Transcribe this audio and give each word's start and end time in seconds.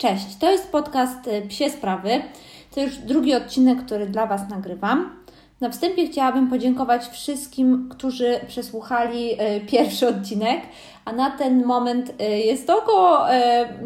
Cześć, 0.00 0.36
to 0.36 0.50
jest 0.50 0.68
podcast 0.68 1.26
y, 1.26 1.42
Psie 1.48 1.70
Sprawy. 1.70 2.22
To 2.74 2.80
już 2.80 2.96
drugi 2.96 3.34
odcinek, 3.34 3.84
który 3.86 4.06
dla 4.06 4.26
Was 4.26 4.48
nagrywam. 4.50 5.19
Na 5.60 5.70
wstępie 5.70 6.06
chciałabym 6.06 6.50
podziękować 6.50 7.08
wszystkim, 7.08 7.88
którzy 7.90 8.40
przesłuchali 8.46 9.32
y, 9.32 9.60
pierwszy 9.66 10.08
odcinek, 10.08 10.60
a 11.04 11.12
na 11.12 11.30
ten 11.30 11.64
moment 11.64 12.12
y, 12.20 12.24
jest 12.38 12.66
to 12.66 12.78
około 12.78 13.18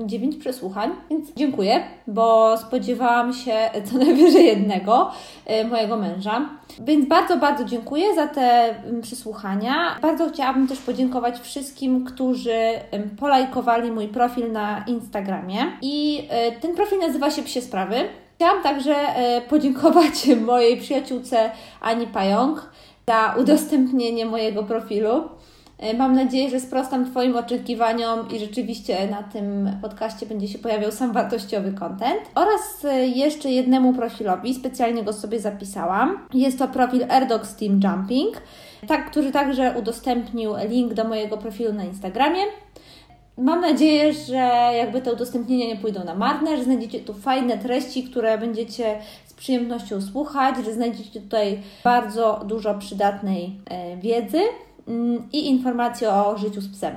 9 0.07 0.37
przesłuchań, 0.37 0.91
więc 1.11 1.33
dziękuję, 1.37 1.85
bo 2.07 2.57
spodziewałam 2.59 3.33
się 3.33 3.55
co 3.91 3.99
najwyżej 3.99 4.47
jednego 4.47 5.11
mojego 5.71 5.97
męża. 5.97 6.49
Więc 6.81 7.09
bardzo, 7.09 7.37
bardzo 7.37 7.65
dziękuję 7.65 8.15
za 8.15 8.27
te 8.27 8.75
przesłuchania. 9.03 9.75
Bardzo 10.03 10.29
chciałabym 10.29 10.69
też 10.69 10.79
podziękować 10.79 11.41
wszystkim, 11.41 12.05
którzy 12.05 12.59
polajkowali 13.21 13.91
mój 13.91 14.09
profil 14.09 14.53
na 14.53 14.85
Instagramie. 14.87 15.59
I 15.83 16.29
ten 16.61 16.75
profil 16.75 16.99
nazywa 16.99 17.31
się 17.31 17.43
Psie 17.43 17.61
Sprawy. 17.61 18.09
Chciałam 18.37 18.63
także 18.63 18.95
e, 18.95 19.41
podziękować 19.41 20.13
mojej 20.47 20.77
przyjaciółce 20.77 21.51
Ani 21.81 22.07
Pająk 22.07 22.71
za 23.09 23.35
udostępnienie 23.39 24.27
mojego 24.27 24.63
profilu. 24.63 25.29
E, 25.79 25.95
mam 25.95 26.15
nadzieję, 26.15 26.51
że 26.51 26.61
sprostam 26.61 27.11
Twoim 27.11 27.37
oczekiwaniom 27.37 28.29
i 28.31 28.39
rzeczywiście 28.39 29.09
na 29.09 29.23
tym 29.23 29.71
podcaście 29.83 30.27
będzie 30.27 30.49
się 30.49 30.59
pojawiał 30.59 30.93
sam 30.93 31.13
wartościowy 31.13 31.73
content. 31.73 32.21
Oraz 32.35 32.85
e, 32.85 33.07
jeszcze 33.07 33.51
jednemu 33.51 33.93
profilowi, 33.93 34.55
specjalnie 34.55 35.03
go 35.03 35.13
sobie 35.13 35.41
zapisałam. 35.41 36.19
Jest 36.35 36.59
to 36.59 36.69
profil 36.69 37.05
Airdogs 37.11 37.57
Team 37.57 37.81
Jumping, 37.85 38.43
tak, 38.89 39.11
który 39.11 39.33
także 39.33 39.75
udostępnił 39.79 40.53
link 40.69 40.95
do 40.95 41.05
mojego 41.05 41.39
profilu 41.39 41.73
na 41.73 41.85
Instagramie. 41.85 42.43
Mam 43.39 43.61
nadzieję, 43.61 44.13
że 44.13 44.71
jakby 44.77 45.01
te 45.01 45.13
udostępnienia 45.13 45.67
nie 45.67 45.77
pójdą 45.77 46.05
na 46.05 46.15
marne, 46.15 46.57
że 46.57 46.65
znajdziecie 46.65 47.01
tu 47.01 47.15
fajne 47.15 47.59
treści, 47.59 48.05
które 48.05 48.39
będziecie 48.39 48.99
z 49.27 49.33
przyjemnością 49.33 50.03
słuchać, 50.03 50.55
że 50.65 50.73
znajdziecie 50.73 51.21
tutaj 51.21 51.61
bardzo 51.85 52.45
dużo 52.47 52.75
przydatnej 52.75 53.61
e, 53.71 53.97
wiedzy 53.97 54.41
mm, 54.89 55.29
i 55.33 55.51
informacji 55.51 56.07
o 56.07 56.39
życiu 56.39 56.61
z 56.61 56.69
psem. 56.69 56.95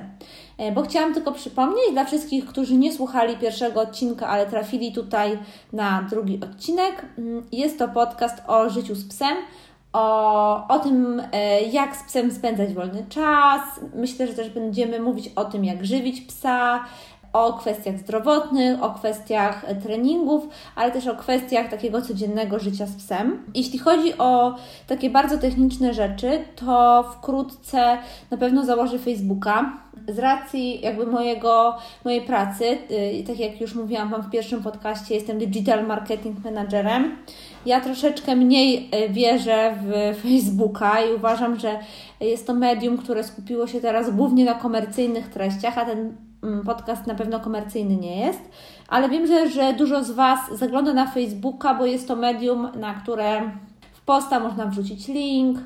E, 0.58 0.72
bo 0.72 0.82
chciałam 0.82 1.14
tylko 1.14 1.32
przypomnieć 1.32 1.92
dla 1.92 2.04
wszystkich, 2.04 2.46
którzy 2.46 2.74
nie 2.74 2.92
słuchali 2.92 3.36
pierwszego 3.36 3.80
odcinka, 3.80 4.28
ale 4.28 4.46
trafili 4.46 4.92
tutaj 4.92 5.38
na 5.72 6.06
drugi 6.10 6.40
odcinek, 6.42 7.04
mm, 7.18 7.46
jest 7.52 7.78
to 7.78 7.88
podcast 7.88 8.42
o 8.46 8.70
życiu 8.70 8.94
z 8.94 9.08
psem 9.08 9.36
o, 9.92 10.68
o 10.68 10.78
tym, 10.78 11.22
e, 11.32 11.62
jak 11.62 11.96
z 11.96 12.02
psem 12.02 12.32
spędzać 12.32 12.74
wolny 12.74 13.06
czas. 13.08 13.60
Myślę, 13.94 14.26
że 14.26 14.34
też 14.34 14.50
będziemy 14.50 15.00
mówić 15.00 15.30
o 15.36 15.44
tym, 15.44 15.64
jak 15.64 15.86
żywić 15.86 16.20
psa, 16.20 16.84
o 17.32 17.52
kwestiach 17.52 17.98
zdrowotnych, 17.98 18.82
o 18.82 18.90
kwestiach 18.90 19.66
treningów, 19.82 20.48
ale 20.74 20.92
też 20.92 21.06
o 21.06 21.14
kwestiach 21.14 21.70
takiego 21.70 22.02
codziennego 22.02 22.58
życia 22.58 22.86
z 22.86 22.96
psem. 22.96 23.44
Jeśli 23.54 23.78
chodzi 23.78 24.18
o 24.18 24.54
takie 24.86 25.10
bardzo 25.10 25.38
techniczne 25.38 25.94
rzeczy, 25.94 26.44
to 26.56 27.02
wkrótce 27.02 27.98
na 28.30 28.36
pewno 28.36 28.64
założę 28.64 28.98
Facebooka. 28.98 29.72
Z 30.08 30.18
racji 30.18 30.80
jakby 30.80 31.06
mojego, 31.06 31.76
mojej 32.04 32.20
pracy, 32.20 32.64
yy, 32.64 33.24
tak 33.26 33.38
jak 33.38 33.60
już 33.60 33.74
mówiłam 33.74 34.10
Wam 34.10 34.22
w 34.22 34.30
pierwszym 34.30 34.62
podcaście, 34.62 35.14
jestem 35.14 35.38
Digital 35.38 35.86
Marketing 35.86 36.44
Managerem. 36.44 37.16
Ja 37.68 37.80
troszeczkę 37.80 38.36
mniej 38.36 38.90
y, 39.04 39.08
wierzę 39.08 39.74
w 39.82 40.16
Facebooka 40.22 41.00
i 41.00 41.14
uważam, 41.14 41.58
że 41.58 41.78
jest 42.20 42.46
to 42.46 42.54
medium, 42.54 42.98
które 42.98 43.24
skupiło 43.24 43.66
się 43.66 43.80
teraz 43.80 44.10
głównie 44.10 44.44
na 44.44 44.54
komercyjnych 44.54 45.28
treściach, 45.28 45.78
a 45.78 45.84
ten 45.84 46.28
Mm, 46.42 46.64
podcast 46.64 47.06
na 47.06 47.14
pewno 47.14 47.40
komercyjny 47.40 47.96
nie 47.96 48.26
jest, 48.26 48.40
ale 48.88 49.08
wiem, 49.08 49.26
że, 49.26 49.50
że 49.50 49.72
dużo 49.72 50.04
z 50.04 50.10
Was 50.10 50.40
zagląda 50.52 50.94
na 50.94 51.06
Facebooka, 51.06 51.74
bo 51.74 51.86
jest 51.86 52.08
to 52.08 52.16
medium, 52.16 52.68
na 52.76 52.94
które 52.94 53.50
w 53.92 54.00
posta 54.00 54.40
można 54.40 54.66
wrzucić 54.66 55.08
link, 55.08 55.58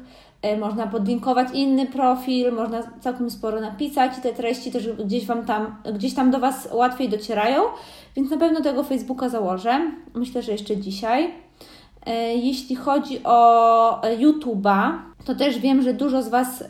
e, 0.43 0.57
można 0.57 0.87
podlinkować 0.87 1.49
inny 1.55 1.87
profil, 1.87 2.53
można 2.53 2.83
całkiem 3.01 3.31
sporo 3.31 3.61
napisać 3.61 4.19
i 4.19 4.21
te 4.21 4.33
treści 4.33 4.73
też 4.73 4.89
gdzieś, 4.89 5.27
wam 5.27 5.45
tam, 5.45 5.77
gdzieś 5.95 6.15
tam 6.15 6.31
do 6.31 6.41
Was 6.41 6.69
łatwiej 6.73 7.09
docierają, 7.09 7.63
więc 8.17 8.31
na 8.31 8.37
pewno 8.37 8.61
tego 8.61 8.85
Facebooka 8.85 9.29
założę. 9.29 9.91
Myślę, 10.15 10.43
że 10.43 10.53
jeszcze 10.53 10.77
dzisiaj. 10.77 11.42
E, 12.07 12.35
jeśli 12.35 12.77
chodzi 12.77 13.21
o 13.25 14.03
e, 14.03 14.17
YouTube'a, 14.17 14.93
to 15.25 15.35
też 15.35 15.59
wiem, 15.59 15.83
że 15.83 15.95
dużo 15.95 16.23
z 16.23 16.29
Was 16.29 16.61
y, 16.61 16.67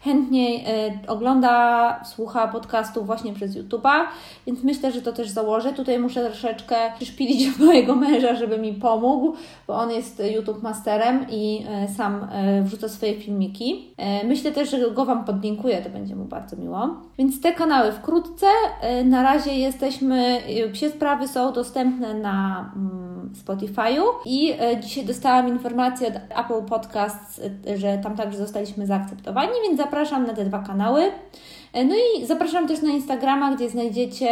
chętniej 0.00 0.64
y, 1.04 1.08
ogląda, 1.08 2.00
słucha 2.04 2.48
podcastów 2.48 3.06
właśnie 3.06 3.32
przez 3.32 3.56
YouTube'a, 3.56 4.04
więc 4.46 4.62
myślę, 4.64 4.92
że 4.92 5.02
to 5.02 5.12
też 5.12 5.28
założę. 5.28 5.72
Tutaj 5.72 5.98
muszę 5.98 6.26
troszeczkę 6.26 6.76
przyszpilić 6.96 7.58
mojego 7.58 7.96
męża, 7.96 8.34
żeby 8.34 8.58
mi 8.58 8.72
pomógł, 8.72 9.34
bo 9.66 9.74
on 9.74 9.90
jest 9.90 10.22
YouTube 10.34 10.62
masterem 10.62 11.26
i 11.30 11.66
y, 11.84 11.94
sam 11.94 12.28
wrzuca 12.62 12.88
swoje 12.88 13.14
filmiki. 13.20 13.94
Myślę 14.24 14.52
też, 14.52 14.70
że 14.70 14.90
go 14.90 15.04
Wam 15.04 15.24
podlinkuję, 15.24 15.82
to 15.82 15.90
będzie 15.90 16.16
mu 16.16 16.24
bardzo 16.24 16.56
miło. 16.56 16.88
Więc 17.18 17.40
te 17.40 17.52
kanały 17.52 17.92
wkrótce. 17.92 18.46
Na 19.04 19.22
razie 19.22 19.54
jesteśmy, 19.54 20.40
psie 20.72 20.90
sprawy 20.90 21.28
są 21.28 21.52
dostępne 21.52 22.14
na 22.14 22.70
mm, 22.76 23.32
Spotify'u 23.44 24.02
i 24.24 24.54
dzisiaj 24.82 25.04
dostałam 25.04 25.48
informację 25.48 26.08
od 26.08 26.14
Apple 26.44 26.68
Podcasts, 26.68 27.40
że 27.76 27.98
tam 27.98 28.16
także 28.16 28.38
zostaliśmy 28.38 28.86
zaakceptowani, 28.86 29.52
więc 29.62 29.78
zapraszam 29.78 30.26
na 30.26 30.34
te 30.34 30.44
dwa 30.44 30.58
kanały. 30.58 31.12
E, 31.72 31.84
no 31.84 31.94
i 31.94 32.26
zapraszam 32.26 32.68
też 32.68 32.82
na 32.82 32.90
Instagrama, 32.90 33.54
gdzie 33.54 33.70
znajdziecie 33.70 34.28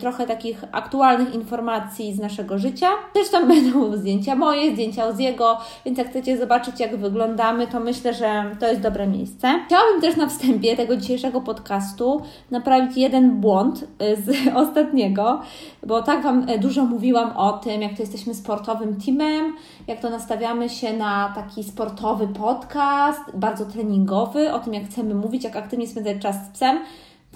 trochę 0.00 0.26
takich 0.26 0.64
aktualnych 0.72 1.34
informacji 1.34 2.14
z 2.14 2.18
naszego 2.18 2.58
życia. 2.58 2.88
Też 3.12 3.28
tam 3.28 3.48
będą 3.54 3.96
zdjęcia 3.96 4.36
moje, 4.36 4.72
zdjęcia 4.72 5.06
Oziego, 5.06 5.58
więc 5.84 5.98
jak 5.98 6.10
chcecie 6.10 6.38
zobaczyć, 6.38 6.80
jak 6.80 6.96
wyglądamy, 6.96 7.66
to 7.66 7.80
myślę, 7.80 8.14
że 8.14 8.56
to 8.60 8.68
jest 8.68 8.80
dobre 8.80 9.06
miejsce. 9.06 9.60
Chciałabym 9.66 10.00
też 10.00 10.16
na 10.16 10.26
wstępie 10.26 10.76
tego 10.76 10.96
dzisiejszego 10.96 11.40
podcastu 11.40 12.22
naprawić 12.50 12.96
jeden 12.96 13.40
błąd 13.40 13.82
y, 13.82 14.16
z 14.16 14.30
ostatniego, 14.62 15.40
bo 15.86 16.02
tak 16.02 16.22
Wam 16.22 16.48
y, 16.50 16.58
dużo 16.58 16.84
mówiłam 16.84 17.36
o 17.36 17.52
tym, 17.52 17.82
jak 17.82 17.94
to 17.96 18.02
jesteśmy 18.02 18.34
sportowym 18.34 19.00
teamem, 19.00 19.52
jak 19.86 20.00
to 20.00 20.10
nastawiamy 20.10 20.68
się 20.68 20.92
na 20.92 21.32
taki 21.34 21.64
sportowy 21.64 22.28
podcast, 22.28 23.20
bardzo 23.34 23.66
treningowy, 23.66 24.52
o 24.52 24.58
tym, 24.58 24.74
jak 24.74 24.84
chcemy 24.84 25.14
mówić, 25.14 25.44
jak 25.44 25.56
aktywnie 25.56 25.86
spędzać 25.86 26.16
czas 26.18 26.46
z 26.46 26.48
psem. 26.48 26.78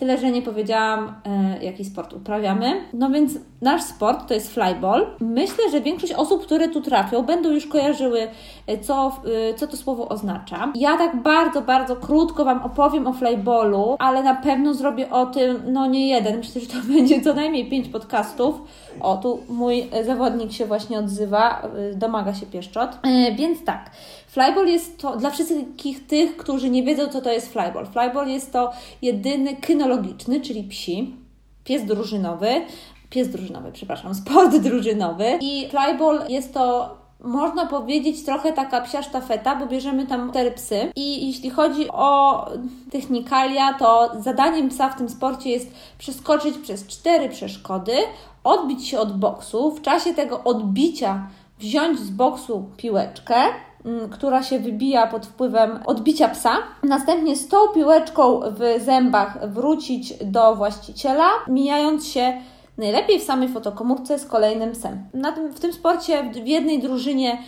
Tyle, 0.00 0.18
że 0.18 0.30
nie 0.30 0.42
powiedziałam, 0.42 1.14
e, 1.26 1.64
jaki 1.64 1.84
sport 1.84 2.12
uprawiamy. 2.12 2.84
No 2.92 3.10
więc 3.10 3.32
nasz 3.62 3.82
sport 3.82 4.28
to 4.28 4.34
jest 4.34 4.54
flyball. 4.54 5.06
Myślę, 5.20 5.70
że 5.70 5.80
większość 5.80 6.12
osób, 6.12 6.42
które 6.42 6.68
tu 6.68 6.80
trafią, 6.80 7.22
będą 7.22 7.50
już 7.50 7.66
kojarzyły, 7.66 8.28
e, 8.66 8.78
co, 8.78 9.12
e, 9.50 9.54
co 9.54 9.66
to 9.66 9.76
słowo 9.76 10.08
oznacza. 10.08 10.72
Ja 10.74 10.98
tak 10.98 11.22
bardzo, 11.22 11.62
bardzo 11.62 11.96
krótko 11.96 12.44
Wam 12.44 12.62
opowiem 12.62 13.06
o 13.06 13.12
flyballu, 13.12 13.96
ale 13.98 14.22
na 14.22 14.34
pewno 14.34 14.74
zrobię 14.74 15.10
o 15.10 15.26
tym, 15.26 15.62
no 15.66 15.86
nie 15.86 16.08
jeden, 16.08 16.36
myślę, 16.38 16.60
że 16.60 16.66
to 16.66 16.76
będzie 16.94 17.20
co 17.20 17.34
najmniej 17.34 17.70
pięć 17.70 17.88
podcastów. 17.88 18.62
O, 19.00 19.16
tu 19.16 19.40
mój 19.48 19.90
zawodnik 20.04 20.52
się 20.52 20.66
właśnie 20.66 20.98
odzywa, 20.98 21.62
domaga 21.94 22.34
się 22.34 22.46
pieszczot. 22.46 22.90
Więc 23.36 23.64
tak, 23.64 23.90
Flyball 24.30 24.66
jest 24.66 24.98
to 24.98 25.16
dla 25.16 25.30
wszystkich 25.30 26.06
tych, 26.06 26.36
którzy 26.36 26.70
nie 26.70 26.82
wiedzą, 26.82 27.08
co 27.08 27.20
to 27.20 27.32
jest 27.32 27.52
flyball. 27.52 27.86
Flyball 27.86 28.28
jest 28.28 28.52
to 28.52 28.72
jedyny 29.02 29.56
kynologiczny, 29.56 30.40
czyli 30.40 30.64
psi, 30.64 31.16
pies 31.64 31.84
drużynowy, 31.84 32.48
pies 33.10 33.28
drużynowy, 33.28 33.72
przepraszam, 33.72 34.14
sport 34.24 34.56
drużynowy. 34.56 35.38
I 35.40 35.68
flyball 35.70 36.20
jest 36.28 36.54
to 36.54 36.96
można 37.24 37.66
powiedzieć 37.66 38.24
trochę 38.24 38.52
taka 38.52 38.80
psia 38.80 39.02
sztafeta, 39.02 39.56
bo 39.56 39.66
bierzemy 39.66 40.06
tam 40.06 40.30
cztery 40.30 40.50
psy. 40.50 40.92
I 40.96 41.26
jeśli 41.26 41.50
chodzi 41.50 41.88
o 41.88 42.46
technikalia, 42.90 43.74
to 43.74 44.10
zadaniem 44.20 44.68
psa 44.68 44.88
w 44.88 44.98
tym 44.98 45.08
sporcie 45.08 45.50
jest 45.50 45.72
przeskoczyć 45.98 46.58
przez 46.58 46.86
cztery 46.86 47.28
przeszkody, 47.28 47.96
odbić 48.44 48.88
się 48.88 48.98
od 48.98 49.18
boksu. 49.18 49.70
W 49.70 49.82
czasie 49.82 50.14
tego 50.14 50.44
odbicia 50.44 51.28
wziąć 51.58 51.98
z 51.98 52.10
boksu 52.10 52.64
piłeczkę, 52.76 53.34
która 54.10 54.42
się 54.42 54.58
wybija 54.58 55.06
pod 55.06 55.26
wpływem 55.26 55.80
odbicia 55.86 56.28
psa. 56.28 56.56
Następnie 56.82 57.36
z 57.36 57.48
tą 57.48 57.68
piłeczką 57.74 58.40
w 58.40 58.84
zębach 58.84 59.50
wrócić 59.50 60.14
do 60.24 60.56
właściciela, 60.56 61.28
mijając 61.48 62.06
się 62.06 62.32
najlepiej 62.78 63.20
w 63.20 63.22
samej 63.22 63.48
fotokomórce 63.48 64.18
z 64.18 64.26
kolejnym 64.26 64.72
psem. 64.72 65.04
Na 65.14 65.32
tym, 65.32 65.52
w 65.52 65.60
tym 65.60 65.72
sporcie 65.72 66.30
w 66.32 66.46
jednej 66.46 66.78
drużynie 66.78 67.38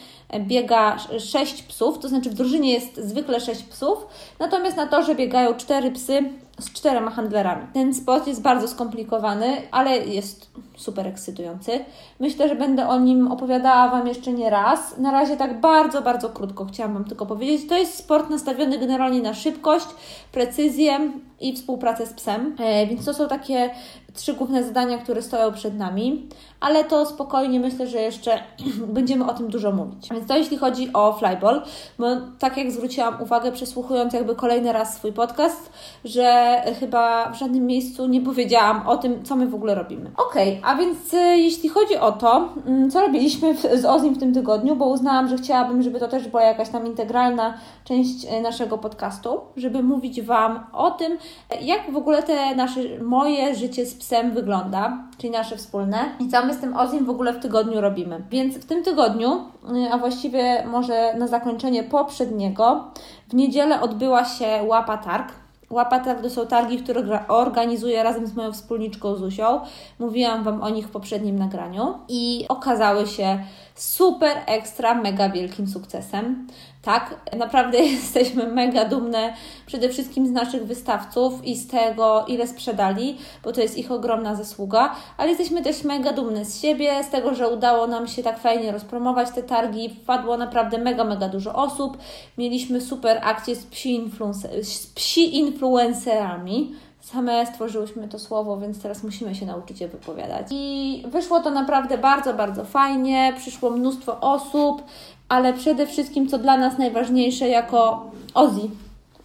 biega 0.40 0.96
6 1.18 1.62
psów, 1.62 1.98
to 1.98 2.08
znaczy 2.08 2.30
w 2.30 2.34
drużynie 2.34 2.72
jest 2.72 2.96
zwykle 2.96 3.40
6 3.40 3.62
psów, 3.62 4.06
natomiast 4.38 4.76
na 4.76 4.86
torze 4.86 5.14
biegają 5.14 5.54
4 5.54 5.90
psy 5.90 6.22
z 6.62 6.72
czterema 6.72 7.10
handlerami. 7.10 7.66
Ten 7.72 7.94
sport 7.94 8.26
jest 8.26 8.42
bardzo 8.42 8.68
skomplikowany, 8.68 9.62
ale 9.70 9.98
jest 9.98 10.50
super 10.76 11.06
ekscytujący. 11.06 11.84
Myślę, 12.20 12.48
że 12.48 12.54
będę 12.54 12.88
o 12.88 13.00
nim 13.00 13.32
opowiadała 13.32 13.88
Wam 13.88 14.06
jeszcze 14.06 14.32
nie 14.32 14.50
raz. 14.50 14.98
Na 14.98 15.10
razie 15.10 15.36
tak 15.36 15.60
bardzo, 15.60 16.02
bardzo 16.02 16.28
krótko 16.28 16.64
chciałam 16.64 16.94
Wam 16.94 17.04
tylko 17.04 17.26
powiedzieć. 17.26 17.68
To 17.68 17.78
jest 17.78 17.94
sport 17.94 18.30
nastawiony 18.30 18.78
generalnie 18.78 19.22
na 19.22 19.34
szybkość, 19.34 19.86
precyzję 20.32 21.10
i 21.42 21.56
współpracę 21.56 22.06
z 22.06 22.12
psem. 22.12 22.56
E, 22.58 22.86
więc 22.86 23.04
to 23.04 23.14
są 23.14 23.28
takie 23.28 23.70
trzy 24.14 24.34
główne 24.34 24.64
zadania, 24.64 24.98
które 24.98 25.22
stoją 25.22 25.52
przed 25.52 25.78
nami, 25.78 26.28
ale 26.60 26.84
to 26.84 27.06
spokojnie 27.06 27.60
myślę, 27.60 27.86
że 27.86 27.98
jeszcze 27.98 28.42
będziemy 28.96 29.30
o 29.30 29.34
tym 29.34 29.48
dużo 29.48 29.72
mówić. 29.72 30.08
Więc 30.10 30.26
to 30.26 30.36
jeśli 30.36 30.58
chodzi 30.58 30.92
o 30.92 31.12
flyball, 31.12 31.62
bo 31.98 32.06
tak 32.38 32.56
jak 32.56 32.72
zwróciłam 32.72 33.22
uwagę 33.22 33.52
przesłuchując 33.52 34.12
jakby 34.12 34.34
kolejny 34.34 34.72
raz 34.72 34.96
swój 34.96 35.12
podcast, 35.12 35.72
że 36.04 36.56
chyba 36.80 37.30
w 37.30 37.38
żadnym 37.38 37.66
miejscu 37.66 38.06
nie 38.06 38.20
powiedziałam 38.20 38.88
o 38.88 38.96
tym, 38.96 39.24
co 39.24 39.36
my 39.36 39.46
w 39.46 39.54
ogóle 39.54 39.74
robimy. 39.74 40.10
Ok, 40.16 40.34
a 40.62 40.74
więc 40.74 41.14
e, 41.14 41.38
jeśli 41.38 41.68
chodzi 41.68 41.96
o 41.96 42.12
to, 42.12 42.48
mm, 42.66 42.90
co 42.90 43.00
robiliśmy 43.00 43.56
z 43.56 43.84
Ozim 43.84 44.14
w 44.14 44.18
tym 44.18 44.34
tygodniu, 44.34 44.76
bo 44.76 44.86
uznałam, 44.86 45.28
że 45.28 45.36
chciałabym, 45.36 45.82
żeby 45.82 46.00
to 46.00 46.08
też 46.08 46.28
była 46.28 46.42
jakaś 46.42 46.68
tam 46.68 46.86
integralna 46.86 47.54
część 47.84 48.26
e, 48.28 48.40
naszego 48.40 48.78
podcastu, 48.78 49.40
żeby 49.56 49.82
mówić 49.82 50.22
Wam 50.22 50.66
o 50.72 50.90
tym, 50.90 51.18
jak 51.60 51.92
w 51.92 51.96
ogóle 51.96 52.22
te 52.22 52.54
nasze, 52.54 52.80
moje 53.02 53.54
życie 53.54 53.86
z 53.86 53.94
psem 53.94 54.32
wygląda, 54.32 54.98
czyli 55.18 55.32
nasze 55.32 55.56
wspólne 55.56 55.98
i 56.20 56.28
co 56.28 56.46
my 56.46 56.54
z 56.54 56.58
tym 56.58 56.76
Ozim 56.76 57.04
w 57.04 57.10
ogóle 57.10 57.32
w 57.32 57.42
tygodniu 57.42 57.80
robimy. 57.80 58.22
Więc 58.30 58.56
w 58.56 58.64
tym 58.64 58.84
tygodniu, 58.84 59.32
y, 59.86 59.92
a 59.92 59.98
właściwie 59.98 60.66
może 60.66 61.14
na 61.14 61.26
zakończenie 61.26 61.82
poprzedniego, 61.82 62.84
w 63.28 63.34
niedzielę 63.34 63.80
odbyła 63.80 64.24
się 64.24 64.46
Łapa 64.66 64.98
Targ. 64.98 65.32
Łapa 65.70 66.00
Targ 66.00 66.22
to 66.22 66.30
są 66.30 66.46
targi, 66.46 66.78
które 66.78 67.28
organizuję 67.28 68.02
razem 68.02 68.26
z 68.26 68.34
moją 68.34 68.52
wspólniczką 68.52 69.16
Zusią. 69.16 69.60
Mówiłam 69.98 70.44
Wam 70.44 70.62
o 70.62 70.70
nich 70.70 70.86
w 70.86 70.90
poprzednim 70.90 71.38
nagraniu 71.38 71.94
i 72.08 72.44
okazały 72.48 73.06
się 73.06 73.38
super, 73.74 74.36
ekstra, 74.46 74.94
mega 74.94 75.28
wielkim 75.28 75.66
sukcesem. 75.66 76.46
Tak, 76.82 77.20
naprawdę 77.36 77.78
jesteśmy 77.98 78.46
mega 78.46 78.84
dumne 78.84 79.34
przede 79.66 79.88
wszystkim 79.88 80.26
z 80.26 80.30
naszych 80.30 80.66
wystawców 80.66 81.44
i 81.44 81.56
z 81.56 81.68
tego, 81.68 82.24
ile 82.28 82.46
sprzedali, 82.46 83.18
bo 83.44 83.52
to 83.52 83.60
jest 83.60 83.78
ich 83.78 83.92
ogromna 83.92 84.34
zasługa, 84.34 84.94
ale 85.16 85.28
jesteśmy 85.28 85.62
też 85.62 85.84
mega 85.84 86.12
dumne 86.12 86.44
z 86.44 86.60
siebie, 86.60 87.04
z 87.04 87.10
tego, 87.10 87.34
że 87.34 87.48
udało 87.48 87.86
nam 87.86 88.08
się 88.08 88.22
tak 88.22 88.38
fajnie 88.38 88.72
rozpromować 88.72 89.30
te 89.30 89.42
targi. 89.42 89.88
Wpadło 89.88 90.36
naprawdę 90.36 90.78
mega, 90.78 91.04
mega 91.04 91.28
dużo 91.28 91.54
osób. 91.54 91.98
Mieliśmy 92.38 92.80
super 92.80 93.20
akcje 93.22 93.56
z 93.56 93.66
psi, 93.66 94.10
z 94.62 94.86
psi 94.86 95.38
influencerami. 95.38 96.74
Same 97.02 97.46
stworzyłyśmy 97.46 98.08
to 98.08 98.18
słowo, 98.18 98.56
więc 98.56 98.82
teraz 98.82 99.02
musimy 99.04 99.34
się 99.34 99.46
nauczyć 99.46 99.80
je 99.80 99.88
wypowiadać. 99.88 100.46
I 100.50 101.04
wyszło 101.06 101.40
to 101.40 101.50
naprawdę 101.50 101.98
bardzo, 101.98 102.34
bardzo 102.34 102.64
fajnie. 102.64 103.34
Przyszło 103.38 103.70
mnóstwo 103.70 104.20
osób 104.20 104.82
ale 105.32 105.52
przede 105.52 105.86
wszystkim, 105.86 106.28
co 106.28 106.38
dla 106.38 106.56
nas 106.56 106.78
najważniejsze, 106.78 107.48
jako 107.48 108.10
Ozzy. 108.34 108.60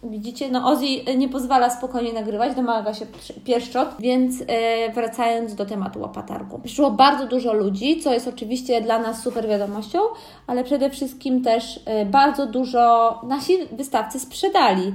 Widzicie, 0.02 0.50
no 0.50 0.70
Ozzy 0.70 0.86
nie 1.16 1.28
pozwala 1.28 1.70
spokojnie 1.70 2.12
nagrywać, 2.12 2.54
domaga 2.54 2.94
się 2.94 3.06
pieszczot, 3.44 3.88
więc 3.98 4.42
e, 4.46 4.92
wracając 4.92 5.54
do 5.54 5.66
tematu 5.66 6.00
łapatargu. 6.00 6.58
Przyszło 6.64 6.90
bardzo 6.90 7.26
dużo 7.26 7.52
ludzi, 7.52 8.00
co 8.00 8.12
jest 8.12 8.28
oczywiście 8.28 8.80
dla 8.80 8.98
nas 8.98 9.22
super 9.22 9.48
wiadomością, 9.48 9.98
ale 10.46 10.64
przede 10.64 10.90
wszystkim 10.90 11.42
też 11.42 11.80
e, 11.84 12.06
bardzo 12.06 12.46
dużo 12.46 13.14
nasi 13.26 13.52
wystawcy 13.72 14.20
sprzedali. 14.20 14.92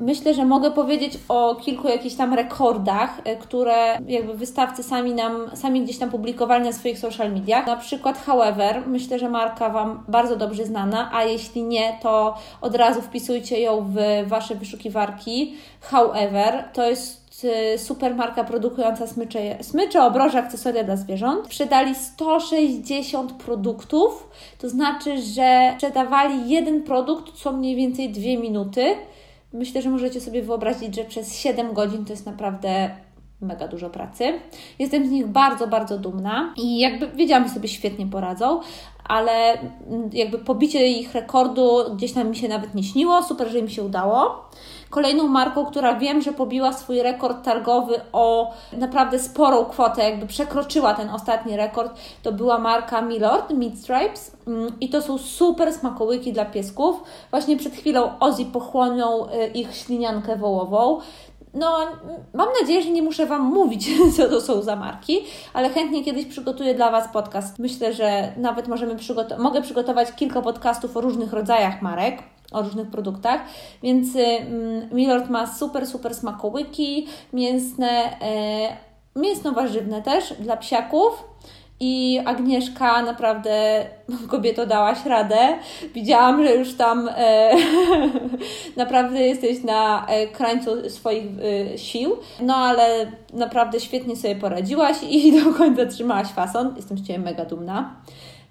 Myślę, 0.00 0.34
że 0.34 0.44
mogę 0.44 0.70
powiedzieć 0.70 1.18
o 1.28 1.54
kilku 1.54 1.88
jakichś 1.88 2.14
tam 2.14 2.34
rekordach, 2.34 3.20
e, 3.24 3.36
które 3.36 3.98
jakby 4.08 4.34
wystawcy 4.34 4.82
sami 4.82 5.14
nam, 5.14 5.50
sami 5.54 5.82
gdzieś 5.82 5.98
tam 5.98 6.10
publikowali 6.10 6.64
na 6.64 6.72
swoich 6.72 6.98
social 6.98 7.32
mediach. 7.32 7.66
Na 7.66 7.76
przykład 7.76 8.24
However, 8.26 8.82
myślę, 8.86 9.18
że 9.18 9.28
marka 9.28 9.70
Wam 9.70 10.04
bardzo 10.08 10.36
dobrze 10.36 10.64
znana, 10.64 11.10
a 11.12 11.24
jeśli 11.24 11.62
nie, 11.62 11.98
to 12.02 12.34
od 12.60 12.74
razu 12.74 13.02
wpisujcie 13.02 13.60
ją 13.60 13.86
w 13.94 13.96
Wasze 14.46 14.54
wyszukiwarki. 14.54 15.54
However, 15.80 16.64
to 16.72 16.90
jest 16.90 17.46
e, 17.74 17.78
super 17.78 18.14
marka 18.14 18.44
produkująca 18.44 19.06
smycze, 19.06 19.64
smycze, 19.64 20.04
obroże, 20.04 20.38
akcesoria 20.38 20.84
dla 20.84 20.96
zwierząt. 20.96 21.46
Sprzedali 21.46 21.94
160 21.94 23.32
produktów, 23.32 24.30
to 24.58 24.68
znaczy, 24.68 25.22
że 25.22 25.72
sprzedawali 25.74 26.50
jeden 26.50 26.82
produkt 26.82 27.32
co 27.32 27.52
mniej 27.52 27.76
więcej 27.76 28.12
dwie 28.12 28.38
minuty 28.38 28.96
Myślę, 29.52 29.82
że 29.82 29.90
możecie 29.90 30.20
sobie 30.20 30.42
wyobrazić, 30.42 30.96
że 30.96 31.04
przez 31.04 31.38
7 31.38 31.72
godzin 31.72 32.04
to 32.04 32.12
jest 32.12 32.26
naprawdę 32.26 32.90
mega 33.40 33.68
dużo 33.68 33.90
pracy. 33.90 34.24
Jestem 34.78 35.06
z 35.06 35.10
nich 35.10 35.26
bardzo, 35.26 35.68
bardzo 35.68 35.98
dumna 35.98 36.54
i 36.56 36.78
jakby 36.78 37.08
wiedziałam, 37.08 37.48
że 37.48 37.54
sobie 37.54 37.68
świetnie 37.68 38.06
poradzą, 38.06 38.60
ale 39.08 39.58
jakby 40.12 40.38
pobicie 40.38 40.86
ich 40.86 41.14
rekordu 41.14 41.78
gdzieś 41.96 42.12
tam 42.12 42.30
mi 42.30 42.36
się 42.36 42.48
nawet 42.48 42.74
nie 42.74 42.84
śniło. 42.84 43.22
Super, 43.22 43.48
że 43.48 43.58
im 43.58 43.68
się 43.68 43.82
udało. 43.82 44.46
Kolejną 44.90 45.28
marką, 45.28 45.66
która 45.66 45.94
wiem, 45.94 46.22
że 46.22 46.32
pobiła 46.32 46.72
swój 46.72 47.02
rekord 47.02 47.44
targowy 47.44 48.00
o 48.12 48.54
naprawdę 48.72 49.18
sporą 49.18 49.64
kwotę, 49.64 50.10
jakby 50.10 50.26
przekroczyła 50.26 50.94
ten 50.94 51.10
ostatni 51.10 51.56
rekord, 51.56 51.98
to 52.22 52.32
była 52.32 52.58
marka 52.58 53.02
Milord 53.02 53.50
Meat 53.50 53.78
Stripes 53.78 54.36
mm, 54.46 54.72
i 54.80 54.88
to 54.88 55.02
są 55.02 55.18
super 55.18 55.72
smakołyki 55.72 56.32
dla 56.32 56.44
piesków. 56.44 57.02
Właśnie 57.30 57.56
przed 57.56 57.74
chwilą 57.74 58.18
Ozzy 58.20 58.44
pochłonął 58.44 59.24
y, 59.24 59.46
ich 59.46 59.76
śliniankę 59.76 60.36
wołową. 60.36 61.00
No, 61.56 61.78
mam 62.34 62.48
nadzieję, 62.60 62.82
że 62.82 62.90
nie 62.90 63.02
muszę 63.02 63.26
Wam 63.26 63.42
mówić, 63.42 63.88
co 64.16 64.28
to 64.28 64.40
są 64.40 64.62
za 64.62 64.76
marki, 64.76 65.24
ale 65.54 65.70
chętnie 65.70 66.04
kiedyś 66.04 66.26
przygotuję 66.26 66.74
dla 66.74 66.90
Was 66.90 67.08
podcast. 67.12 67.58
Myślę, 67.58 67.94
że 67.94 68.32
nawet 68.36 68.68
możemy 68.68 68.96
przygotować, 68.96 69.38
mogę 69.42 69.62
przygotować 69.62 70.12
kilka 70.12 70.42
podcastów 70.42 70.96
o 70.96 71.00
różnych 71.00 71.32
rodzajach 71.32 71.82
marek 71.82 72.22
o 72.52 72.62
różnych 72.62 72.90
produktach, 72.90 73.40
więc 73.82 74.16
mm, 74.16 74.88
Milord 74.92 75.30
ma 75.30 75.54
super, 75.54 75.86
super 75.86 76.14
smakołyki 76.14 77.06
mięsne, 77.32 78.20
e, 78.20 78.76
mięsno-warzywne 79.16 80.02
też 80.02 80.34
dla 80.40 80.56
psiaków. 80.56 81.24
I 81.80 82.20
Agnieszka 82.24 83.02
naprawdę, 83.02 83.86
kobieto, 84.30 84.66
dałaś 84.66 85.04
radę. 85.06 85.38
Widziałam, 85.94 86.46
że 86.46 86.54
już 86.54 86.74
tam 86.74 87.08
e, 87.16 87.50
naprawdę 88.76 89.20
jesteś 89.20 89.62
na 89.62 90.06
e, 90.06 90.26
krańcu 90.26 90.90
swoich 90.90 91.24
e, 91.72 91.78
sił, 91.78 92.16
no 92.40 92.56
ale 92.56 93.12
naprawdę 93.32 93.80
świetnie 93.80 94.16
sobie 94.16 94.36
poradziłaś 94.36 94.96
i 95.10 95.32
do 95.44 95.54
końca 95.54 95.86
trzymałaś 95.86 96.28
fason. 96.28 96.74
Jestem 96.76 96.98
z 96.98 97.06
Ciebie 97.06 97.18
mega 97.18 97.44
dumna. 97.44 97.94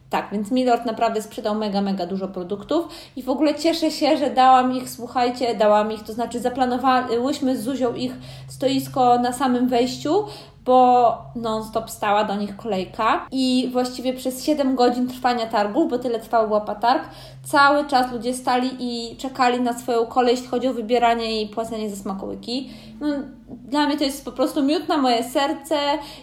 Tak, 0.09 0.29
więc 0.31 0.51
Milord 0.51 0.85
naprawdę 0.85 1.21
sprzedał 1.21 1.55
mega, 1.55 1.81
mega 1.81 2.05
dużo 2.05 2.27
produktów 2.27 2.87
i 3.15 3.23
w 3.23 3.29
ogóle 3.29 3.55
cieszę 3.55 3.91
się, 3.91 4.17
że 4.17 4.29
dałam 4.29 4.77
ich, 4.77 4.89
słuchajcie, 4.89 5.55
dałam 5.55 5.91
ich, 5.91 6.03
to 6.03 6.13
znaczy 6.13 6.39
zaplanowałyśmy 6.39 7.57
z 7.57 7.63
Zuzią 7.63 7.93
ich 7.93 8.13
stoisko 8.47 9.19
na 9.19 9.33
samym 9.33 9.67
wejściu, 9.67 10.25
bo 10.65 11.17
non-stop 11.35 11.89
stała 11.89 12.23
do 12.23 12.35
nich 12.35 12.57
kolejka 12.57 13.27
i 13.31 13.69
właściwie 13.73 14.13
przez 14.13 14.43
7 14.43 14.75
godzin 14.75 15.07
trwania 15.07 15.47
targów, 15.47 15.89
bo 15.89 15.99
tyle 15.99 16.19
trwał 16.19 16.51
łapa 16.51 16.75
targ, 16.75 17.03
cały 17.43 17.87
czas 17.87 18.11
ludzie 18.11 18.33
stali 18.33 18.69
i 18.79 19.17
czekali 19.17 19.61
na 19.61 19.73
swoją 19.73 20.05
kolej, 20.05 20.31
jeśli 20.31 20.47
chodzi 20.47 20.67
o 20.67 20.73
wybieranie 20.73 21.41
i 21.41 21.47
płacenie 21.47 21.89
za 21.89 21.95
smakołyki. 21.95 22.69
No, 22.99 23.07
dla 23.49 23.87
mnie 23.87 23.97
to 23.97 24.03
jest 24.03 24.25
po 24.25 24.31
prostu 24.31 24.63
miód 24.63 24.87
na 24.87 24.97
moje 24.97 25.23
serce. 25.23 25.75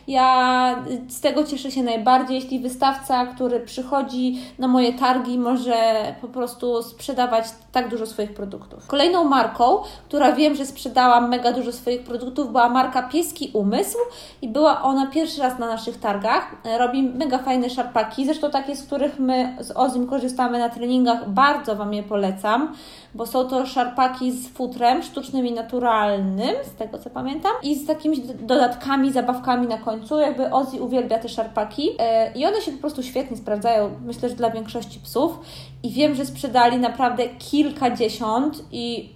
Ja 0.08 0.76
z 1.08 1.20
tego 1.20 1.44
cieszę 1.44 1.70
się 1.70 1.82
najbardziej, 1.82 2.34
jeśli 2.34 2.58
wystawca, 2.58 3.26
który 3.26 3.60
przychodzi 3.60 4.40
na 4.58 4.68
moje 4.68 4.92
targi, 4.92 5.38
może 5.38 5.74
po 6.20 6.28
prostu 6.28 6.82
sprzedawać 6.82 7.44
tak 7.72 7.88
dużo 7.88 8.06
swoich 8.06 8.34
produktów. 8.34 8.86
Kolejną 8.86 9.24
marką, 9.24 9.78
która 10.08 10.32
wiem, 10.32 10.54
że 10.54 10.66
sprzedała 10.66 11.20
mega 11.20 11.52
dużo 11.52 11.72
swoich 11.72 12.04
produktów, 12.04 12.48
była 12.48 12.68
marka 12.68 13.02
Pieski 13.02 13.50
Umysł 13.52 13.98
i 14.42 14.48
była 14.48 14.82
ona 14.82 15.06
pierwszy 15.06 15.40
raz 15.40 15.58
na 15.58 15.66
naszych 15.66 16.00
targach. 16.00 16.56
Robi 16.78 17.02
mega 17.02 17.38
fajne 17.38 17.70
szarpaki, 17.70 18.24
zresztą 18.24 18.50
takie, 18.50 18.76
z 18.76 18.86
których 18.86 19.18
my 19.18 19.56
z 19.60 19.72
Ozim 19.76 20.06
korzystamy 20.06 20.58
na 20.58 20.68
treningach. 20.68 21.30
Bardzo 21.30 21.76
Wam 21.76 21.94
je 21.94 22.02
polecam 22.02 22.74
bo 23.14 23.26
są 23.26 23.44
to 23.44 23.66
szarpaki 23.66 24.32
z 24.32 24.48
futrem 24.48 25.02
sztucznym 25.02 25.46
i 25.46 25.52
naturalnym, 25.52 26.54
z 26.64 26.74
tego 26.74 26.98
co 26.98 27.10
pamiętam, 27.10 27.52
i 27.62 27.74
z 27.74 27.86
takimi 27.86 28.22
dodatkami, 28.22 29.12
zabawkami 29.12 29.66
na 29.66 29.78
końcu. 29.78 30.20
Jakby 30.20 30.50
Ozzy 30.50 30.82
uwielbia 30.82 31.18
te 31.18 31.28
szarpaki 31.28 31.90
e, 31.98 32.32
i 32.32 32.46
one 32.46 32.60
się 32.60 32.72
po 32.72 32.78
prostu 32.78 33.02
świetnie 33.02 33.36
sprawdzają, 33.36 33.90
myślę, 34.04 34.28
że 34.28 34.34
dla 34.34 34.50
większości 34.50 35.00
psów. 35.00 35.38
I 35.82 35.90
wiem, 35.90 36.14
że 36.14 36.26
sprzedali 36.26 36.78
naprawdę 36.78 37.28
kilkadziesiąt 37.28 38.64
i 38.72 39.12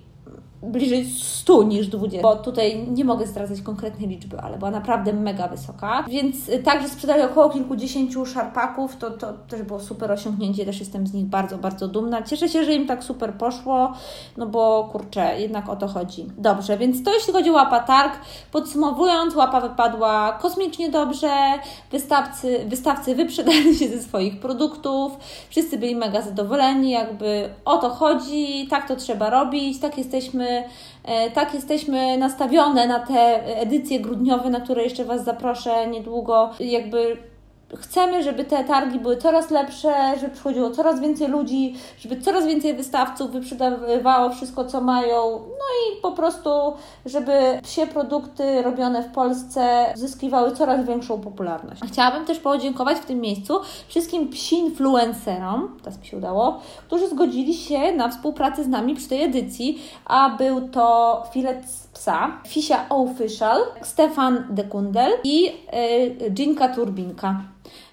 bliżej 0.62 1.06
100 1.06 1.62
niż 1.62 1.88
20, 1.88 2.22
bo 2.22 2.36
tutaj 2.36 2.86
nie 2.88 3.04
mogę 3.04 3.26
zdradzać 3.26 3.60
konkretnej 3.60 4.08
liczby, 4.08 4.40
ale 4.40 4.58
była 4.58 4.70
naprawdę 4.70 5.12
mega 5.12 5.48
wysoka. 5.48 6.04
Więc 6.08 6.48
y, 6.48 6.58
także 6.58 6.88
sprzedali 6.88 7.22
około 7.22 7.50
kilkudziesięciu 7.50 8.26
szarpaków, 8.26 8.96
to, 8.96 9.10
to 9.10 9.32
też 9.32 9.62
było 9.62 9.80
super 9.80 10.12
osiągnięcie, 10.12 10.66
też 10.66 10.80
jestem 10.80 11.06
z 11.06 11.12
nich 11.12 11.24
bardzo, 11.24 11.58
bardzo 11.58 11.88
dumna. 11.88 12.22
Cieszę 12.22 12.48
się, 12.48 12.64
że 12.64 12.74
im 12.74 12.86
tak 12.86 13.04
super 13.04 13.34
poszło, 13.34 13.92
no 14.36 14.46
bo 14.46 14.88
kurczę, 14.92 15.40
jednak 15.40 15.68
o 15.68 15.76
to 15.76 15.88
chodzi. 15.88 16.26
Dobrze, 16.38 16.78
więc 16.78 17.02
to 17.04 17.14
jeśli 17.14 17.32
chodzi 17.32 17.50
o 17.50 17.52
łapa 17.52 17.80
targ. 17.80 18.14
Podsumowując, 18.52 19.34
łapa 19.34 19.60
wypadła 19.60 20.38
kosmicznie 20.42 20.90
dobrze, 20.90 21.32
wystawcy, 21.90 22.64
wystawcy 22.66 23.14
wyprzedali 23.14 23.76
się 23.76 23.88
ze 23.88 24.02
swoich 24.02 24.40
produktów, 24.40 25.12
wszyscy 25.50 25.78
byli 25.78 25.96
mega 25.96 26.22
zadowoleni, 26.22 26.90
jakby 26.90 27.48
o 27.64 27.78
to 27.78 27.88
chodzi, 27.90 28.66
tak 28.70 28.88
to 28.88 28.96
trzeba 28.96 29.30
robić, 29.30 29.80
tak 29.80 29.98
jesteśmy 29.98 30.45
E, 31.04 31.30
tak 31.30 31.54
jesteśmy 31.54 32.18
nastawione 32.18 32.86
na 32.86 33.00
te 33.00 33.46
edycje 33.60 34.00
grudniowe, 34.00 34.50
na 34.50 34.60
które 34.60 34.82
jeszcze 34.82 35.04
Was 35.04 35.24
zaproszę 35.24 35.86
niedługo. 35.86 36.50
Jakby 36.60 37.16
chcemy, 37.74 38.22
żeby 38.22 38.44
te 38.44 38.64
targi 38.64 38.98
były 38.98 39.16
coraz 39.16 39.50
lepsze, 39.50 39.92
żeby 40.20 40.32
przychodziło 40.32 40.70
coraz 40.70 41.00
więcej 41.00 41.28
ludzi, 41.28 41.74
żeby 41.98 42.20
coraz 42.20 42.46
więcej 42.46 42.74
wystawców 42.74 43.30
wyprzedawało 43.30 44.30
wszystko, 44.30 44.64
co 44.64 44.80
mają, 44.80 45.30
no 45.30 45.66
i 45.82 46.00
po 46.02 46.12
prostu, 46.12 46.50
żeby 47.06 47.32
psie 47.62 47.86
produkty 47.86 48.62
robione 48.62 49.02
w 49.02 49.12
Polsce 49.12 49.92
zyskiwały 49.94 50.52
coraz 50.52 50.86
większą 50.86 51.20
popularność. 51.20 51.82
Chciałabym 51.86 52.24
też 52.24 52.38
podziękować 52.38 52.98
w 52.98 53.04
tym 53.04 53.20
miejscu 53.20 53.60
wszystkim 53.88 54.28
psi 54.28 54.58
influencerom, 54.58 55.78
teraz 55.82 56.00
mi 56.00 56.06
się 56.06 56.16
udało, 56.16 56.60
którzy 56.86 57.08
zgodzili 57.08 57.54
się 57.54 57.92
na 57.92 58.08
współpracę 58.08 58.64
z 58.64 58.68
nami 58.68 58.94
przy 58.94 59.08
tej 59.08 59.22
edycji, 59.22 59.82
a 60.04 60.30
był 60.30 60.68
to 60.68 61.22
Filet 61.32 61.85
Psa, 61.96 62.40
Fisia 62.44 62.86
Official, 62.90 63.72
Stefan 63.82 64.42
Dekundel 64.54 65.16
i 65.24 65.38
yy, 65.48 66.30
Ginka 66.36 66.68
Turbinka. 66.74 67.32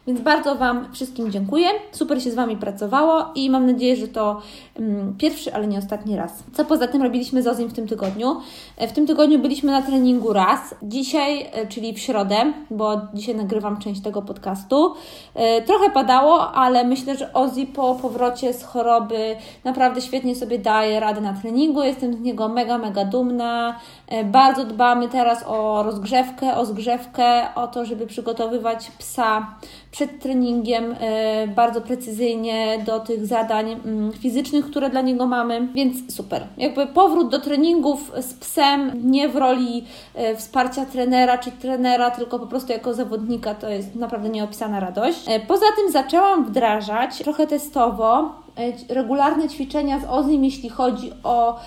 Więc 0.08 0.22
bardzo 0.22 0.56
Wam 0.56 0.94
wszystkim 0.94 1.32
dziękuję. 1.32 1.68
Super 1.92 2.24
się 2.24 2.32
z 2.32 2.36
Wami 2.36 2.58
pracowało 2.58 3.26
i 3.36 3.50
mam 3.50 3.66
nadzieję, 3.66 3.96
że 3.96 4.08
to 4.08 4.42
um, 4.80 5.16
pierwszy, 5.18 5.54
ale 5.54 5.68
nie 5.68 5.78
ostatni 5.78 6.16
raz. 6.16 6.44
Co 6.54 6.66
poza 6.66 6.88
tym 6.88 7.02
robiliśmy 7.02 7.44
z 7.44 7.48
Ozim 7.48 7.70
w 7.70 7.74
tym 7.74 7.88
tygodniu? 7.88 8.36
E, 8.78 8.88
w 8.88 8.92
tym 8.94 9.08
tygodniu 9.08 9.40
byliśmy 9.40 9.72
na 9.72 9.82
treningu 9.82 10.34
raz. 10.34 10.76
Dzisiaj, 10.84 11.50
e, 11.54 11.68
czyli 11.68 11.94
w 11.94 12.00
środę, 12.00 12.54
bo 12.70 13.02
dzisiaj 13.14 13.36
nagrywam 13.36 13.78
część 13.78 14.02
tego 14.02 14.22
podcastu. 14.22 14.94
E, 15.36 15.62
trochę 15.62 15.90
padało, 15.90 16.52
ale 16.52 16.84
myślę, 16.84 17.18
że 17.18 17.34
Ozzy 17.34 17.66
po 17.66 17.96
powrocie 17.96 18.54
z 18.54 18.64
choroby 18.64 19.36
naprawdę 19.64 20.02
świetnie 20.02 20.36
sobie 20.36 20.60
daje 20.60 21.00
radę 21.00 21.22
na 21.22 21.34
treningu. 21.34 21.84
Jestem 21.84 22.14
z 22.14 22.20
niego 22.20 22.50
mega, 22.50 22.78
mega 22.78 23.06
dumna. 23.06 23.80
Bardzo 24.26 24.66
dbamy 24.66 25.10
teraz 25.10 25.44
o 25.48 25.84
rozgrzewkę, 25.84 26.56
o 26.56 26.66
zgrzewkę, 26.66 27.56
o 27.56 27.68
to, 27.68 27.86
żeby 27.86 28.08
przygotowywać 28.08 28.92
psa 29.00 29.48
przed 29.94 30.20
treningiem 30.20 30.96
e, 31.00 31.48
bardzo 31.48 31.82
precyzyjnie 31.82 32.84
do 32.86 33.00
tych 33.00 33.26
zadań 33.26 33.72
mm, 33.72 34.12
fizycznych, 34.12 34.66
które 34.66 34.90
dla 34.90 35.02
niego 35.02 35.28
mamy, 35.28 35.68
więc 35.74 36.16
super. 36.16 36.48
Jakby 36.58 36.88
powrót 36.88 37.30
do 37.30 37.40
treningów 37.40 38.12
z 38.22 38.34
psem, 38.34 38.92
nie 39.12 39.30
w 39.30 39.36
roli 39.36 39.86
e, 40.16 40.36
wsparcia 40.36 40.86
trenera 40.86 41.38
czy 41.38 41.52
trenera, 41.52 42.12
tylko 42.12 42.40
po 42.40 42.48
prostu 42.48 42.72
jako 42.72 42.94
zawodnika, 42.94 43.56
to 43.56 43.70
jest 43.70 43.96
naprawdę 43.96 44.30
nieopisana 44.30 44.80
radość. 44.80 45.20
E, 45.28 45.40
poza 45.40 45.66
tym 45.76 45.92
zaczęłam 45.92 46.46
wdrażać 46.46 47.18
trochę 47.18 47.48
testowo 47.48 48.44
regularne 48.90 49.50
ćwiczenia 49.50 50.00
z 50.00 50.04
Ozim, 50.10 50.44
jeśli 50.44 50.70
chodzi 50.70 51.12
o 51.24 51.60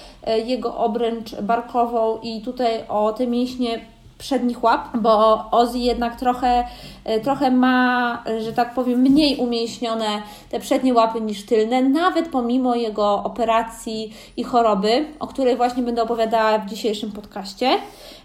jego 0.45 0.77
obręcz 0.77 1.35
barkową 1.35 2.19
i 2.23 2.41
tutaj 2.41 2.85
o 2.89 3.13
te 3.13 3.27
mięśnie 3.27 3.81
przednich 4.19 4.65
łap, 4.65 4.97
bo 4.97 5.45
Ozzy 5.51 5.79
jednak 5.79 6.17
trochę, 6.17 6.65
e, 7.05 7.21
trochę 7.21 7.51
ma, 7.51 8.23
że 8.45 8.53
tak 8.53 8.75
powiem, 8.75 9.01
mniej 9.01 9.37
umięśnione 9.37 10.23
te 10.51 10.61
przednie 10.61 10.95
łapy 10.95 11.21
niż 11.21 11.47
tylne, 11.47 11.83
nawet 11.83 12.29
pomimo 12.29 12.75
jego 12.75 13.25
operacji 13.25 14.13
i 14.37 14.45
choroby, 14.45 15.07
o 15.21 15.27
której 15.27 15.57
właśnie 15.57 15.83
będę 15.83 16.03
opowiadała 16.03 16.59
w 16.59 16.67
dzisiejszym 16.67 17.13
podcaście. 17.13 17.71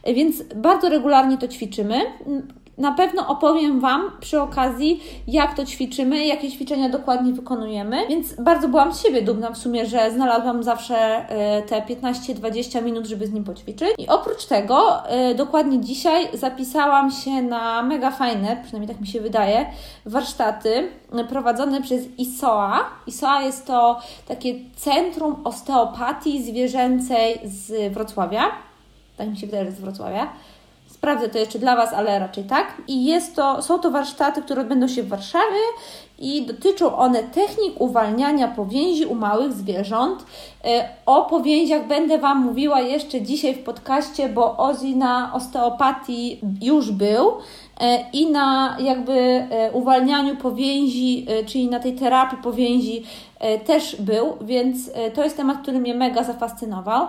Więc 0.06 0.44
bardzo 0.56 0.90
regularnie 0.90 1.38
to 1.38 1.48
ćwiczymy. 1.48 2.02
Na 2.78 2.92
pewno 2.92 3.28
opowiem 3.28 3.80
Wam 3.80 4.12
przy 4.20 4.42
okazji, 4.42 5.04
jak 5.28 5.56
to 5.56 5.66
ćwiczymy, 5.66 6.26
jakie 6.26 6.52
ćwiczenia 6.52 6.90
dokładnie 6.90 7.34
wykonujemy, 7.34 8.08
więc 8.08 8.34
bardzo 8.34 8.68
byłam 8.68 8.94
z 8.94 9.04
siebie 9.04 9.22
dumna 9.22 9.52
w 9.52 9.58
sumie, 9.58 9.86
że 9.86 10.12
znalazłam 10.12 10.64
zawsze 10.64 10.96
e, 10.96 11.62
te 11.62 11.82
15-20 11.82 12.84
minut, 12.84 13.06
żeby 13.06 13.28
z 13.28 13.34
nim 13.34 13.44
poćwiczyć. 13.44 13.90
I 13.98 14.08
oprócz 14.08 14.46
tego, 14.46 15.08
e, 15.08 15.36
dokładnie 15.36 15.80
dzisiaj 15.80 16.38
zapisałam 16.38 17.12
się 17.12 17.42
na 17.42 17.84
mega 17.84 18.12
fajne, 18.12 18.58
przynajmniej 18.64 18.96
tak 18.96 19.02
mi 19.02 19.08
się 19.08 19.22
wydaje, 19.22 19.66
warsztaty 20.06 20.90
prowadzone 21.30 21.82
przez 21.82 22.02
ISOA. 22.18 22.86
ISOA 23.08 23.42
jest 23.42 23.68
to 23.68 24.00
takie 24.28 24.56
centrum 24.76 25.36
osteopatii 25.44 26.44
zwierzęcej 26.44 27.40
z 27.44 27.94
Wrocławia. 27.94 28.44
Tak 29.18 29.30
mi 29.30 29.38
się 29.38 29.48
wydaje, 29.48 29.66
że 29.66 29.72
z 29.72 29.80
Wrocławia. 29.80 30.34
Sprawdzę 31.02 31.30
to 31.30 31.38
jeszcze 31.38 31.60
dla 31.60 31.76
Was, 31.76 31.94
ale 31.94 32.20
raczej 32.20 32.44
tak. 32.44 32.82
I 32.88 33.06
jest 33.06 33.36
to, 33.36 33.62
są 33.62 33.80
to 33.80 33.92
warsztaty, 33.92 34.42
które 34.42 34.62
odbędą 34.62 34.88
się 34.88 35.04
w 35.04 35.08
Warszawie 35.08 35.60
i 36.20 36.46
dotyczą 36.46 36.96
one 36.96 37.24
technik 37.24 37.82
uwalniania 37.82 38.48
powięzi 38.48 39.06
u 39.06 39.16
małych 39.16 39.54
zwierząt. 39.54 40.26
E, 40.66 40.90
o 41.06 41.26
powięziach 41.26 41.88
będę 41.88 42.18
Wam 42.18 42.46
mówiła 42.46 42.82
jeszcze 42.82 43.22
dzisiaj 43.22 43.54
w 43.54 43.64
podcaście, 43.64 44.30
bo 44.30 44.58
Ozzy 44.58 44.96
na 44.96 45.34
osteopatii 45.34 46.40
już 46.62 46.92
był 46.92 47.32
e, 47.80 48.06
i 48.14 48.32
na 48.32 48.78
jakby 48.80 49.14
e, 49.14 49.72
uwalnianiu 49.72 50.36
powięzi, 50.36 51.28
czyli 51.46 51.68
na 51.70 51.80
tej 51.80 51.96
terapii 51.96 52.38
powięzi 52.44 53.04
też 53.66 53.96
był, 53.96 54.38
więc 54.42 54.92
to 55.14 55.24
jest 55.24 55.38
temat, 55.38 55.62
który 55.62 55.80
mnie 55.80 55.94
mega 55.94 56.24
zafascynował. 56.24 57.08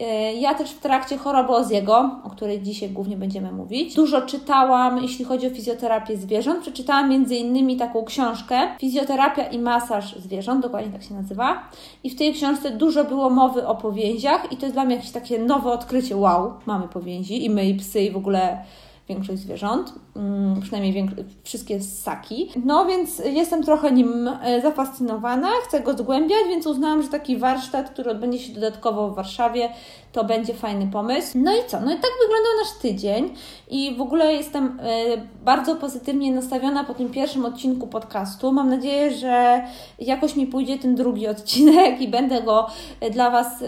E, 0.00 0.34
ja 0.34 0.54
też 0.54 0.70
w 0.70 0.80
trakcie 0.80 1.16
choroby 1.16 1.52
Oziego, 1.52 2.10
o 2.24 2.30
której 2.30 2.62
dzisiaj 2.62 2.90
głównie 2.90 3.16
będziemy 3.16 3.52
mówić, 3.52 3.94
dużo 3.94 4.22
czytałam, 4.22 5.02
jeśli 5.02 5.24
chodzi 5.24 5.46
o 5.46 5.50
fizjoterapię 5.50 6.16
zwierząt. 6.16 6.60
Przeczytałam 6.60 7.12
innymi 7.12 7.76
taką 7.76 8.04
książkę 8.04 8.56
Fizjoterapia 8.80 9.42
i 9.42 9.58
masaż 9.58 10.16
zwierząt, 10.16 10.62
dokładnie 10.62 10.92
tak 10.92 11.02
się 11.02 11.14
nazywa. 11.14 11.68
I 12.04 12.10
w 12.10 12.18
tej 12.18 12.34
książce 12.34 12.70
dużo 12.70 13.04
było 13.04 13.30
mowy 13.30 13.66
o 13.66 13.74
powięziach 13.74 14.52
i 14.52 14.56
to 14.56 14.66
jest 14.66 14.76
dla 14.76 14.84
mnie 14.84 14.96
jakieś 14.96 15.10
takie 15.10 15.38
nowe 15.38 15.70
odkrycie. 15.70 16.16
Wow, 16.16 16.52
mamy 16.66 16.88
powięzi 16.88 17.44
i 17.44 17.50
my 17.50 17.66
i 17.66 17.74
psy 17.74 18.00
i 18.02 18.10
w 18.10 18.16
ogóle 18.16 18.64
większość 19.08 19.38
zwierząt, 19.38 19.92
mm, 20.16 20.60
przynajmniej 20.60 21.08
wszystkie 21.42 21.80
ssaki. 21.80 22.50
No 22.64 22.86
więc 22.86 23.18
jestem 23.18 23.62
trochę 23.62 23.92
nim 23.92 24.28
e, 24.28 24.60
zafascynowana, 24.62 25.48
chcę 25.64 25.80
go 25.80 25.98
zgłębiać, 25.98 26.40
więc 26.48 26.66
uznałam, 26.66 27.02
że 27.02 27.08
taki 27.08 27.36
warsztat, 27.36 27.90
który 27.90 28.10
odbędzie 28.10 28.38
się 28.38 28.52
dodatkowo 28.52 29.10
w 29.10 29.14
Warszawie, 29.14 29.68
to 30.14 30.24
będzie 30.24 30.54
fajny 30.54 30.86
pomysł. 30.86 31.38
No 31.38 31.52
i 31.52 31.58
co? 31.66 31.80
No 31.80 31.92
i 31.92 31.94
tak 31.94 32.10
wyglądał 32.22 32.52
nasz 32.62 32.72
tydzień 32.82 33.34
i 33.70 33.96
w 33.96 34.00
ogóle 34.00 34.32
jestem 34.32 34.80
e, 34.82 35.16
bardzo 35.44 35.76
pozytywnie 35.76 36.32
nastawiona 36.32 36.84
po 36.84 36.94
tym 36.94 37.10
pierwszym 37.10 37.44
odcinku 37.44 37.86
podcastu. 37.86 38.52
Mam 38.52 38.70
nadzieję, 38.70 39.14
że 39.14 39.62
jakoś 39.98 40.36
mi 40.36 40.46
pójdzie 40.46 40.78
ten 40.78 40.94
drugi 40.94 41.28
odcinek 41.34 42.00
i 42.00 42.08
będę 42.08 42.42
go 42.42 42.66
e, 43.00 43.10
dla 43.10 43.30
Was 43.30 43.64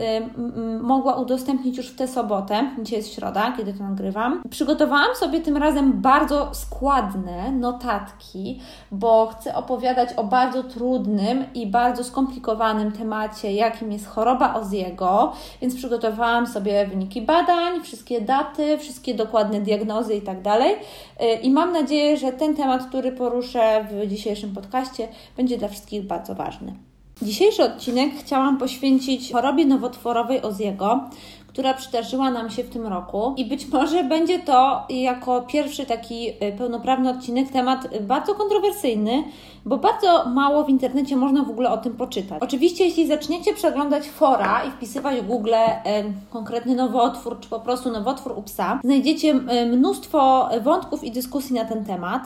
mogła 0.81 1.15
udostępnić 1.15 1.77
już 1.77 1.87
w 1.87 1.97
tę 1.97 2.09
sobotę. 2.09 2.71
Dzisiaj 2.83 2.99
jest 2.99 3.15
środa, 3.15 3.55
kiedy 3.57 3.75
to 3.75 3.85
nagrywam. 3.85 4.43
Przygotowałam 4.51 5.17
sobie 5.17 5.41
tym 5.41 5.57
razem 5.57 5.93
bardzo 5.93 6.55
składne 6.55 7.53
notatki, 7.53 8.61
bo 8.91 9.27
chcę 9.27 9.55
opowiadać 9.55 10.13
o 10.17 10.25
bardzo 10.25 10.63
trudnym 10.63 11.45
i 11.55 11.67
bardzo 11.67 12.05
skomplikowanym 12.05 12.93
temacie, 12.93 13.53
jakim 13.53 13.93
jest 13.93 14.07
choroba 14.07 14.55
Oziego, 14.55 15.33
więc 15.61 15.75
przygotowałam 15.75 16.36
sobie 16.47 16.87
wyniki 16.87 17.23
badań, 17.23 17.83
wszystkie 17.83 18.21
daty, 18.21 18.79
wszystkie 18.79 19.15
dokładne 19.15 19.61
diagnozy 19.61 20.15
i 20.15 20.23
tak 20.23 20.43
dalej. 20.43 20.75
Y, 21.23 21.25
I 21.43 21.51
mam 21.51 21.73
nadzieję, 21.73 22.17
że 22.17 22.33
ten 22.33 22.57
temat, 22.57 22.87
który 22.87 23.13
poruszę 23.13 23.87
w 23.91 24.07
dzisiejszym 24.07 24.55
podcaście, 24.55 25.09
będzie 25.37 25.59
dla 25.59 25.69
wszystkich 25.69 26.03
bardzo 26.03 26.35
ważny. 26.35 26.75
Dzisiejszy 27.23 27.65
odcinek 27.65 28.11
chciałam 28.21 28.59
poświęcić 28.59 29.33
chorobie 29.33 29.67
nowotworowej 29.67 30.43
Oziego, 30.43 31.11
która 31.57 31.75
przydarzyła 31.75 32.31
nam 32.31 32.51
się 32.51 32.65
w 32.65 32.71
tym 32.71 32.87
roku. 32.87 33.35
I 33.37 33.45
być 33.45 33.69
może 33.69 34.05
będzie 34.05 34.39
to 34.39 34.87
jako 34.89 35.43
pierwszy 35.43 35.87
taki 35.87 36.29
y, 36.29 36.35
pełnoprawny 36.59 37.11
odcinek 37.11 37.51
temat 37.51 37.99
bardzo 38.01 38.35
kontrowersyjny, 38.35 39.25
bo 39.65 39.77
bardzo 39.77 40.29
mało 40.29 40.65
w 40.65 40.69
internecie 40.69 41.17
można 41.17 41.43
w 41.45 41.51
ogóle 41.51 41.71
o 41.71 41.77
tym 41.77 41.95
poczytać. 41.95 42.43
Oczywiście, 42.43 42.85
jeśli 42.85 43.07
zaczniecie 43.07 43.55
przeglądać 43.55 44.09
fora 44.09 44.63
i 44.69 44.71
wpisywać 44.71 45.21
w 45.21 45.27
Google 45.27 45.55
e, 45.55 45.85
konkretny 46.31 46.75
nowotwór, 46.75 47.41
czy 47.41 47.49
po 47.49 47.61
prostu 47.61 47.91
nowotwór 47.91 48.33
u 48.39 48.43
psa, 48.43 48.81
znajdziecie 48.85 49.35
mnóstwo 49.73 50.49
wątków 50.63 51.05
i 51.05 51.11
dyskusji 51.11 51.55
na 51.55 51.65
ten 51.65 51.85
temat. 51.85 52.23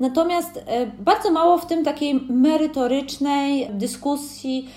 Natomiast 0.00 0.64
bardzo 0.98 1.30
mało 1.30 1.58
w 1.58 1.66
tym 1.66 1.84
takiej 1.84 2.14
merytorycznej 2.28 3.68
dyskusji 3.72 4.68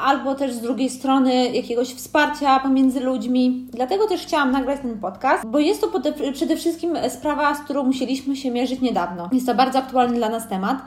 albo 0.00 0.34
też 0.34 0.52
z 0.52 0.60
drugiej 0.60 0.90
strony 0.90 1.50
jakiegoś 1.50 1.88
wsparcia 1.94 2.60
pomiędzy 2.60 3.00
ludźmi. 3.00 3.66
Dlatego 3.72 4.06
też 4.06 4.20
chciałam 4.20 4.50
nagrać 4.50 4.80
ten 4.80 4.98
podcast, 4.98 5.46
bo 5.46 5.58
jest 5.58 5.80
to 5.80 6.00
przede 6.32 6.56
wszystkim 6.56 6.98
sprawa, 7.08 7.54
z 7.54 7.58
którą 7.60 7.82
musieliśmy 7.82 8.36
się 8.36 8.50
mierzyć 8.50 8.80
niedawno. 8.80 9.28
Jest 9.32 9.46
to 9.46 9.54
bardzo 9.54 9.78
aktualny 9.78 10.16
dla 10.16 10.28
nas 10.28 10.48
temat. 10.48 10.82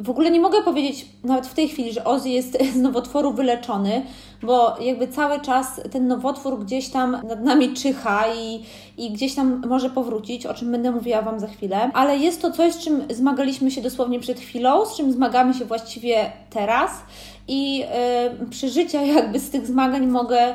W 0.00 0.10
ogóle 0.10 0.30
nie 0.30 0.40
mogę 0.40 0.62
powiedzieć 0.62 1.06
nawet 1.24 1.46
w 1.46 1.54
tej 1.54 1.68
chwili, 1.68 1.92
że 1.92 2.04
Ozzy 2.04 2.28
jest 2.28 2.58
z 2.74 2.76
nowotworu 2.76 3.32
wyleczony, 3.32 4.02
bo 4.42 4.76
jakby 4.80 5.08
cały 5.08 5.40
czas 5.40 5.80
ten 5.92 6.06
nowotwór 6.06 6.64
gdzieś 6.64 6.88
tam 6.88 7.10
nad 7.28 7.44
nami 7.44 7.74
czyha 7.74 8.24
i, 8.36 8.64
i 8.98 9.10
gdzieś 9.10 9.34
tam 9.34 9.62
może 9.68 9.90
powrócić, 9.90 10.46
o 10.46 10.54
czym 10.54 10.72
będę 10.72 10.90
mówiła 10.90 11.22
Wam 11.22 11.40
za 11.40 11.46
chwilę. 11.46 11.90
Ale 11.94 12.16
jest 12.16 12.42
to 12.42 12.50
coś, 12.50 12.72
z 12.72 12.78
czym 12.78 13.02
zmagaliśmy 13.10 13.70
się 13.70 13.80
dosłownie 13.80 14.20
przed 14.20 14.40
chwilą, 14.40 14.86
z 14.86 14.96
czym 14.96 15.12
zmagamy 15.12 15.54
się 15.54 15.64
właściwie 15.64 16.32
teraz 16.50 16.90
i 17.48 17.78
yy, 17.78 17.86
przeżycia 18.50 19.02
jakby 19.02 19.40
z 19.40 19.50
tych 19.50 19.66
zmagań 19.66 20.06
mogę 20.06 20.54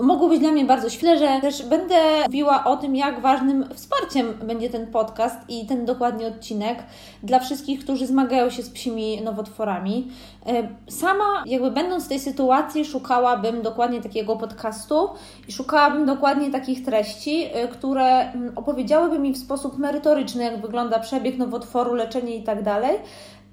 mogą 0.00 0.28
być 0.28 0.40
dla 0.40 0.50
mnie 0.50 0.64
bardzo 0.64 0.90
świeże. 0.90 1.40
Też 1.40 1.62
będę 1.62 1.94
mówiła 2.26 2.64
o 2.64 2.76
tym, 2.76 2.96
jak 2.96 3.20
ważnym 3.20 3.68
wsparciem 3.74 4.34
będzie 4.46 4.70
ten 4.70 4.86
podcast 4.86 5.38
i 5.48 5.66
ten 5.66 5.84
dokładnie 5.84 6.26
odcinek 6.26 6.82
dla 7.22 7.38
wszystkich, 7.38 7.80
którzy 7.80 8.06
zmagają 8.06 8.50
się 8.50 8.62
z 8.62 8.70
psimi 8.70 9.22
nowotworami. 9.22 10.08
E, 10.46 10.68
sama, 10.88 11.42
jakby 11.46 11.70
będąc 11.70 12.04
w 12.04 12.08
tej 12.08 12.20
sytuacji, 12.20 12.84
szukałabym 12.84 13.62
dokładnie 13.62 14.02
takiego 14.02 14.36
podcastu 14.36 15.08
i 15.48 15.52
szukałabym 15.52 16.06
dokładnie 16.06 16.50
takich 16.50 16.84
treści, 16.84 17.44
e, 17.52 17.68
które 17.68 18.32
mm, 18.32 18.52
opowiedziałyby 18.58 19.18
mi 19.18 19.32
w 19.32 19.38
sposób 19.38 19.78
merytoryczny, 19.78 20.44
jak 20.44 20.60
wygląda 20.60 20.98
przebieg 20.98 21.38
nowotworu, 21.38 21.94
leczenie 21.94 22.36
i 22.36 22.42
tak 22.42 22.62
dalej, 22.62 22.98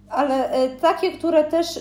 ale 0.10 0.52
e, 0.52 0.70
takie, 0.70 1.12
które 1.12 1.44
też 1.44 1.80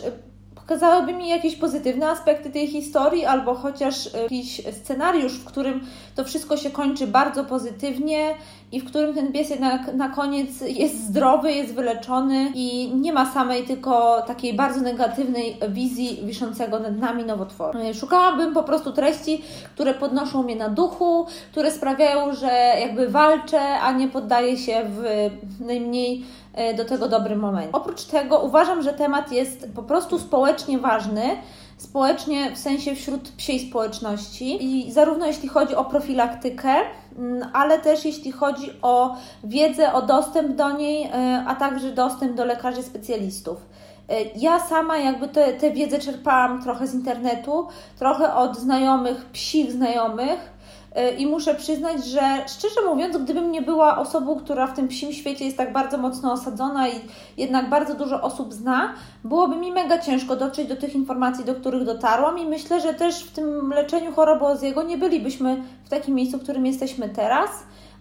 pokazałyby 0.60 1.12
mi 1.12 1.28
jakieś 1.28 1.56
pozytywne 1.56 2.08
aspekty 2.08 2.50
tej 2.50 2.66
historii, 2.66 3.24
albo 3.24 3.54
chociaż 3.54 4.14
jakiś 4.22 4.62
scenariusz, 4.72 5.32
w 5.32 5.44
którym 5.44 5.80
to 6.16 6.24
wszystko 6.24 6.56
się 6.56 6.70
kończy 6.70 7.06
bardzo 7.06 7.44
pozytywnie 7.44 8.34
i 8.72 8.80
w 8.80 8.84
którym 8.84 9.14
ten 9.14 9.32
pies 9.32 9.50
jednak 9.50 9.94
na 9.94 10.08
koniec 10.08 10.48
jest 10.60 11.04
zdrowy, 11.04 11.52
jest 11.52 11.74
wyleczony 11.74 12.52
i 12.54 12.94
nie 12.94 13.12
ma 13.12 13.32
samej 13.32 13.64
tylko 13.64 14.22
takiej 14.22 14.54
bardzo 14.54 14.80
negatywnej 14.80 15.56
wizji 15.68 16.20
wiszącego 16.24 16.78
nad 16.78 16.96
nami 16.96 17.24
nowotworu. 17.24 17.78
Szukałabym 17.94 18.54
po 18.54 18.62
prostu 18.62 18.92
treści, 18.92 19.42
które 19.74 19.94
podnoszą 19.94 20.42
mnie 20.42 20.56
na 20.56 20.68
duchu, 20.68 21.26
które 21.52 21.70
sprawiają, 21.70 22.34
że 22.34 22.50
jakby 22.80 23.08
walczę, 23.08 23.60
a 23.60 23.92
nie 23.92 24.08
poddaję 24.08 24.56
się 24.56 24.82
w 24.84 25.30
najmniej 25.60 26.00
E, 26.20 26.39
do 26.76 26.84
tego 26.84 27.08
dobry 27.08 27.36
moment. 27.36 27.68
Oprócz 27.72 28.04
tego 28.04 28.38
uważam, 28.38 28.82
że 28.82 28.92
temat 28.92 29.32
jest 29.32 29.68
po 29.74 29.82
prostu 29.82 30.18
społecznie 30.18 30.78
ważny, 30.78 31.22
społecznie 31.80 32.50
w 32.50 32.58
sensie 32.58 32.94
wśród 32.94 33.28
psiej 33.28 33.60
społeczności 33.68 34.64
i 34.64 34.92
zarówno 34.92 35.26
jeśli 35.26 35.48
chodzi 35.48 35.74
o 35.74 35.84
profilaktykę, 35.84 36.74
mm, 37.18 37.48
ale 37.52 37.78
też 37.78 38.04
jeśli 38.04 38.32
chodzi 38.32 38.70
o 38.82 39.16
wiedzę, 39.44 39.92
o 39.92 40.02
dostęp 40.02 40.56
do 40.56 40.70
niej, 40.72 41.04
e, 41.04 41.44
a 41.46 41.54
także 41.54 41.92
dostęp 41.92 42.36
do 42.36 42.44
lekarzy 42.44 42.82
specjalistów. 42.82 43.66
E, 44.08 44.22
ja 44.36 44.60
sama 44.60 44.98
jakby 44.98 45.28
tę 45.28 45.70
wiedzę 45.70 45.98
czerpałam 45.98 46.62
trochę 46.62 46.86
z 46.86 46.94
internetu, 46.94 47.68
trochę 47.98 48.34
od 48.34 48.56
znajomych, 48.56 49.24
psich 49.24 49.72
znajomych, 49.72 50.59
E, 50.59 50.59
I 51.18 51.26
muszę 51.26 51.54
przyznać, 51.54 52.04
że 52.06 52.20
szczerze 52.48 52.86
mówiąc, 52.86 53.16
gdybym 53.16 53.52
nie 53.52 53.62
była 53.62 53.98
osobą, 53.98 54.36
która 54.36 54.66
w 54.66 54.76
tym 54.76 54.88
psim 54.88 55.12
świecie 55.12 55.44
jest 55.44 55.56
tak 55.56 55.72
bardzo 55.72 55.98
mocno 55.98 56.32
osadzona 56.32 56.88
i 56.88 56.92
jednak 57.36 57.70
bardzo 57.70 57.94
dużo 57.94 58.22
osób 58.22 58.54
zna, 58.54 58.94
byłoby 59.24 59.56
mi 59.56 59.72
mega 59.72 59.98
ciężko 59.98 60.36
dotrzeć 60.36 60.68
do 60.68 60.76
tych 60.76 60.94
informacji, 60.94 61.44
do 61.44 61.54
których 61.54 61.84
dotarłam 61.84 62.38
i 62.38 62.46
myślę, 62.46 62.80
że 62.80 62.94
też 62.94 63.24
w 63.24 63.32
tym 63.32 63.72
leczeniu 63.72 64.12
choroby 64.12 64.44
Oziego 64.44 64.82
nie 64.82 64.98
bylibyśmy 64.98 65.62
w 65.84 65.88
takim 65.88 66.14
miejscu, 66.14 66.38
w 66.38 66.42
którym 66.42 66.66
jesteśmy 66.66 67.08
teraz 67.08 67.50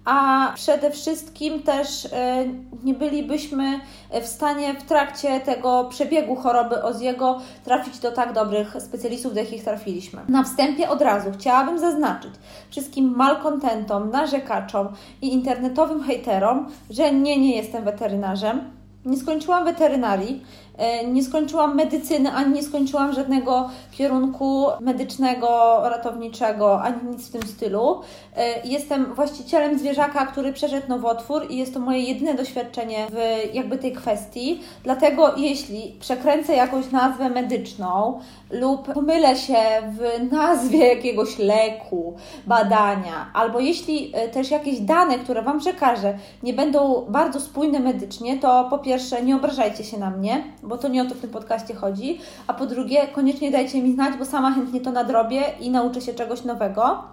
a 0.06 0.52
przede 0.56 0.92
wszystkim 0.92 1.64
też 1.64 2.06
e, 2.06 2.46
nie 2.84 2.94
bylibyśmy 2.94 3.80
w 4.22 4.26
stanie 4.26 4.74
w 4.74 4.84
trakcie 4.84 5.40
tego 5.40 5.86
przebiegu 5.90 6.36
choroby 6.36 6.84
Oziego 6.84 7.40
trafić 7.64 8.00
do 8.00 8.12
tak 8.12 8.34
dobrych 8.34 8.76
specjalistów, 8.80 9.34
do 9.34 9.40
jakich 9.40 9.64
trafiliśmy. 9.64 10.22
Na 10.28 10.44
wstępie 10.44 10.90
od 10.90 11.02
razu 11.02 11.32
chciałabym 11.32 11.80
zaznaczyć 11.80 12.32
wszystkim 12.70 13.16
malkontentom, 13.16 14.10
narzekaczom 14.10 14.88
i 15.22 15.34
internetowym 15.34 16.04
hejterom, 16.04 16.68
że 16.90 17.12
nie, 17.12 17.40
nie 17.40 17.56
jestem 17.56 17.84
weterynarzem. 17.84 18.62
Nie 19.06 19.18
skończyłam 19.18 19.66
weterynarii, 19.66 20.44
E, 20.80 21.08
nie 21.08 21.24
skończyłam 21.24 21.76
medycyny, 21.76 22.32
ani 22.32 22.54
nie 22.54 22.64
skończyłam 22.64 23.14
żadnego 23.14 23.70
kierunku 24.00 24.66
medycznego, 24.80 25.80
ratowniczego, 25.84 26.82
ani 26.82 27.10
nic 27.12 27.28
w 27.28 27.32
tym 27.32 27.42
stylu. 27.42 28.02
E, 28.38 28.68
jestem 28.68 29.14
właścicielem 29.14 29.80
zwierzaka, 29.80 30.26
który 30.26 30.54
przeszedł 30.54 30.88
nowotwór 30.90 31.46
i 31.50 31.58
jest 31.58 31.74
to 31.74 31.80
moje 31.80 32.00
jedyne 32.00 32.34
doświadczenie 32.34 33.08
w 33.12 33.54
jakby 33.54 33.78
tej 33.78 33.94
kwestii. 33.94 34.62
Dlatego 34.84 35.38
jeśli 35.38 35.96
przekręcę 36.00 36.56
jakąś 36.56 36.92
nazwę 36.92 37.30
medyczną 37.30 38.20
lub 38.52 38.94
pomylę 38.94 39.36
się 39.36 39.58
w 39.98 40.32
nazwie 40.32 40.88
jakiegoś 40.88 41.40
leku, 41.40 42.14
badania, 42.48 43.32
albo 43.34 43.60
jeśli 43.60 44.12
e, 44.16 44.30
też 44.30 44.52
jakieś 44.52 44.80
dane, 44.80 45.20
które 45.20 45.42
Wam 45.42 45.60
przekażę, 45.60 46.18
nie 46.44 46.54
będą 46.54 47.06
bardzo 47.10 47.40
spójne 47.40 47.80
medycznie, 47.80 48.38
to 48.38 48.68
po 48.70 48.80
pierwsze 48.80 49.24
nie 49.24 49.36
obrażajcie 49.36 49.84
się 49.84 49.98
na 49.98 50.10
mnie, 50.10 50.44
bo 50.64 50.78
to 50.78 50.88
nie 50.88 51.02
o 51.02 51.06
to 51.06 51.16
w 51.16 51.20
tym 51.20 51.30
podcaście 51.30 51.74
chodzi. 51.74 52.20
A 52.48 52.54
po 52.54 52.66
drugie, 52.66 53.08
koniecznie 53.08 53.52
dajcie 53.52 53.82
mi 53.82 53.89
znać, 53.94 54.18
bo 54.18 54.26
sama 54.26 54.52
chętnie 54.52 54.82
to 54.82 54.92
nadrobię 54.92 55.44
i 55.60 55.72
nauczę 55.72 56.02
się 56.02 56.14
czegoś 56.14 56.44
nowego. 56.44 57.04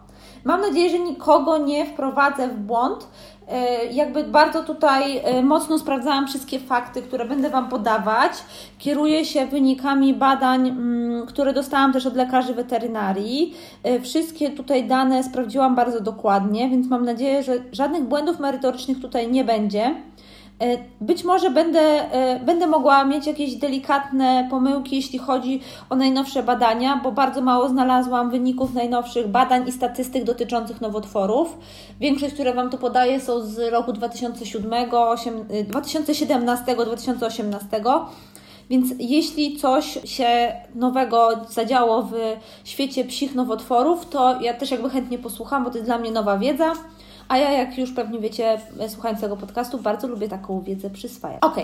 Mam 0.45 0.61
nadzieję, 0.61 0.91
że 0.91 0.99
nikogo 0.99 1.59
nie 1.59 1.87
wprowadzę 1.87 2.49
w 2.49 2.59
błąd. 2.59 3.07
E, 3.49 3.85
jakby 3.85 4.25
bardzo 4.25 4.63
tutaj 4.63 5.21
e, 5.25 5.43
mocno 5.43 5.79
sprawdzałam 5.79 6.27
wszystkie 6.27 6.59
fakty, 6.59 7.03
które 7.03 7.25
będę 7.25 7.51
Wam 7.51 7.69
podawać. 7.69 8.33
Kieruję 8.79 9.25
się 9.25 9.47
wynikami 9.47 10.15
badań, 10.15 10.69
mm, 10.69 11.27
które 11.27 11.53
dostałam 11.53 11.93
też 11.93 12.07
od 12.07 12.17
lekarzy 12.17 12.55
weterynarii. 12.55 13.55
E, 13.83 14.01
wszystkie 14.01 14.51
tutaj 14.51 14.87
dane 14.87 15.23
sprawdziłam 15.23 15.75
bardzo 15.75 16.01
dokładnie, 16.01 16.69
więc 16.69 16.89
mam 16.89 17.05
nadzieję, 17.05 17.43
że 17.43 17.53
żadnych 17.73 18.05
błędów 18.05 18.41
merytorycznych 18.41 19.01
tutaj 19.01 19.31
nie 19.31 19.45
będzie. 19.45 19.95
E, 20.61 20.79
być 21.01 21.25
może 21.25 21.51
będę, 21.51 21.81
e, 21.81 22.41
będę 22.41 22.67
mogła 22.67 23.05
mieć 23.05 23.27
jakieś 23.27 23.55
delikatne 23.55 24.49
pomyłki, 24.51 24.97
jeśli 24.97 25.19
chodzi 25.19 25.61
o 25.91 25.97
najnowsze 25.97 26.43
badania, 26.43 27.01
bo 27.03 27.13
bardzo 27.13 27.41
mało 27.41 27.69
znalazłam 27.69 28.31
wyników 28.31 28.75
najnowszych 28.75 29.29
badań 29.29 29.69
i 29.69 29.73
statystyk 29.73 30.25
dotyczących 30.25 30.81
nowotworów. 30.81 31.59
Większość, 32.01 32.35
które 32.35 32.55
Wam 32.55 32.71
tu 32.71 32.79
podaję, 32.79 33.21
są 33.21 33.41
z 33.41 33.73
roku 33.73 33.93
2007, 33.93 34.91
2017, 35.69 36.77
2018. 36.77 37.83
Więc 38.71 38.87
jeśli 38.99 39.57
coś 39.57 39.99
się 40.05 40.53
nowego 40.75 41.29
zadziało 41.51 42.03
w 42.03 42.15
świecie 42.65 43.05
psich 43.05 43.35
nowotworów, 43.35 44.07
to 44.07 44.41
ja 44.41 44.55
też 44.55 44.71
jakby 44.71 44.91
chętnie 44.91 45.19
posłucham, 45.19 45.65
bo 45.65 45.71
to 45.71 45.77
jest 45.77 45.89
dla 45.89 45.99
mnie 45.99 46.11
nowa 46.11 46.39
wiedza. 46.39 46.73
A 47.29 47.39
ja, 47.39 47.53
jak 47.53 47.79
już 47.79 47.93
pewnie 47.93 48.19
wiecie, 48.19 48.61
słuchając 48.89 49.21
tego 49.21 49.37
podcastu, 49.37 49.79
bardzo 49.79 50.07
lubię 50.09 50.29
taką 50.29 50.61
wiedzę 50.61 50.91
przyswajać. 50.91 51.43
Ok, 51.43 51.57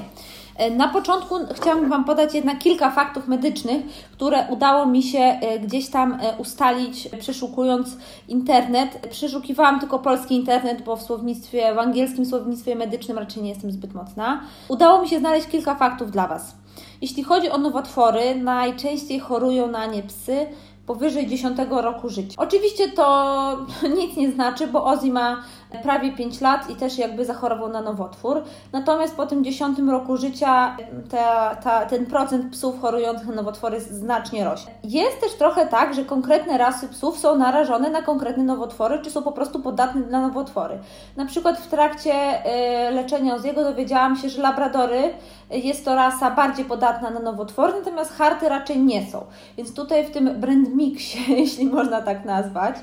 e, 0.57 0.71
na 0.71 0.89
początku 0.89 1.35
chciałam 1.55 1.89
Wam 1.89 2.05
podać 2.05 2.35
jednak 2.35 2.59
kilka 2.59 2.91
faktów 2.91 3.29
medycznych, 3.29 3.83
które 4.13 4.47
udało 4.51 4.87
mi 4.87 5.03
się 5.03 5.19
e, 5.19 5.59
gdzieś 5.59 5.89
tam 5.89 6.13
e, 6.13 6.37
ustalić, 6.37 7.09
przeszukując 7.21 7.97
internet. 8.29 9.09
Przeszukiwałam 9.11 9.81
tylko 9.81 9.99
polski 9.99 10.37
internet, 10.37 10.83
bo 10.83 10.97
w 10.97 11.03
słownictwie, 11.03 11.75
w 11.75 11.79
angielskim 11.79 12.27
słownictwie 12.27 12.77
medycznym 12.77 13.19
raczej 13.19 13.43
nie 13.43 13.49
jestem 13.49 13.73
zbyt 13.73 13.95
mocna. 13.95 14.41
Udało 14.69 15.03
mi 15.03 15.09
się 15.09 15.19
znaleźć 15.19 15.47
kilka 15.47 15.75
faktów 15.75 16.11
dla 16.11 16.27
Was. 16.27 16.55
Jeśli 17.01 17.23
chodzi 17.23 17.51
o 17.51 17.59
nowotwory, 17.59 18.35
najczęściej 18.35 19.21
chorują 19.21 19.67
na 19.67 19.87
nie 19.87 20.03
psy, 20.03 20.47
powyżej 20.87 21.27
10 21.27 21.59
roku 21.71 22.09
życia. 22.09 22.35
Oczywiście 22.37 22.89
to 22.89 23.57
nic 23.99 24.17
nie 24.17 24.33
znaczy, 24.33 24.67
bo 24.67 24.85
Ozzy 24.85 25.11
ma 25.11 25.45
prawie 25.83 26.13
5 26.13 26.41
lat 26.41 26.71
i 26.71 26.77
też 26.77 26.99
jakby 26.99 27.25
zachorował 27.25 27.69
na 27.69 27.81
nowotwór. 27.81 28.43
Natomiast 28.73 29.17
po 29.17 29.27
tym 29.27 29.45
10 29.45 29.79
roku 29.79 30.17
życia 30.17 30.77
ta, 31.11 31.57
ta, 31.57 31.87
ten 31.87 32.07
procent 32.07 32.53
psów 32.53 32.81
chorujących 32.81 33.27
na 33.27 33.35
nowotwory 33.35 33.81
znacznie 33.81 34.45
rośnie. 34.45 34.73
Jest 34.85 35.21
też 35.21 35.33
trochę 35.35 35.67
tak, 35.67 35.95
że 35.95 36.05
konkretne 36.05 36.59
rasy 36.59 36.89
psów 36.89 37.19
są 37.19 37.37
narażone 37.37 37.91
na 37.91 38.03
konkretne 38.03 38.45
nowotwory, 38.45 38.99
czy 38.99 39.11
są 39.11 39.23
po 39.23 39.33
prostu 39.33 39.61
podatne 39.61 40.01
na 40.01 40.21
nowotwory. 40.21 40.79
Na 41.17 41.27
przykład 41.27 41.59
w 41.59 41.67
trakcie 41.67 42.13
y, 42.89 42.91
leczenia 42.91 43.35
Oziego 43.35 43.65
dowiedziałam 43.65 44.17
się, 44.17 44.29
że 44.29 44.43
labradory 44.43 45.15
jest 45.51 45.85
to 45.85 45.95
rasa 45.95 46.31
bardziej 46.31 46.65
podatna 46.65 47.11
na 47.11 47.21
nowotwory, 47.21 47.73
natomiast 47.79 48.13
harty 48.13 48.49
raczej 48.49 48.79
nie 48.79 49.07
są. 49.07 49.25
Więc 49.57 49.75
tutaj 49.75 50.07
w 50.07 50.11
tym 50.11 50.41
brand 50.41 50.75
mixie, 50.75 51.21
jeśli 51.43 51.67
można 51.67 52.03
tak 52.03 52.25
nazwać, 52.25 52.77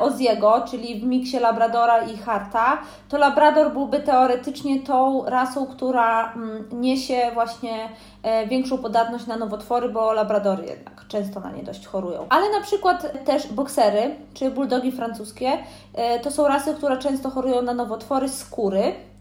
Oziego, 0.00 0.64
czyli 0.70 1.00
w 1.00 1.04
miksie 1.04 1.38
Labradora 1.38 2.02
i 2.02 2.16
Harta, 2.16 2.78
to 3.08 3.18
Labrador 3.18 3.72
byłby 3.72 4.00
teoretycznie 4.00 4.80
tą 4.80 5.24
rasą, 5.24 5.66
która 5.66 6.32
mm, 6.32 6.68
niesie 6.72 7.30
właśnie 7.34 7.88
e, 8.22 8.46
większą 8.46 8.78
podatność 8.78 9.26
na 9.26 9.36
nowotwory, 9.36 9.88
bo 9.88 10.12
Labradory 10.12 10.66
jednak 10.66 11.04
często 11.08 11.40
na 11.40 11.50
nie 11.50 11.62
dość 11.62 11.86
chorują. 11.86 12.26
Ale 12.28 12.50
na 12.50 12.60
przykład 12.60 13.24
też 13.24 13.46
boksery, 13.52 14.14
czy 14.34 14.50
bulldogi 14.50 14.92
francuskie, 14.92 15.58
e, 15.94 16.20
to 16.20 16.30
są 16.30 16.48
rasy, 16.48 16.74
które 16.74 16.98
często 16.98 17.30
chorują 17.30 17.62
na 17.62 17.74
nowotwory 17.74 18.28
skóry, 18.28 18.82
E, 18.82 19.11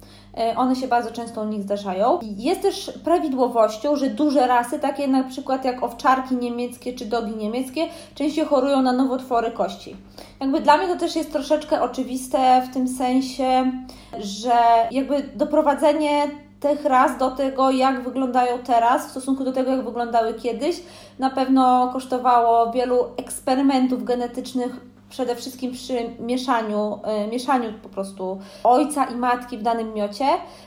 one 0.56 0.76
się 0.76 0.88
bardzo 0.88 1.12
często 1.12 1.41
u 1.41 1.46
nich 1.46 1.63
zdarzają. 1.63 2.20
Jest 2.38 2.62
też 2.62 2.91
prawidłowością, 3.04 3.96
że 3.96 4.10
duże 4.10 4.48
rasy, 4.48 4.80
takie 4.80 5.08
na 5.08 5.24
przykład 5.24 5.65
jak 5.65 5.84
owczarki 5.84 6.36
niemieckie 6.36 6.94
czy 6.94 7.06
dogi 7.06 7.36
niemieckie, 7.36 7.88
częściej 8.15 8.46
chorują 8.46 8.82
na 8.82 8.91
nowotwory 8.91 9.52
kości. 9.52 9.96
Jakby 10.39 10.62
dla 10.62 10.78
mnie 10.78 10.88
to 10.88 10.96
też 10.96 11.15
jest 11.15 11.32
troszeczkę 11.32 11.82
oczywiste 11.82 12.62
w 12.70 12.74
tym 12.74 12.88
sensie, 12.88 13.72
że 14.20 14.54
jakby 14.91 15.24
doprowadzenie 15.36 16.28
tych 16.60 16.86
ras 16.86 17.17
do 17.17 17.32
tego, 17.32 17.72
jak 17.72 18.04
wyglądają 18.04 18.58
teraz, 18.60 19.08
w 19.08 19.12
stosunku 19.12 19.44
do 19.44 19.52
tego, 19.52 19.72
jak 19.72 19.86
wyglądały 19.86 20.34
kiedyś, 20.34 20.84
na 21.20 21.30
pewno 21.30 21.89
kosztowało 21.94 22.72
wielu 22.72 22.98
eksperymentów 23.17 24.04
genetycznych 24.04 24.91
przede 25.12 25.36
wszystkim 25.36 25.71
przy 25.71 25.93
mieszaniu, 26.19 27.00
y, 27.26 27.32
mieszaniu 27.32 27.74
po 27.84 27.89
prostu 27.89 28.39
ojca 28.63 29.06
i 29.06 29.15
matki 29.15 29.58
w 29.58 29.62
danym 29.62 29.93
miocie, 29.93 30.26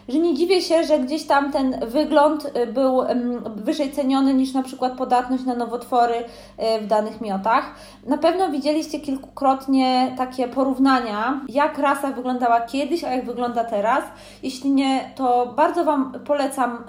że 0.09 0.19
nie 0.19 0.35
dziwię 0.35 0.63
się, 0.63 0.85
że 0.85 0.99
gdzieś 0.99 1.27
tam 1.27 1.53
ten 1.53 1.81
wygląd 1.87 2.45
y, 2.45 2.67
był 2.67 3.03
wyżej 3.57 3.93
ceniony 3.93 4.35
niż 4.35 4.53
na 4.53 4.63
przykład 4.63 4.93
podatność 4.93 5.45
na 5.45 5.55
nowotwory 5.55 6.15
w 6.81 6.87
danych 6.87 7.21
miotach. 7.21 7.75
Na 8.07 8.19
pewno 8.19 8.51
widzieliście 8.51 9.01
kilkukrotnie 9.01 10.15
takie 10.17 10.49
porównania, 10.49 11.41
jak 11.49 11.79
rasa 11.79 12.11
wyglądała 12.11 12.61
kiedyś, 12.61 13.05
a 13.05 13.11
jak 13.11 13.25
wygląda 13.25 13.65
teraz. 13.65 14.05
Jeśli 14.43 14.71
nie, 14.71 15.13
to 15.17 15.47
bardzo 15.57 15.85
Wam 15.85 16.13
polecam 16.27 16.85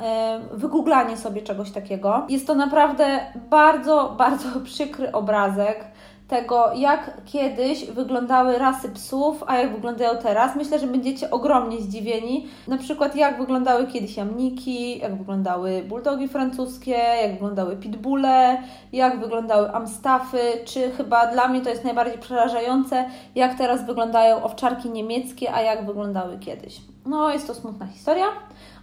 wygooglanie 0.51 1.17
sobie 1.17 1.41
czegoś 1.41 1.71
takiego. 1.71 2.25
Jest 2.29 2.47
to 2.47 2.55
naprawdę 2.55 3.19
bardzo, 3.49 4.15
bardzo 4.17 4.47
przykry 4.63 5.11
obrazek 5.11 5.85
tego, 6.27 6.73
jak 6.75 7.11
kiedyś 7.25 7.85
wyglądały 7.85 8.57
rasy 8.57 8.89
psów, 8.89 9.43
a 9.47 9.57
jak 9.57 9.75
wyglądają 9.75 10.17
teraz. 10.17 10.55
Myślę, 10.55 10.79
że 10.79 10.87
będziecie 10.87 11.31
ogromnie 11.31 11.81
zdziwieni. 11.81 12.47
Na 12.67 12.77
przykład, 12.77 13.15
jak 13.15 13.37
wyglądały 13.37 13.87
kiedyś 13.87 14.17
jamniki, 14.17 14.99
jak 14.99 15.17
wyglądały 15.17 15.83
bulldogi 15.83 16.27
francuskie, 16.27 16.97
jak 17.21 17.31
wyglądały 17.31 17.75
pitbulle, 17.75 18.63
jak 18.93 19.19
wyglądały 19.19 19.71
amstaffy, 19.73 20.39
czy 20.65 20.91
chyba 20.91 21.27
dla 21.27 21.47
mnie 21.47 21.61
to 21.61 21.69
jest 21.69 21.83
najbardziej 21.83 22.19
przerażające, 22.19 23.05
jak 23.35 23.57
teraz 23.57 23.85
wyglądają 23.85 24.43
owczarki 24.43 24.89
niemieckie, 24.89 25.53
a 25.53 25.61
jak 25.61 25.85
wyglądały 25.85 26.37
kiedyś. 26.39 26.81
No, 27.05 27.33
jest 27.33 27.47
to 27.47 27.53
smutna 27.53 27.87
historia 27.87 28.25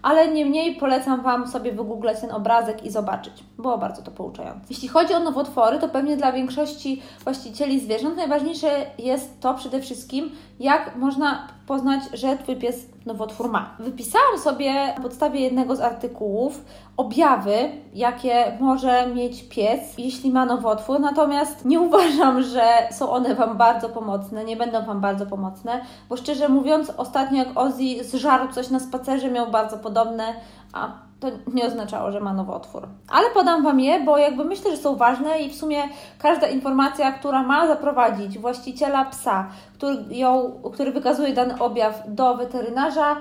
ale 0.02 0.32
niemniej 0.32 0.74
polecam 0.74 1.22
Wam 1.22 1.48
sobie 1.48 1.72
wygooglać 1.72 2.20
ten 2.20 2.30
obrazek 2.30 2.84
i 2.84 2.90
zobaczyć. 2.90 3.44
Było 3.58 3.78
bardzo 3.78 4.02
to 4.02 4.10
pouczające. 4.10 4.66
Jeśli 4.70 4.88
chodzi 4.88 5.14
o 5.14 5.20
nowotwory, 5.20 5.78
to 5.78 5.88
pewnie 5.88 6.16
dla 6.16 6.32
większości 6.32 7.02
właścicieli 7.24 7.80
zwierząt 7.80 8.16
najważniejsze 8.16 8.86
jest 8.98 9.40
to 9.40 9.54
przede 9.54 9.80
wszystkim, 9.80 10.30
jak 10.60 10.96
można 10.96 11.48
poznać, 11.66 12.02
że 12.12 12.36
Twój 12.36 12.56
pies 12.56 12.86
nowotwór 13.06 13.50
ma. 13.50 13.76
Wypisałam 13.78 14.38
sobie 14.38 14.94
na 14.96 15.02
podstawie 15.02 15.40
jednego 15.40 15.76
z 15.76 15.80
artykułów 15.80 16.64
objawy, 16.96 17.54
jakie 17.94 18.56
może 18.60 19.06
mieć 19.06 19.48
pies, 19.48 19.80
jeśli 19.98 20.30
ma 20.30 20.46
nowotwór, 20.46 21.00
natomiast 21.00 21.64
nie 21.64 21.80
uważam, 21.80 22.42
że 22.42 22.62
są 22.90 23.10
one 23.10 23.34
Wam 23.34 23.56
bardzo 23.56 23.88
pomocne, 23.88 24.44
nie 24.44 24.56
będą 24.56 24.84
Wam 24.84 25.00
bardzo 25.00 25.26
pomocne, 25.26 25.80
bo 26.08 26.16
szczerze 26.16 26.48
mówiąc, 26.48 26.92
ostatnio 26.96 27.38
jak 27.38 27.58
Ozzy 27.58 28.04
zżarł 28.04 28.52
coś 28.52 28.70
na 28.70 28.80
spacerze, 28.80 29.30
miał 29.30 29.50
bardzo 29.50 29.78
podobne, 29.78 30.34
a 30.72 31.11
to 31.22 31.28
nie 31.54 31.66
oznaczało, 31.66 32.12
że 32.12 32.20
ma 32.20 32.32
nowotwór. 32.32 32.88
Ale 33.08 33.30
podam 33.30 33.62
Wam 33.62 33.80
je, 33.80 34.00
bo 34.00 34.18
jakby 34.18 34.44
myślę, 34.44 34.70
że 34.70 34.76
są 34.76 34.96
ważne 34.96 35.38
i 35.38 35.50
w 35.50 35.54
sumie 35.54 35.82
każda 36.18 36.46
informacja, 36.46 37.12
która 37.12 37.42
ma 37.42 37.66
zaprowadzić 37.66 38.38
właściciela 38.38 39.04
psa, 39.04 39.48
który, 39.74 39.96
ją, 40.10 40.60
który 40.72 40.92
wykazuje 40.92 41.32
dany 41.32 41.58
objaw 41.58 42.02
do 42.08 42.34
weterynarza, 42.34 43.16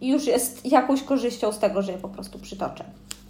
już 0.00 0.26
jest 0.26 0.66
jakąś 0.66 1.02
korzyścią 1.02 1.52
z 1.52 1.58
tego, 1.58 1.82
że 1.82 1.92
je 1.92 1.98
po 1.98 2.08
prostu 2.08 2.38
przytoczę. 2.38 2.84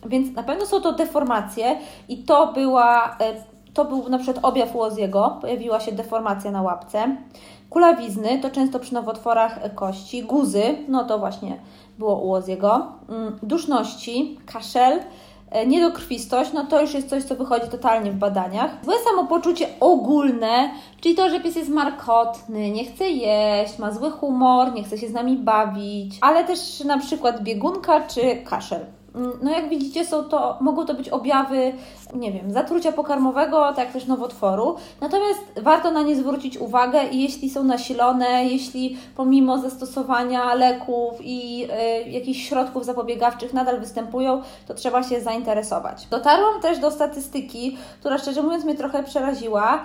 Więc 0.06 0.36
na 0.36 0.42
pewno 0.42 0.66
są 0.66 0.80
to 0.80 0.92
deformacje 0.92 1.78
i 2.08 2.18
to 2.24 2.52
była, 2.52 3.16
e, 3.20 3.34
to 3.74 3.84
był 3.84 4.08
na 4.08 4.18
przykład 4.18 4.44
objaw 4.44 4.76
Łoziego, 4.76 5.38
pojawiła 5.40 5.80
się 5.80 5.92
deformacja 5.92 6.50
na 6.50 6.62
łapce. 6.62 7.16
Kulawizny 7.70 8.38
to 8.38 8.50
często 8.50 8.78
przy 8.78 8.94
nowotworach 8.94 9.74
kości, 9.74 10.22
guzy, 10.22 10.62
no 10.88 11.04
to 11.04 11.18
właśnie 11.18 11.58
było 12.00 12.16
u 12.16 12.28
Łoziego, 12.28 12.86
mm, 13.08 13.38
duszności, 13.42 14.38
kaszel, 14.46 15.00
e, 15.50 15.66
niedokrwistość, 15.66 16.52
no 16.52 16.64
to 16.64 16.80
już 16.80 16.94
jest 16.94 17.10
coś, 17.10 17.24
co 17.24 17.34
wychodzi 17.34 17.68
totalnie 17.68 18.12
w 18.12 18.16
badaniach. 18.16 18.70
Złe 18.84 18.94
samopoczucie 19.10 19.66
ogólne, 19.80 20.70
czyli 21.00 21.14
to, 21.14 21.30
że 21.30 21.40
pies 21.40 21.56
jest 21.56 21.70
markotny, 21.70 22.70
nie 22.70 22.84
chce 22.84 23.08
jeść, 23.10 23.78
ma 23.78 23.92
zły 23.92 24.10
humor, 24.10 24.74
nie 24.74 24.84
chce 24.84 24.98
się 24.98 25.08
z 25.08 25.12
nami 25.12 25.36
bawić, 25.36 26.18
ale 26.20 26.44
też 26.44 26.84
na 26.84 26.98
przykład 26.98 27.42
biegunka 27.42 28.00
czy 28.00 28.36
kaszel. 28.44 28.86
Mm, 29.14 29.32
no 29.42 29.50
jak 29.50 29.68
widzicie, 29.68 30.04
są 30.04 30.24
to, 30.24 30.58
mogą 30.60 30.86
to 30.86 30.94
być 30.94 31.08
objawy, 31.08 31.72
nie 32.14 32.32
wiem, 32.32 32.52
zatrucia 32.52 32.92
pokarmowego, 32.92 33.72
tak 33.72 33.92
też 33.92 34.06
nowotworu. 34.06 34.76
Natomiast 35.00 35.40
warto 35.62 35.90
na 35.90 36.02
nie 36.02 36.16
zwrócić 36.16 36.58
uwagę 36.58 37.04
i 37.04 37.22
jeśli 37.22 37.50
są 37.50 37.64
nasilone, 37.64 38.44
jeśli 38.44 38.96
pomimo 39.16 39.58
zastosowania 39.58 40.54
leków 40.54 41.14
i 41.20 41.68
y, 42.06 42.10
jakichś 42.10 42.48
środków 42.48 42.84
zapobiegawczych 42.84 43.52
nadal 43.52 43.80
występują, 43.80 44.42
to 44.66 44.74
trzeba 44.74 45.02
się 45.02 45.20
zainteresować. 45.20 46.06
Dotarłam 46.10 46.60
też 46.60 46.78
do 46.78 46.90
statystyki, 46.90 47.76
która 48.00 48.18
szczerze 48.18 48.42
mówiąc 48.42 48.64
mnie 48.64 48.74
trochę 48.74 49.02
przeraziła. 49.02 49.82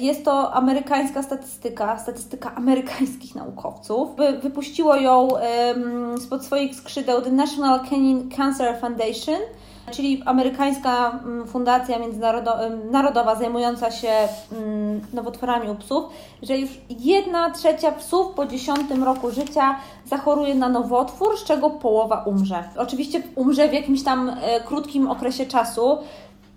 Jest 0.00 0.24
to 0.24 0.54
amerykańska 0.54 1.22
statystyka, 1.22 1.98
statystyka 1.98 2.54
amerykańskich 2.54 3.34
naukowców. 3.34 4.08
Wypuściło 4.42 4.96
ją 4.96 5.28
y, 6.16 6.20
spod 6.20 6.44
swoich 6.44 6.74
skrzydeł 6.74 7.22
The 7.22 7.32
National 7.32 7.80
Cancer 8.36 8.80
Foundation, 8.80 9.40
czyli 9.88 10.22
amerykańska 10.26 11.20
mm, 11.24 11.46
fundacja 11.46 11.98
międzynarodowa 11.98 13.34
zajmująca 13.34 13.90
się 13.90 14.12
mm, 14.52 15.00
nowotworami 15.12 15.70
u 15.70 15.74
psów, 15.74 16.04
że 16.42 16.58
już 16.58 16.70
jedna 16.90 17.50
trzecia 17.50 17.92
psów 17.92 18.34
po 18.34 18.46
10 18.46 18.80
roku 19.04 19.30
życia 19.30 19.76
zachoruje 20.06 20.54
na 20.54 20.68
nowotwór, 20.68 21.38
z 21.38 21.44
czego 21.44 21.70
połowa 21.70 22.22
umrze. 22.22 22.64
Oczywiście 22.76 23.22
umrze 23.34 23.68
w 23.68 23.72
jakimś 23.72 24.02
tam 24.02 24.28
e, 24.42 24.60
krótkim 24.60 25.10
okresie 25.10 25.46
czasu. 25.46 25.98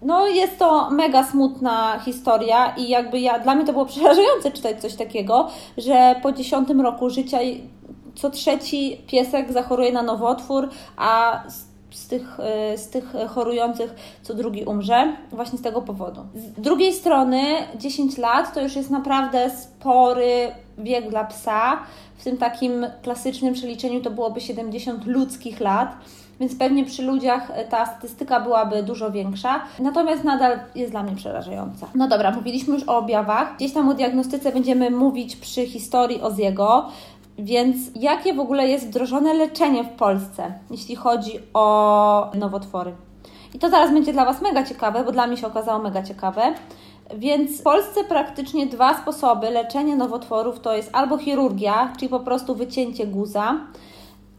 No, 0.02 0.28
jest 0.28 0.60
to 0.60 0.90
mega 0.90 1.24
smutna 1.24 2.00
historia 2.00 2.76
i 2.78 2.90
jakby 2.90 3.20
ja, 3.20 3.40
dla 3.40 3.56
mnie 3.56 3.66
to 3.66 3.74
było 3.74 3.86
przerażające 3.96 4.52
czytać 4.52 4.82
coś 4.82 4.96
takiego, 4.96 5.48
że 5.78 6.16
po 6.24 6.32
10 6.32 6.70
roku 6.70 7.10
życia 7.10 7.38
co 8.16 8.30
trzeci 8.30 9.02
piesek 9.08 9.52
zachoruje 9.52 9.92
na 9.92 10.04
nowotwór, 10.04 10.70
a 10.98 11.44
z 11.92 12.08
tych, 12.08 12.40
e, 12.40 12.78
z 12.78 12.90
tych 12.90 13.14
chorujących 13.30 13.96
co 14.22 14.34
drugi 14.34 14.64
umrze, 14.64 15.14
właśnie 15.32 15.60
z 15.60 15.62
tego 15.62 15.82
powodu. 15.82 16.22
Z 16.36 16.62
drugiej 16.62 16.94
strony 16.94 17.42
10 17.76 18.18
lat 18.18 18.54
to 18.54 18.62
już 18.62 18.76
jest 18.76 18.90
naprawdę 18.90 19.50
spory 19.50 20.52
wiek 20.78 21.10
dla 21.10 21.24
psa. 21.24 21.80
W 22.18 22.24
tym 22.24 22.38
takim 22.38 22.86
klasycznym 23.02 23.54
przeliczeniu 23.54 24.02
to 24.02 24.12
byłoby 24.12 24.42
70 24.42 25.06
ludzkich 25.06 25.60
lat 25.60 25.96
więc 26.42 26.56
pewnie 26.56 26.86
przy 26.86 27.04
ludziach 27.04 27.52
ta 27.70 27.86
statystyka 27.86 28.40
byłaby 28.40 28.84
dużo 28.84 29.12
większa. 29.12 29.62
Natomiast 29.80 30.24
nadal 30.24 30.60
jest 30.76 30.92
dla 30.92 31.04
mnie 31.04 31.16
przerażająca. 31.16 31.88
No 31.96 32.08
dobra, 32.08 32.32
mówiliśmy 32.32 32.74
już 32.74 32.84
o 32.90 32.98
objawach. 32.98 33.56
Gdzieś 33.56 33.74
tam 33.74 33.90
o 33.90 33.94
diagnostyce 33.94 34.52
będziemy 34.52 34.92
mówić 34.92 35.36
przy 35.36 35.68
historii 35.68 36.22
Oziego. 36.22 36.90
Więc 37.38 37.78
jakie 37.96 38.34
w 38.34 38.40
ogóle 38.40 38.68
jest 38.68 38.88
wdrożone 38.88 39.34
leczenie 39.34 39.84
w 39.84 39.90
Polsce, 39.90 40.54
jeśli 40.72 40.96
chodzi 40.96 41.40
o 41.54 42.32
nowotwory? 42.36 42.94
I 43.54 43.60
to 43.60 43.70
zaraz 43.70 43.94
będzie 43.94 44.14
dla 44.14 44.26
Was 44.26 44.42
mega 44.42 44.64
ciekawe, 44.64 45.04
bo 45.04 45.12
dla 45.12 45.28
mnie 45.28 45.38
się 45.38 45.48
okazało 45.48 45.80
mega 45.80 46.04
ciekawe. 46.04 46.54
Więc 47.16 47.60
w 47.60 47.64
Polsce 47.64 48.04
praktycznie 48.04 48.68
dwa 48.68 49.02
sposoby 49.02 49.50
leczenia 49.50 49.96
nowotworów 49.96 50.60
to 50.60 50.76
jest 50.76 50.90
albo 50.94 51.18
chirurgia, 51.18 51.94
czyli 51.98 52.10
po 52.10 52.20
prostu 52.20 52.56
wycięcie 52.56 53.08
guza, 53.08 53.58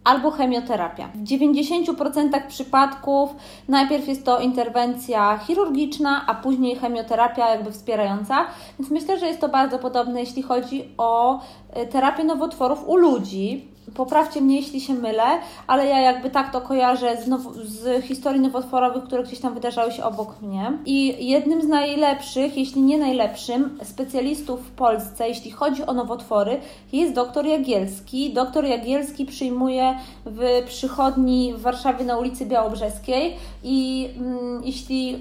albo 0.05 0.31
chemioterapia. 0.31 1.09
W 1.15 1.25
90% 1.25 2.47
przypadków 2.49 3.35
najpierw 3.69 4.09
jest 4.09 4.25
to 4.25 4.41
interwencja 4.41 5.39
chirurgiczna, 5.39 6.25
a 6.27 6.35
później 6.35 6.77
chemioterapia 6.77 7.51
jakby 7.51 7.73
wspierająca. 7.73 8.47
Więc 8.79 8.91
myślę, 8.91 9.19
że 9.19 9.27
jest 9.27 9.41
to 9.41 9.49
bardzo 9.49 9.79
podobne, 9.79 10.21
jeśli 10.21 10.43
chodzi 10.43 10.89
o 10.99 11.41
e, 11.71 11.87
terapię 11.87 12.25
nowotworów 12.25 12.89
u 12.89 12.97
ludzi. 12.97 13.72
Poprawcie 13.95 14.41
mnie, 14.41 14.57
jeśli 14.57 14.81
się 14.81 14.95
mylę, 14.95 15.25
ale 15.67 15.87
ja 15.87 16.01
jakby 16.01 16.31
tak 16.31 16.53
to 16.53 16.61
kojarzę 16.61 17.17
z, 17.23 17.29
now- 17.29 17.55
z 17.65 18.05
historii 18.05 18.41
nowotworowych, 18.41 19.05
które 19.05 19.23
gdzieś 19.23 19.41
tam 19.41 19.55
wydarzały 19.55 19.93
się 19.93 20.05
obok 20.05 20.43
mnie. 20.43 20.73
I 20.87 21.27
jednym 21.29 21.63
z 21.63 21.67
najlepszych, 21.67 22.57
jeśli 22.57 22.83
nie 22.83 22.99
najlepszym, 22.99 23.79
specjalistów 23.83 24.61
w 24.61 24.71
Polsce, 24.71 25.29
jeśli 25.29 25.51
chodzi 25.51 25.87
o 25.87 25.93
nowotwory, 25.93 26.61
jest 26.93 27.15
dr 27.15 27.47
Jagielski. 27.47 28.33
Doktor 28.33 28.65
Jagielski 28.65 29.27
przyjmuje 29.27 29.99
w 30.27 30.63
przychodni 30.67 31.55
w 31.55 31.61
Warszawie 31.63 32.05
na 32.05 32.19
ulicy 32.19 32.47
Białobrzeskiej 32.47 33.37
i 33.65 34.09
mm, 34.19 34.63
jeśli 34.65 35.19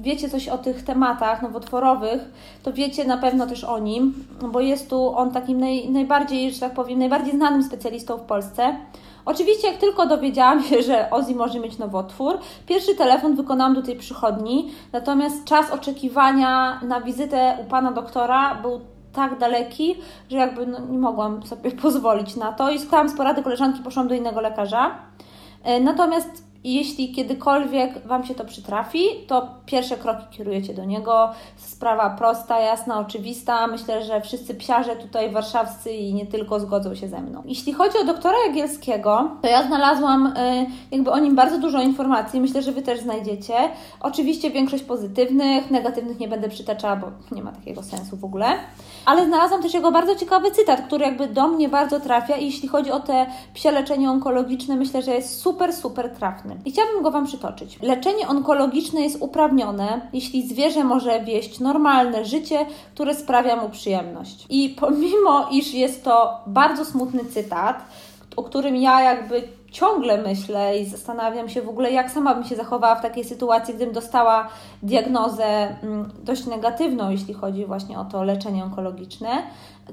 wiecie 0.00 0.28
coś 0.28 0.48
o 0.48 0.58
tych 0.58 0.84
tematach 0.84 1.42
nowotworowych, 1.42 2.22
to 2.62 2.72
wiecie 2.72 3.04
na 3.04 3.18
pewno 3.18 3.46
też 3.46 3.64
o 3.64 3.78
nim, 3.78 4.14
bo 4.52 4.60
jest 4.60 4.90
tu 4.90 5.16
on 5.16 5.30
takim 5.30 5.60
naj, 5.60 5.90
najbardziej, 5.90 6.52
że 6.52 6.60
tak 6.60 6.74
powiem, 6.74 6.98
najbardziej 6.98 7.34
znanym 7.34 7.62
specjalistą 7.62 8.16
w 8.16 8.22
Polsce. 8.22 8.76
Oczywiście, 9.24 9.68
jak 9.68 9.76
tylko 9.76 10.06
dowiedziałam 10.06 10.62
się, 10.62 10.82
że 10.82 11.10
Ozzy 11.10 11.34
może 11.34 11.60
mieć 11.60 11.78
nowotwór, 11.78 12.38
pierwszy 12.66 12.94
telefon 12.94 13.36
wykonałam 13.36 13.74
do 13.74 13.82
tej 13.82 13.96
przychodni, 13.96 14.70
natomiast 14.92 15.44
czas 15.44 15.70
oczekiwania 15.70 16.80
na 16.82 17.00
wizytę 17.00 17.58
u 17.66 17.70
pana 17.70 17.92
doktora 17.92 18.54
był 18.54 18.80
tak 19.12 19.38
daleki, 19.38 19.96
że 20.30 20.36
jakby 20.36 20.66
no, 20.66 20.78
nie 20.90 20.98
mogłam 20.98 21.42
sobie 21.42 21.70
pozwolić 21.82 22.36
na 22.36 22.52
to 22.52 22.70
i 22.70 22.78
skończyłam 22.78 23.08
z 23.08 23.16
porady 23.16 23.42
koleżanki, 23.42 23.82
poszłam 23.82 24.08
do 24.08 24.14
innego 24.14 24.40
lekarza. 24.40 24.98
E, 25.64 25.80
natomiast 25.80 26.47
I 26.68 26.74
jeśli 26.74 27.12
kiedykolwiek 27.12 28.06
Wam 28.06 28.24
się 28.24 28.34
to 28.34 28.44
przytrafi, 28.44 29.04
to 29.26 29.48
pierwsze 29.66 29.96
kroki 29.96 30.24
kierujecie 30.30 30.74
do 30.74 30.84
niego. 30.84 31.30
Sprawa 31.56 32.10
prosta, 32.10 32.60
jasna, 32.60 32.98
oczywista. 32.98 33.66
Myślę, 33.66 34.04
że 34.04 34.20
wszyscy 34.20 34.54
psiarze 34.54 34.96
tutaj 34.96 35.30
warszawscy 35.30 35.92
i 35.92 36.14
nie 36.14 36.26
tylko 36.26 36.60
zgodzą 36.60 36.94
się 36.94 37.08
ze 37.08 37.20
mną. 37.20 37.42
Jeśli 37.44 37.72
chodzi 37.72 37.98
o 37.98 38.04
doktora 38.04 38.36
Jagielskiego, 38.46 39.30
to 39.42 39.48
ja 39.48 39.66
znalazłam 39.66 40.26
y, 40.26 40.66
jakby 40.90 41.10
o 41.10 41.18
nim 41.18 41.34
bardzo 41.34 41.58
dużo 41.58 41.80
informacji. 41.80 42.40
Myślę, 42.40 42.62
że 42.62 42.72
Wy 42.72 42.82
też 42.82 43.00
znajdziecie. 43.00 43.54
Oczywiście 44.00 44.50
większość 44.50 44.84
pozytywnych, 44.84 45.70
negatywnych 45.70 46.20
nie 46.20 46.28
będę 46.28 46.48
przytaczała, 46.48 46.96
bo 46.96 47.10
nie 47.32 47.42
ma 47.42 47.52
takiego 47.52 47.82
sensu 47.82 48.16
w 48.16 48.24
ogóle. 48.24 48.46
Ale 49.04 49.26
znalazłam 49.26 49.62
też 49.62 49.74
jego 49.74 49.92
bardzo 49.92 50.16
ciekawy 50.16 50.50
cytat, 50.50 50.80
który 50.80 51.04
jakby 51.04 51.26
do 51.26 51.48
mnie 51.48 51.68
bardzo 51.68 52.00
trafia 52.00 52.36
i 52.36 52.44
jeśli 52.44 52.68
chodzi 52.68 52.90
o 52.90 53.00
te 53.00 53.26
psie 53.54 53.70
leczenie 53.70 54.10
onkologiczne, 54.10 54.76
myślę, 54.76 55.02
że 55.02 55.14
jest 55.14 55.40
super, 55.40 55.72
super 55.72 56.10
trafny. 56.10 56.57
I 56.64 56.70
chciałabym 56.70 57.02
go 57.02 57.10
Wam 57.10 57.26
przytoczyć. 57.26 57.78
Leczenie 57.82 58.28
onkologiczne 58.28 59.00
jest 59.00 59.22
uprawnione, 59.22 60.00
jeśli 60.12 60.48
zwierzę 60.48 60.84
może 60.84 61.20
wieść 61.20 61.60
normalne 61.60 62.24
życie, 62.24 62.66
które 62.94 63.14
sprawia 63.14 63.56
mu 63.56 63.68
przyjemność. 63.68 64.46
I 64.50 64.76
pomimo, 64.80 65.48
iż 65.50 65.74
jest 65.74 66.04
to 66.04 66.40
bardzo 66.46 66.84
smutny 66.84 67.24
cytat, 67.24 67.84
o 68.36 68.42
którym 68.42 68.76
ja 68.76 69.02
jakby 69.02 69.42
ciągle 69.70 70.22
myślę 70.22 70.78
i 70.78 70.86
zastanawiam 70.86 71.48
się 71.48 71.62
w 71.62 71.68
ogóle, 71.68 71.92
jak 71.92 72.10
sama 72.10 72.34
bym 72.34 72.44
się 72.44 72.56
zachowała 72.56 72.94
w 72.94 73.02
takiej 73.02 73.24
sytuacji, 73.24 73.74
gdybym 73.74 73.94
dostała 73.94 74.48
diagnozę 74.82 75.44
mm, 75.82 76.10
dość 76.24 76.46
negatywną, 76.46 77.10
jeśli 77.10 77.34
chodzi 77.34 77.66
właśnie 77.66 77.98
o 77.98 78.04
to 78.04 78.24
leczenie 78.24 78.64
onkologiczne, 78.64 79.28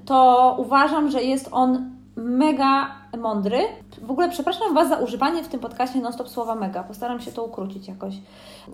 to 0.05 0.55
uważam, 0.59 1.11
że 1.11 1.23
jest 1.23 1.49
on 1.51 1.94
mega 2.15 2.91
mądry. 3.17 3.59
W 4.01 4.11
ogóle 4.11 4.29
przepraszam 4.29 4.73
Was 4.73 4.89
za 4.89 4.97
używanie 4.97 5.43
w 5.43 5.47
tym 5.47 5.59
podcaście 5.59 5.99
non-stop 5.99 6.29
słowa 6.29 6.55
mega. 6.55 6.83
Postaram 6.83 7.19
się 7.21 7.31
to 7.31 7.43
ukrócić 7.43 7.87
jakoś. 7.87 8.13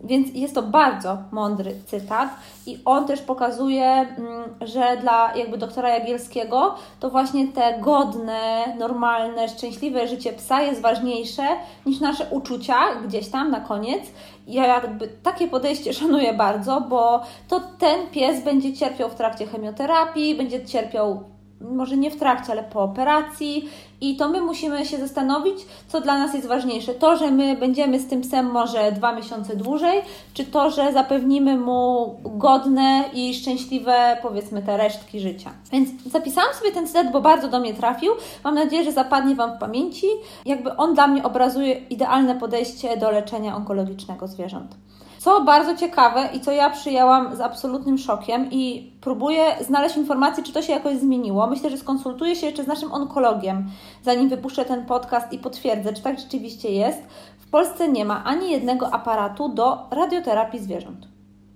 Więc 0.04 0.34
jest 0.34 0.56
to 0.56 0.64
bardzo 0.64 1.18
mądry 1.32 1.76
cytat 1.86 2.30
i 2.66 2.80
on 2.86 3.08
też 3.08 3.22
pokazuje, 3.22 3.86
mm, 3.86 4.44
że 4.62 4.98
dla 5.02 5.36
jakby 5.36 5.58
doktora 5.58 5.90
Jagielskiego 5.90 6.76
to 7.00 7.10
właśnie 7.10 7.48
te 7.48 7.80
godne, 7.80 8.76
normalne, 8.80 9.50
szczęśliwe 9.50 10.08
życie 10.08 10.34
psa 10.34 10.62
jest 10.62 10.82
ważniejsze 10.82 11.44
niż 11.86 12.00
nasze 12.00 12.26
uczucia 12.32 12.76
gdzieś 13.08 13.30
tam 13.30 13.52
na 13.52 13.60
koniec. 13.60 14.04
Ja 14.48 14.68
jakby 14.68 15.08
takie 15.08 15.48
podejście 15.48 15.94
szanuję 16.02 16.34
bardzo, 16.34 16.82
bo 16.82 17.22
to 17.48 17.62
ten 17.80 18.08
pies 18.08 18.44
będzie 18.44 18.74
cierpiał 18.74 19.10
w 19.10 19.16
trakcie 19.16 19.48
chemioterapii, 19.48 20.36
będzie 20.36 20.66
cierpiał 20.66 21.24
może 21.62 21.98
nie 21.98 22.12
w 22.12 22.16
trakcie, 22.16 22.52
ale 22.52 22.64
po 22.64 22.82
operacji. 22.82 23.70
I 24.02 24.16
to 24.16 24.30
my 24.30 24.42
musimy 24.42 24.86
się 24.86 24.98
zastanowić, 24.98 25.56
co 25.88 26.02
dla 26.02 26.18
nas 26.18 26.34
jest 26.34 26.48
ważniejsze. 26.48 26.94
To, 26.94 27.18
że 27.18 27.32
my 27.32 27.56
będziemy 27.56 28.00
z 28.00 28.08
tym 28.08 28.22
psem 28.22 28.52
może 28.52 28.92
dwa 28.92 29.16
miesiące 29.16 29.56
dłużej, 29.56 30.02
czy 30.34 30.46
to, 30.46 30.72
że 30.72 30.94
zapewnimy 30.94 31.58
mu 31.58 32.16
godne 32.24 33.04
i 33.14 33.34
szczęśliwe, 33.34 34.18
powiedzmy, 34.22 34.62
te 34.62 34.78
resztki 34.78 35.20
życia. 35.20 35.52
Więc 35.72 35.90
zapisałam 36.06 36.54
sobie 36.54 36.72
ten 36.72 36.88
cytat, 36.88 37.12
bo 37.12 37.22
bardzo 37.22 37.48
do 37.48 37.60
mnie 37.60 37.74
trafił. 37.74 38.12
Mam 38.44 38.56
nadzieję, 38.56 38.84
że 38.84 38.92
zapadnie 38.92 39.36
Wam 39.36 39.56
w 39.56 39.60
pamięci. 39.60 40.08
Jakby 40.46 40.76
on 40.76 40.94
dla 40.94 41.08
mnie 41.08 41.24
obrazuje 41.24 41.74
idealne 41.74 42.36
podejście 42.36 42.98
do 42.98 43.12
leczenia 43.12 43.56
onkologicznego 43.56 44.28
zwierząt. 44.28 44.76
Co 45.24 45.42
bardzo 45.42 45.76
ciekawe 45.76 46.30
i 46.34 46.40
co 46.40 46.52
ja 46.52 46.70
przyjęłam 46.70 47.36
z 47.36 47.42
absolutnym 47.42 47.98
szokiem 47.98 48.52
i 48.52 48.92
próbuję 49.02 49.44
znaleźć 49.68 49.98
informacje, 49.98 50.44
czy 50.44 50.54
to 50.54 50.62
się 50.62 50.74
jakoś 50.74 50.98
zmieniło. 50.98 51.48
Myślę, 51.48 51.70
że 51.70 51.78
skonsultuję 51.78 52.36
się 52.36 52.46
jeszcze 52.46 52.64
z 52.64 52.68
naszym 52.68 52.92
onkologiem, 52.92 53.70
zanim 54.04 54.30
wypuszczę 54.30 54.66
ten 54.66 54.86
podcast 54.86 55.34
i 55.34 55.38
potwierdzę, 55.38 55.94
czy 55.94 56.02
tak 56.02 56.20
rzeczywiście 56.20 56.72
jest. 56.72 57.00
W 57.40 57.50
Polsce 57.50 57.88
nie 57.88 58.06
ma 58.06 58.24
ani 58.24 58.52
jednego 58.52 58.94
aparatu 58.94 59.50
do 59.50 59.78
radioterapii 59.92 60.60
zwierząt. 60.60 61.08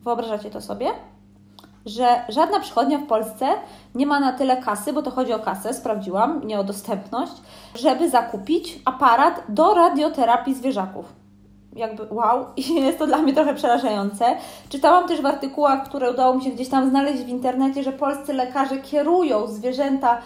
Wyobrażacie 0.03 0.49
to 0.49 0.61
sobie? 0.61 0.87
że 1.85 2.25
żadna 2.29 2.59
przychodnia 2.59 2.97
w 2.97 3.07
Polsce 3.07 3.47
nie 3.95 4.05
ma 4.05 4.19
na 4.19 4.33
tyle 4.33 4.57
kasy, 4.57 4.93
bo 4.93 5.01
to 5.01 5.11
chodzi 5.11 5.33
o 5.33 5.39
kasę, 5.39 5.73
sprawdziłam, 5.73 6.47
nie 6.47 6.59
o 6.59 6.63
dostępność, 6.63 7.33
żeby 7.75 8.09
zakupić 8.09 8.79
aparat 8.85 9.43
do 9.49 9.73
radioterapii 9.73 10.53
zwierzaków 10.53 11.24
jakby 11.75 12.07
wow, 12.09 12.45
i 12.57 12.75
jest 12.85 12.99
to 12.99 13.07
dla 13.07 13.17
mnie 13.17 13.33
trochę 13.33 13.53
przerażające. 13.53 14.25
Czytałam 14.69 15.07
też 15.07 15.21
w 15.21 15.25
artykułach, 15.25 15.89
które 15.89 16.11
udało 16.11 16.33
mi 16.33 16.43
się 16.43 16.49
gdzieś 16.49 16.69
tam 16.69 16.89
znaleźć 16.89 17.23
w 17.23 17.29
internecie, 17.29 17.83
że 17.83 17.91
polscy 17.91 18.33
lekarze 18.33 18.77
kierują 18.77 19.47
zwierzęta 19.47 20.21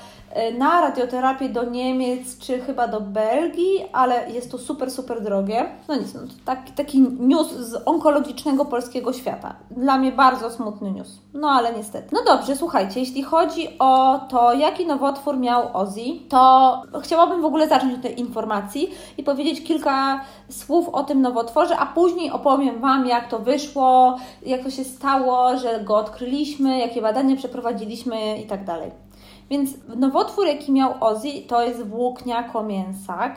na 0.57 0.81
radioterapię 0.81 1.49
do 1.49 1.63
Niemiec 1.63 2.37
czy 2.37 2.59
chyba 2.59 2.87
do 2.87 3.01
Belgii, 3.01 3.85
ale 3.93 4.31
jest 4.31 4.51
to 4.51 4.57
super, 4.57 4.91
super 4.91 5.23
drogie. 5.23 5.69
No 5.87 5.95
nic, 5.95 6.13
no, 6.13 6.21
taki, 6.45 6.71
taki 6.71 7.01
news 7.01 7.51
z 7.51 7.81
onkologicznego 7.85 8.65
polskiego 8.65 9.13
świata. 9.13 9.55
Dla 9.71 9.97
mnie 9.97 10.11
bardzo 10.11 10.49
smutny 10.49 10.91
news. 10.91 11.19
No 11.33 11.49
ale 11.49 11.73
niestety. 11.73 12.07
No 12.11 12.19
dobrze, 12.25 12.55
słuchajcie, 12.55 12.99
jeśli 12.99 13.23
chodzi 13.23 13.67
o 13.79 14.19
to, 14.29 14.53
jaki 14.53 14.85
nowotwór 14.85 15.37
miał 15.37 15.77
Ozzy, 15.77 16.05
to 16.29 16.81
chciałabym 17.03 17.41
w 17.41 17.45
ogóle 17.45 17.67
zacząć 17.67 17.93
od 17.93 18.01
tej 18.01 18.19
informacji 18.19 18.89
i 19.17 19.23
powiedzieć 19.23 19.63
kilka 19.63 20.21
słów 20.49 20.89
o 20.89 21.03
tym 21.03 21.21
nowotworze, 21.21 21.77
a 21.77 21.85
później 21.85 22.31
opowiem 22.31 22.81
Wam, 22.81 23.07
jak 23.07 23.29
to 23.29 23.39
wyszło, 23.39 24.17
jak 24.45 24.63
to 24.63 24.69
się 24.69 24.83
stało, 24.83 25.57
że 25.57 25.79
go 25.83 25.97
odkryliśmy, 25.97 26.79
jakie 26.79 27.01
badania 27.01 27.35
przeprowadziliśmy 27.35 28.37
i 28.37 28.47
tak 28.47 28.65
dalej. 28.65 29.08
Więc 29.49 29.69
nowotwór, 29.95 30.47
jaki 30.47 30.71
miał 30.71 30.93
Ozzy, 30.99 31.29
to 31.47 31.63
jest 31.63 31.83
włókniako-mięsak, 31.83 33.31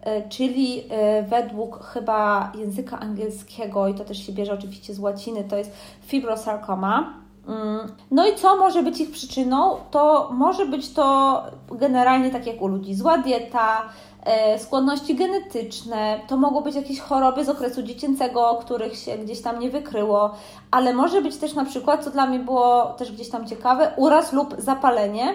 e, 0.00 0.28
czyli 0.28 0.82
e, 0.90 1.22
według 1.22 1.84
chyba 1.84 2.52
języka 2.54 2.98
angielskiego, 3.00 3.88
i 3.88 3.94
to 3.94 4.04
też 4.04 4.26
się 4.26 4.32
bierze 4.32 4.54
oczywiście 4.54 4.94
z 4.94 4.98
łaciny, 4.98 5.44
to 5.44 5.56
jest 5.56 5.72
fibrosarcoma. 6.06 7.14
Mm. 7.48 7.92
No 8.10 8.26
i 8.26 8.34
co 8.34 8.56
może 8.56 8.82
być 8.82 9.00
ich 9.00 9.10
przyczyną? 9.10 9.76
To 9.90 10.30
może 10.32 10.66
być 10.66 10.92
to 10.92 11.42
generalnie 11.70 12.30
tak 12.30 12.46
jak 12.46 12.62
u 12.62 12.66
ludzi, 12.66 12.94
zła 12.94 13.18
dieta, 13.18 13.82
e, 14.24 14.58
skłonności 14.58 15.14
genetyczne, 15.14 16.20
to 16.28 16.36
mogą 16.36 16.60
być 16.60 16.74
jakieś 16.74 17.00
choroby 17.00 17.44
z 17.44 17.48
okresu 17.48 17.82
dziecięcego, 17.82 18.58
których 18.60 18.96
się 18.96 19.18
gdzieś 19.18 19.42
tam 19.42 19.58
nie 19.58 19.70
wykryło, 19.70 20.34
ale 20.70 20.94
może 20.94 21.22
być 21.22 21.36
też 21.36 21.54
na 21.54 21.64
przykład, 21.64 22.04
co 22.04 22.10
dla 22.10 22.26
mnie 22.26 22.38
było 22.38 22.84
też 22.84 23.12
gdzieś 23.12 23.28
tam 23.28 23.46
ciekawe, 23.46 23.92
uraz 23.96 24.32
lub 24.32 24.54
zapalenie 24.58 25.34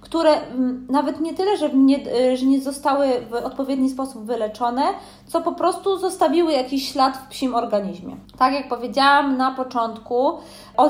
które 0.00 0.30
mm, 0.30 0.86
nawet 0.90 1.20
nie 1.20 1.34
tyle, 1.34 1.56
że 1.56 1.70
nie, 1.70 1.98
y, 2.32 2.36
że 2.36 2.46
nie 2.46 2.60
zostały 2.60 3.08
w 3.30 3.34
odpowiedni 3.34 3.90
sposób 3.90 4.24
wyleczone, 4.24 4.82
co 5.26 5.40
po 5.40 5.52
prostu 5.52 5.98
zostawiły 5.98 6.52
jakiś 6.52 6.92
ślad 6.92 7.16
w 7.16 7.28
psim 7.28 7.54
organizmie. 7.54 8.16
Tak 8.38 8.54
jak 8.54 8.68
powiedziałam 8.68 9.36
na 9.36 9.50
początku, 9.50 10.32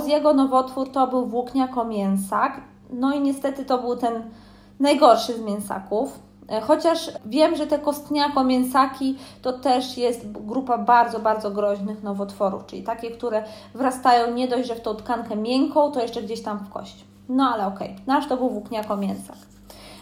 jego 0.07 0.35
nowotwór 0.35 0.93
to 0.93 1.07
był 1.07 1.27
włókniako-mięsak, 1.27 2.61
no 2.91 3.15
i 3.15 3.21
niestety 3.21 3.65
to 3.65 3.79
był 3.79 3.97
ten 3.97 4.23
najgorszy 4.81 5.35
z 5.35 5.41
mięsaków. 5.41 6.19
E, 6.49 6.61
chociaż 6.61 7.11
wiem, 7.27 7.57
że 7.57 7.67
te 7.67 7.79
kostniako-mięsaki 7.79 9.15
to 9.43 9.53
też 9.53 9.99
jest 9.99 10.33
grupa 10.33 10.79
bardzo, 10.79 11.21
bardzo 11.21 11.51
groźnych 11.51 12.03
nowotworów, 12.03 12.67
czyli 12.67 12.83
takie, 12.83 13.11
które 13.11 13.45
wrastają 13.75 14.35
nie 14.35 14.49
dość, 14.49 14.69
że 14.69 14.75
w 14.75 14.81
tą 14.81 14.95
tkankę 14.95 15.37
miękką, 15.37 15.91
to 15.91 16.03
jeszcze 16.03 16.23
gdzieś 16.23 16.43
tam 16.43 16.59
w 16.59 16.71
kość. 16.71 17.05
No 17.29 17.51
ale 17.55 17.67
okej, 17.67 17.89
okay. 17.89 18.01
nasz 18.07 18.29
to 18.29 18.37
był 18.37 18.51
włókniako-mięsak. 18.51 19.37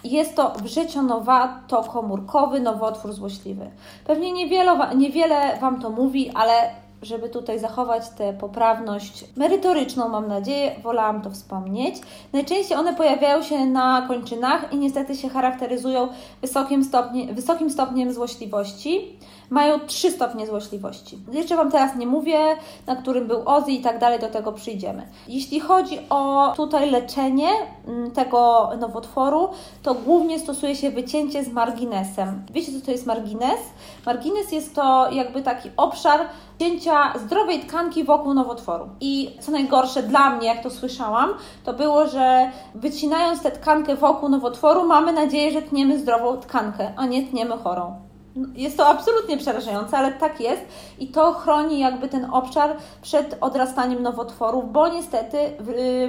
Jest 0.04 0.36
to 0.36 0.50
wrzecionowato-komórkowy 0.50 2.60
nowotwór 2.60 3.12
złośliwy. 3.12 3.70
Pewnie 4.06 4.32
niewiele, 4.32 4.96
niewiele 4.96 5.58
Wam 5.60 5.80
to 5.80 5.90
mówi, 5.90 6.30
ale 6.34 6.70
żeby 7.02 7.28
tutaj 7.28 7.58
zachować 7.58 8.08
tę 8.08 8.32
poprawność 8.32 9.24
merytoryczną, 9.36 10.08
mam 10.08 10.28
nadzieję, 10.28 10.74
wolałam 10.82 11.22
to 11.22 11.30
wspomnieć. 11.30 11.96
Najczęściej 12.32 12.78
one 12.78 12.94
pojawiają 12.94 13.42
się 13.42 13.66
na 13.66 14.04
kończynach 14.08 14.72
i 14.72 14.76
niestety 14.76 15.16
się 15.16 15.28
charakteryzują 15.28 16.08
wysokim, 16.40 16.84
stopnie, 16.84 17.34
wysokim 17.34 17.70
stopniem 17.70 18.12
złośliwości. 18.12 19.18
Mają 19.50 19.80
trzy 19.80 20.10
stopnie 20.10 20.46
złośliwości. 20.46 21.18
Jeszcze 21.32 21.56
Wam 21.56 21.70
teraz 21.70 21.96
nie 21.96 22.06
mówię, 22.06 22.38
na 22.86 22.96
którym 22.96 23.26
był 23.26 23.42
Ozzy 23.44 23.72
i 23.72 23.80
tak 23.80 23.98
dalej, 23.98 24.20
do 24.20 24.28
tego 24.28 24.52
przyjdziemy. 24.52 25.06
Jeśli 25.28 25.60
chodzi 25.60 25.98
o 26.10 26.52
tutaj 26.56 26.90
leczenie 26.90 27.48
mm, 27.86 28.10
tego 28.10 28.70
nowotworu, 28.80 29.48
to 29.82 29.94
głównie 29.94 30.38
stosuje 30.38 30.76
się 30.76 30.90
wycięcie 30.90 31.44
z 31.44 31.52
marginesem. 31.52 32.46
Wiecie, 32.50 32.72
co 32.72 32.86
to 32.86 32.90
jest 32.90 33.06
margines? 33.06 33.60
Margines 34.06 34.52
jest 34.52 34.74
to 34.74 35.10
jakby 35.10 35.42
taki 35.42 35.70
obszar 35.76 36.20
cięcia 36.58 37.12
zdrowej 37.18 37.60
tkanki 37.60 38.04
wokół 38.04 38.34
nowotworu. 38.34 38.88
I 39.00 39.36
co 39.40 39.52
najgorsze 39.52 40.02
dla 40.02 40.30
mnie, 40.30 40.46
jak 40.46 40.62
to 40.62 40.70
słyszałam, 40.70 41.30
to 41.64 41.74
było, 41.74 42.06
że 42.06 42.50
wycinając 42.74 43.42
tę 43.42 43.50
tkankę 43.50 43.96
wokół 43.96 44.28
nowotworu, 44.28 44.86
mamy 44.86 45.12
nadzieję, 45.12 45.52
że 45.52 45.62
tniemy 45.62 45.98
zdrową 45.98 46.36
tkankę, 46.36 46.92
a 46.96 47.06
nie 47.06 47.26
tniemy 47.26 47.56
chorą. 47.56 48.05
Jest 48.54 48.76
to 48.76 48.86
absolutnie 48.86 49.36
przerażające, 49.36 49.98
ale 49.98 50.12
tak 50.12 50.40
jest 50.40 50.62
i 50.98 51.08
to 51.08 51.32
chroni 51.32 51.78
jakby 51.78 52.08
ten 52.08 52.24
obszar 52.24 52.76
przed 53.02 53.36
odrastaniem 53.40 54.02
nowotworów, 54.02 54.72
bo 54.72 54.88
niestety 54.88 55.38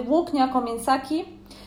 włóknia 0.06 0.48
komięsaki 0.48 1.26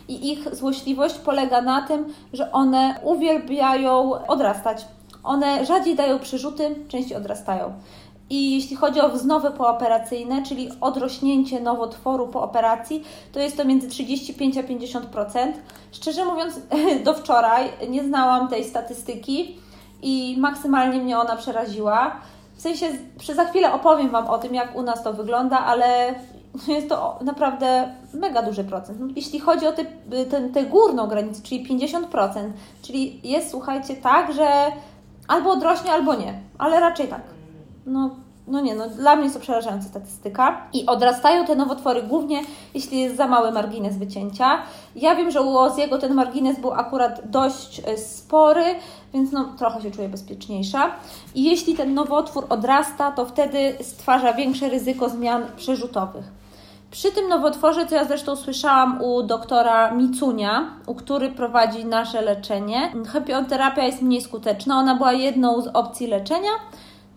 i 0.08 0.32
ich 0.32 0.54
złośliwość 0.54 1.14
polega 1.14 1.62
na 1.62 1.82
tym, 1.82 2.14
że 2.32 2.52
one 2.52 3.00
uwielbiają 3.02 4.26
odrastać 4.26 4.86
one 5.22 5.66
rzadziej 5.66 5.96
dają 5.96 6.18
przerzuty, 6.18 6.74
częściej 6.88 7.16
odrastają. 7.16 7.72
I 8.30 8.54
jeśli 8.54 8.76
chodzi 8.76 9.00
o 9.00 9.08
wznowy 9.08 9.50
pooperacyjne, 9.50 10.42
czyli 10.42 10.70
odrośnięcie 10.80 11.60
nowotworu 11.60 12.28
po 12.28 12.42
operacji, 12.42 13.04
to 13.32 13.40
jest 13.40 13.56
to 13.56 13.64
między 13.64 13.88
35 13.88 14.58
a 14.58 14.62
50%. 14.62 15.52
Szczerze 15.92 16.24
mówiąc, 16.24 16.60
do 17.04 17.14
wczoraj 17.14 17.68
nie 17.88 18.04
znałam 18.04 18.48
tej 18.48 18.64
statystyki 18.64 19.58
i 20.02 20.36
maksymalnie 20.38 21.00
mnie 21.00 21.18
ona 21.18 21.36
przeraziła. 21.36 22.16
W 22.54 22.60
sensie, 22.60 22.86
za 23.34 23.44
chwilę 23.44 23.72
opowiem 23.72 24.10
Wam 24.10 24.26
o 24.26 24.38
tym, 24.38 24.54
jak 24.54 24.76
u 24.76 24.82
nas 24.82 25.02
to 25.02 25.12
wygląda, 25.12 25.58
ale 25.58 26.14
jest 26.68 26.88
to 26.88 27.18
naprawdę 27.22 27.94
mega 28.14 28.42
duży 28.42 28.64
procent. 28.64 29.00
No, 29.00 29.06
jeśli 29.16 29.40
chodzi 29.40 29.66
o 29.66 29.72
tę 30.52 30.64
górną 30.64 31.06
granicę, 31.06 31.42
czyli 31.42 31.66
50%, 31.66 32.50
czyli 32.82 33.20
jest, 33.30 33.50
słuchajcie, 33.50 33.96
tak, 33.96 34.32
że 34.32 34.48
albo 35.28 35.50
odrośnie, 35.50 35.92
albo 35.92 36.14
nie, 36.14 36.40
ale 36.58 36.80
raczej 36.80 37.08
tak. 37.08 37.22
No, 37.86 38.10
no 38.50 38.60
nie, 38.60 38.74
no 38.74 38.88
dla 38.88 39.16
mnie 39.16 39.24
jest 39.24 39.36
to 39.36 39.40
przerażająca 39.40 39.88
statystyka. 39.88 40.62
I 40.72 40.86
odrastają 40.86 41.46
te 41.46 41.56
nowotwory 41.56 42.02
głównie, 42.02 42.42
jeśli 42.74 43.00
jest 43.00 43.16
za 43.16 43.26
mały 43.26 43.52
margines 43.52 43.98
wycięcia. 43.98 44.62
Ja 44.96 45.14
wiem, 45.14 45.30
że 45.30 45.42
u 45.42 45.58
Oziego 45.58 45.98
ten 45.98 46.14
margines 46.14 46.60
był 46.60 46.72
akurat 46.72 47.30
dość 47.30 47.82
e, 47.86 47.98
spory, 47.98 48.64
więc 49.14 49.32
no 49.32 49.44
trochę 49.58 49.82
się 49.82 49.90
czuję 49.90 50.08
bezpieczniejsza. 50.08 50.90
I 51.34 51.44
jeśli 51.44 51.74
ten 51.74 51.94
nowotwór 51.94 52.46
odrasta, 52.48 53.12
to 53.12 53.26
wtedy 53.26 53.76
stwarza 53.80 54.32
większe 54.32 54.68
ryzyko 54.68 55.08
zmian 55.08 55.42
przerzutowych. 55.56 56.40
Przy 56.90 57.12
tym 57.12 57.28
nowotworze, 57.28 57.86
co 57.86 57.94
ja 57.94 58.04
zresztą 58.04 58.36
słyszałam 58.36 59.02
u 59.02 59.22
doktora 59.22 59.90
Micunia, 59.90 60.70
u 60.86 60.94
który 60.94 61.30
prowadzi 61.30 61.84
nasze 61.84 62.22
leczenie, 62.22 62.92
chemioterapia 63.12 63.84
jest 63.84 64.02
mniej 64.02 64.20
skuteczna. 64.20 64.78
Ona 64.78 64.94
była 64.94 65.12
jedną 65.12 65.62
z 65.62 65.66
opcji 65.66 66.06
leczenia, 66.06 66.50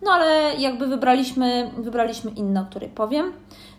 no 0.03 0.11
ale 0.11 0.55
jakby 0.57 0.87
wybraliśmy, 0.87 1.71
wybraliśmy 1.77 2.31
inną, 2.31 2.61
o 2.61 2.65
której 2.65 2.89
powiem. 2.89 3.33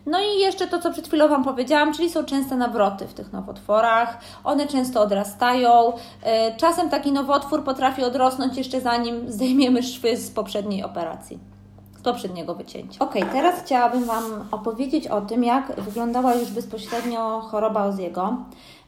No 0.07 0.19
i 0.21 0.41
jeszcze 0.41 0.67
to, 0.67 0.79
co 0.79 0.93
przed 0.93 1.07
chwilą 1.09 1.29
Wam 1.29 1.45
powiedziałam, 1.45 1.93
czyli 1.95 2.11
są 2.11 2.25
częste 2.25 2.57
nawroty 2.57 3.07
w 3.07 3.15
tych 3.15 3.33
nowotworach. 3.33 4.19
One 4.45 4.67
często 4.67 5.03
odrastają. 5.03 5.93
E, 6.23 6.57
czasem 6.57 6.91
taki 6.91 7.13
nowotwór 7.13 7.65
potrafi 7.65 8.05
odrosnąć 8.05 8.57
jeszcze 8.57 8.81
zanim 8.81 9.33
zdejmiemy 9.33 9.83
szwy 9.83 10.17
z 10.17 10.31
poprzedniej 10.31 10.85
operacji 10.85 11.39
z 11.99 12.03
poprzedniego 12.03 12.55
wycięcia. 12.55 13.05
Ok, 13.05 13.15
teraz 13.33 13.63
chciałabym 13.63 14.05
Wam 14.05 14.49
opowiedzieć 14.51 15.09
o 15.09 15.21
tym, 15.21 15.45
jak 15.45 15.81
wyglądała 15.81 16.35
już 16.35 16.51
bezpośrednio 16.51 17.41
choroba 17.41 17.87
Oziego. 17.87 18.37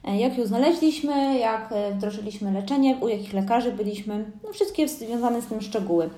E, 0.03 0.17
jak 0.17 0.37
ją 0.37 0.45
znaleźliśmy, 0.45 1.39
jak 1.39 1.71
e, 1.71 1.91
wdrożyliśmy 1.91 2.51
leczenie, 2.51 2.97
u 3.01 3.07
jakich 3.07 3.33
lekarzy 3.33 3.71
byliśmy, 3.71 4.31
no 4.43 4.53
wszystkie 4.53 4.87
związane 4.87 5.41
z 5.41 5.45
tym 5.45 5.61
szczegóły. 5.61 6.09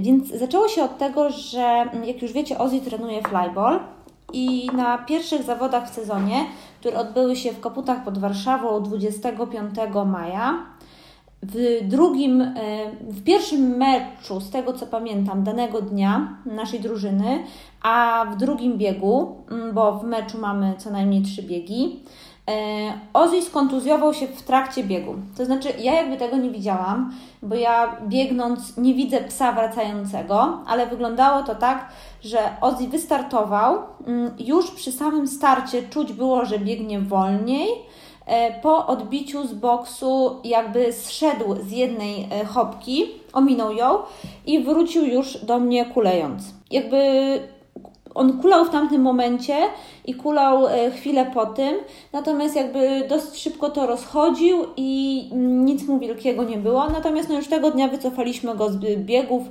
Więc 0.00 0.28
zaczęło 0.28 0.68
się 0.68 0.84
od 0.84 0.98
tego, 0.98 1.30
że 1.30 1.62
mm, 1.62 2.04
jak 2.04 2.22
już 2.22 2.32
wiecie, 2.32 2.58
Ozzy 2.58 2.80
trenuje 2.80 3.22
flyball 3.22 3.80
i 4.32 4.70
na 4.76 4.98
pierwszych 4.98 5.42
zawodach 5.42 5.90
w 5.90 5.94
sezonie, 5.94 6.44
które 6.80 6.98
odbyły 6.98 7.36
się 7.36 7.52
w 7.52 7.60
Koputach 7.60 8.04
pod 8.04 8.18
Warszawą 8.18 8.82
25 8.82 9.74
maja, 10.06 10.66
w 11.42 11.78
drugim, 11.88 12.40
e, 12.40 12.54
w 13.00 13.24
pierwszym 13.24 13.60
meczu, 13.76 14.40
z 14.40 14.50
tego 14.50 14.72
co 14.72 14.86
pamiętam, 14.86 15.44
danego 15.44 15.82
dnia 15.82 16.36
naszej 16.46 16.80
drużyny, 16.80 17.44
a 17.82 18.26
w 18.32 18.36
drugim 18.36 18.78
biegu, 18.78 19.36
mm, 19.50 19.74
bo 19.74 19.98
w 19.98 20.04
meczu 20.04 20.38
mamy 20.38 20.74
co 20.78 20.90
najmniej 20.90 21.22
trzy 21.22 21.42
biegi, 21.42 22.00
Ozzy 23.12 23.42
skontuzjował 23.42 24.14
się 24.14 24.26
w 24.26 24.42
trakcie 24.42 24.84
biegu. 24.84 25.14
To 25.36 25.44
znaczy, 25.44 25.68
ja 25.78 25.94
jakby 25.94 26.16
tego 26.16 26.36
nie 26.36 26.50
widziałam, 26.50 27.12
bo 27.42 27.54
ja 27.54 27.96
biegnąc 28.08 28.76
nie 28.76 28.94
widzę 28.94 29.20
psa 29.20 29.52
wracającego, 29.52 30.58
ale 30.66 30.86
wyglądało 30.86 31.42
to 31.42 31.54
tak, 31.54 31.88
że 32.24 32.38
Ozzy 32.60 32.88
wystartował. 32.88 33.78
Mm, 34.06 34.30
już 34.38 34.70
przy 34.70 34.92
samym 34.92 35.28
starcie 35.28 35.82
czuć 35.82 36.12
było, 36.12 36.44
że 36.44 36.58
biegnie 36.58 37.00
wolniej. 37.00 37.68
E, 38.26 38.60
po 38.60 38.86
odbiciu 38.86 39.46
z 39.46 39.54
boksu, 39.54 40.40
jakby 40.44 40.92
zszedł 40.92 41.56
z 41.62 41.70
jednej 41.70 42.28
e, 42.30 42.44
chopki, 42.44 43.06
ominął 43.32 43.72
ją 43.72 43.98
i 44.46 44.64
wrócił 44.64 45.04
już 45.04 45.38
do 45.38 45.58
mnie 45.58 45.84
kulejąc. 45.84 46.54
Jakby 46.70 47.40
on 48.14 48.40
kulał 48.42 48.64
w 48.64 48.70
tamtym 48.70 49.02
momencie 49.02 49.56
i 50.04 50.14
kulał 50.14 50.66
e, 50.66 50.90
chwilę 50.90 51.30
po 51.34 51.46
tym, 51.46 51.74
natomiast 52.12 52.56
jakby 52.56 53.06
dość 53.08 53.42
szybko 53.42 53.70
to 53.70 53.86
rozchodził 53.86 54.66
i 54.76 55.30
nic 55.36 55.88
mu 55.88 55.98
wielkiego 55.98 56.44
nie 56.44 56.58
było. 56.58 56.90
Natomiast 56.90 57.28
no 57.28 57.34
już 57.34 57.48
tego 57.48 57.70
dnia 57.70 57.88
wycofaliśmy 57.88 58.54
go 58.54 58.68
z 58.70 58.76
biegów 58.96 59.42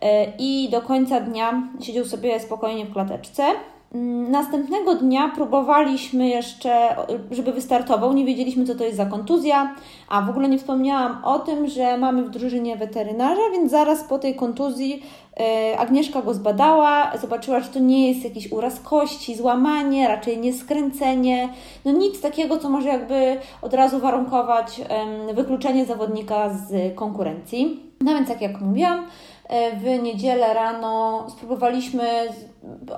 e, 0.00 0.32
i 0.38 0.68
do 0.70 0.82
końca 0.82 1.20
dnia 1.20 1.68
siedział 1.80 2.04
sobie 2.04 2.40
spokojnie 2.40 2.84
w 2.84 2.92
klateczce. 2.92 3.44
Mm, 3.94 4.30
następnego 4.30 4.94
dnia 4.94 5.30
próbowaliśmy 5.34 6.28
jeszcze, 6.28 6.96
żeby 7.30 7.52
wystartował, 7.52 8.12
nie 8.12 8.24
wiedzieliśmy 8.24 8.64
co 8.64 8.74
to 8.74 8.84
jest 8.84 8.96
za 8.96 9.06
kontuzja, 9.06 9.74
a 10.08 10.22
w 10.22 10.30
ogóle 10.30 10.48
nie 10.48 10.58
wspomniałam 10.58 11.24
o 11.24 11.38
tym, 11.38 11.66
że 11.66 11.98
mamy 11.98 12.22
w 12.22 12.30
drużynie 12.30 12.76
weterynarza, 12.76 13.40
więc 13.52 13.70
zaraz 13.70 14.04
po 14.04 14.18
tej 14.18 14.34
kontuzji 14.34 15.02
e, 15.40 15.78
Agnieszka 15.78 16.22
go 16.22 16.34
zbadała, 16.34 17.12
zobaczyła, 17.20 17.60
że 17.60 17.68
to 17.68 17.78
nie 17.78 18.08
jest 18.08 18.24
jakiś 18.24 18.52
uraz 18.52 18.80
kości, 18.80 19.36
złamanie, 19.36 20.08
raczej 20.08 20.38
nie 20.38 20.52
skręcenie, 20.52 21.48
no 21.84 21.92
nic 21.92 22.20
takiego, 22.20 22.58
co 22.58 22.70
może 22.70 22.88
jakby 22.88 23.36
od 23.62 23.74
razu 23.74 23.98
warunkować 23.98 24.80
wykluczenie 25.34 25.86
zawodnika 25.86 26.50
z 26.50 26.94
konkurencji. 26.94 27.80
No 28.00 28.14
więc 28.14 28.28
tak 28.28 28.40
jak 28.40 28.60
mówiłam, 28.60 29.06
e, 29.48 29.76
w 29.76 30.02
niedzielę 30.02 30.54
rano 30.54 31.24
spróbowaliśmy 31.28 32.04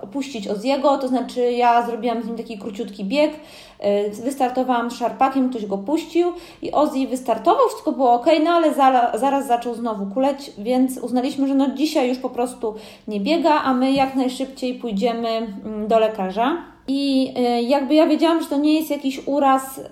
opuścić 0.03 0.49
Oziego, 0.49 0.99
to 0.99 1.09
znaczy 1.09 1.53
ja 1.53 1.87
zrobiłam 1.87 2.23
z 2.23 2.27
nim 2.27 2.37
taki 2.37 2.59
króciutki 2.59 3.05
bieg, 3.05 3.33
e, 3.79 4.11
wystartowałam 4.11 4.91
z 4.91 4.95
szarpakiem, 4.95 5.51
ktoś 5.51 5.67
go 5.67 5.79
puścił 5.79 6.33
i 6.63 6.73
Ozzy 6.73 7.07
wystartował, 7.07 7.69
wszystko 7.69 7.93
było 7.93 8.13
ok, 8.13 8.27
no 8.45 8.51
ale 8.51 8.75
zaraz, 8.75 9.21
zaraz 9.21 9.47
zaczął 9.47 9.75
znowu 9.75 10.07
kuleć, 10.07 10.53
więc 10.59 10.99
uznaliśmy, 10.99 11.49
że 11.49 11.55
no 11.55 11.75
dzisiaj 11.75 12.09
już 12.09 12.19
po 12.19 12.31
prostu 12.31 12.75
nie 13.09 13.21
biega, 13.21 13.63
a 13.63 13.75
my 13.75 13.93
jak 13.93 14.15
najszybciej 14.15 14.75
pójdziemy 14.75 15.29
mm, 15.29 15.89
do 15.89 15.99
lekarza. 15.99 16.76
I 16.89 17.33
e, 17.37 17.63
jakby 17.63 17.95
ja 17.95 18.07
wiedziałam, 18.07 18.43
że 18.43 18.49
to 18.49 18.57
nie 18.57 18.75
jest 18.75 18.91
jakiś 18.91 19.21
uraz 19.27 19.79
e, 19.79 19.83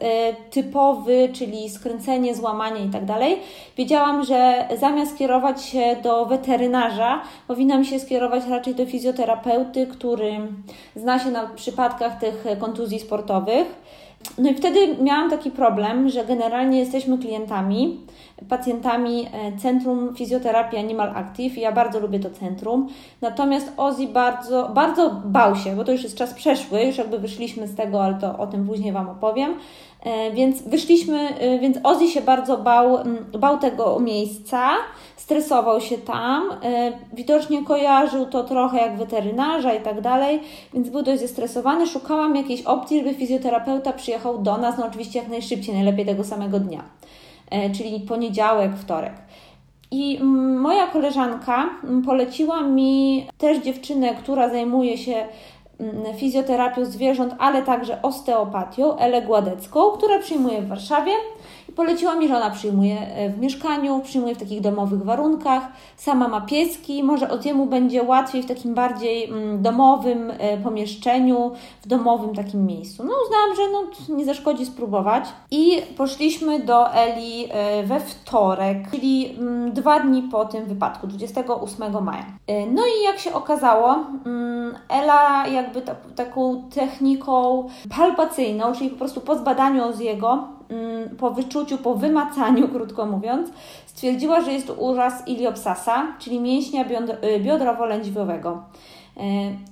typowy, 0.50 1.28
czyli 1.32 1.70
skręcenie, 1.70 2.34
złamanie 2.34 2.84
i 2.84 2.88
tak 2.88 3.04
dalej. 3.04 3.38
Wiedziałam, 3.76 4.24
że 4.24 4.68
zamiast 4.80 5.18
kierować 5.18 5.64
się 5.64 5.96
do 6.02 6.26
weterynarza, 6.26 7.22
powinnam 7.48 7.84
się 7.84 8.00
skierować 8.00 8.42
raczej 8.46 8.74
do 8.74 8.86
fizjoterapeuty, 8.86 9.86
który 9.86 10.32
zna 10.96 11.18
się 11.18 11.30
na 11.30 11.46
przypadkach 11.46 12.20
tych 12.20 12.44
kontuzji 12.60 13.00
sportowych. 13.00 13.84
No 14.38 14.50
i 14.50 14.54
wtedy 14.54 14.96
miałam 15.02 15.30
taki 15.30 15.50
problem, 15.50 16.08
że 16.08 16.24
generalnie 16.24 16.78
jesteśmy 16.78 17.18
klientami 17.18 18.00
pacjentami 18.48 19.26
e, 19.32 19.58
Centrum 19.58 20.14
Fizjoterapii 20.14 20.78
Animal 20.78 21.10
Active. 21.14 21.58
Ja 21.58 21.72
bardzo 21.72 22.00
lubię 22.00 22.20
to 22.20 22.30
centrum. 22.30 22.88
Natomiast 23.20 23.72
Ozzy 23.76 24.06
bardzo, 24.06 24.68
bardzo 24.74 25.10
bał 25.24 25.56
się, 25.56 25.76
bo 25.76 25.84
to 25.84 25.92
już 25.92 26.02
jest 26.02 26.16
czas 26.16 26.34
przeszły, 26.34 26.82
już 26.82 26.98
jakby 26.98 27.18
wyszliśmy 27.18 27.66
z 27.66 27.74
tego, 27.74 28.04
ale 28.04 28.14
to 28.14 28.38
o 28.38 28.46
tym 28.46 28.66
później 28.66 28.92
Wam 28.92 29.08
opowiem. 29.08 29.54
E, 30.02 30.32
więc 30.32 30.62
wyszliśmy, 30.62 31.18
e, 31.38 31.58
więc 31.58 31.78
Ozzy 31.82 32.08
się 32.08 32.20
bardzo 32.20 32.58
bał, 32.58 32.98
bał 33.38 33.58
tego 33.58 34.00
miejsca, 34.00 34.70
stresował 35.24 35.80
się 35.80 35.98
tam, 35.98 36.50
widocznie 37.12 37.64
kojarzył 37.64 38.26
to 38.26 38.44
trochę 38.44 38.78
jak 38.78 38.96
weterynarza 38.96 39.74
i 39.74 39.80
tak 39.80 40.00
dalej, 40.00 40.40
więc 40.74 40.88
był 40.88 41.02
dość 41.02 41.20
zestresowany. 41.20 41.86
Szukałam 41.86 42.36
jakiejś 42.36 42.62
opcji, 42.62 42.98
żeby 42.98 43.14
fizjoterapeuta 43.14 43.92
przyjechał 43.92 44.38
do 44.38 44.56
nas, 44.58 44.78
no 44.78 44.86
oczywiście 44.86 45.18
jak 45.18 45.28
najszybciej, 45.28 45.74
najlepiej 45.74 46.06
tego 46.06 46.24
samego 46.24 46.60
dnia. 46.60 46.82
E, 47.50 47.70
czyli 47.70 48.00
poniedziałek, 48.00 48.76
wtorek. 48.76 49.12
I 49.90 50.24
moja 50.58 50.86
koleżanka 50.86 51.70
poleciła 52.06 52.62
mi 52.62 53.26
też 53.38 53.58
dziewczynę, 53.58 54.14
która 54.14 54.48
zajmuje 54.48 54.98
się 54.98 55.26
fizjoterapią 56.16 56.84
zwierząt, 56.84 57.34
ale 57.38 57.62
także 57.62 58.02
osteopatią, 58.02 58.96
Elę 58.96 59.22
Gładecką, 59.22 59.90
która 59.90 60.18
przyjmuje 60.18 60.62
w 60.62 60.68
Warszawie 60.68 61.12
poleciła 61.76 62.14
mi, 62.14 62.28
że 62.28 62.36
ona 62.36 62.50
przyjmuje 62.50 63.00
e, 63.00 63.30
w 63.30 63.38
mieszkaniu, 63.38 64.00
przyjmuje 64.04 64.34
w 64.34 64.38
takich 64.38 64.60
domowych 64.60 65.02
warunkach, 65.02 65.62
sama 65.96 66.28
ma 66.28 66.40
pieski, 66.40 67.02
może 67.02 67.30
od 67.30 67.46
jemu 67.46 67.66
będzie 67.66 68.02
łatwiej 68.02 68.42
w 68.42 68.46
takim 68.46 68.74
bardziej 68.74 69.24
mm, 69.24 69.62
domowym 69.62 70.32
e, 70.38 70.58
pomieszczeniu, 70.58 71.52
w 71.82 71.88
domowym 71.88 72.34
takim 72.34 72.66
miejscu. 72.66 73.04
No 73.04 73.12
uznałam, 73.26 73.56
że 73.56 73.62
no, 73.72 74.16
nie 74.16 74.24
zaszkodzi 74.24 74.66
spróbować 74.66 75.24
i 75.50 75.82
poszliśmy 75.96 76.60
do 76.60 76.94
Eli 76.94 77.48
e, 77.50 77.82
we 77.82 78.00
wtorek, 78.00 78.90
czyli 78.90 79.36
mm, 79.38 79.72
dwa 79.72 80.00
dni 80.00 80.22
po 80.22 80.44
tym 80.44 80.64
wypadku, 80.64 81.06
28 81.06 82.04
maja. 82.04 82.24
No 82.72 82.82
i 82.82 83.04
jak 83.04 83.18
się 83.18 83.32
okazało, 83.32 83.96
mm, 84.26 84.74
Ela 84.88 85.46
jakby 85.46 85.82
ta, 85.82 85.94
taką 86.16 86.62
techniką 86.74 87.68
palpacyjną, 87.96 88.72
czyli 88.72 88.90
po 88.90 88.96
prostu 88.96 89.20
po 89.20 89.36
zbadaniu 89.36 89.92
z 89.92 90.00
jego 90.00 90.48
po 91.18 91.30
wyczuciu, 91.30 91.78
po 91.78 91.94
wymacaniu, 91.94 92.68
krótko 92.74 93.06
mówiąc, 93.06 93.48
stwierdziła, 93.86 94.40
że 94.40 94.52
jest 94.52 94.72
uraz 94.76 95.28
iliopsasa, 95.28 96.06
czyli 96.18 96.40
mięśnia 96.40 96.84
y, 96.84 97.40
biodrowo-lędźwiowego. 97.40 98.58
E, 99.16 99.20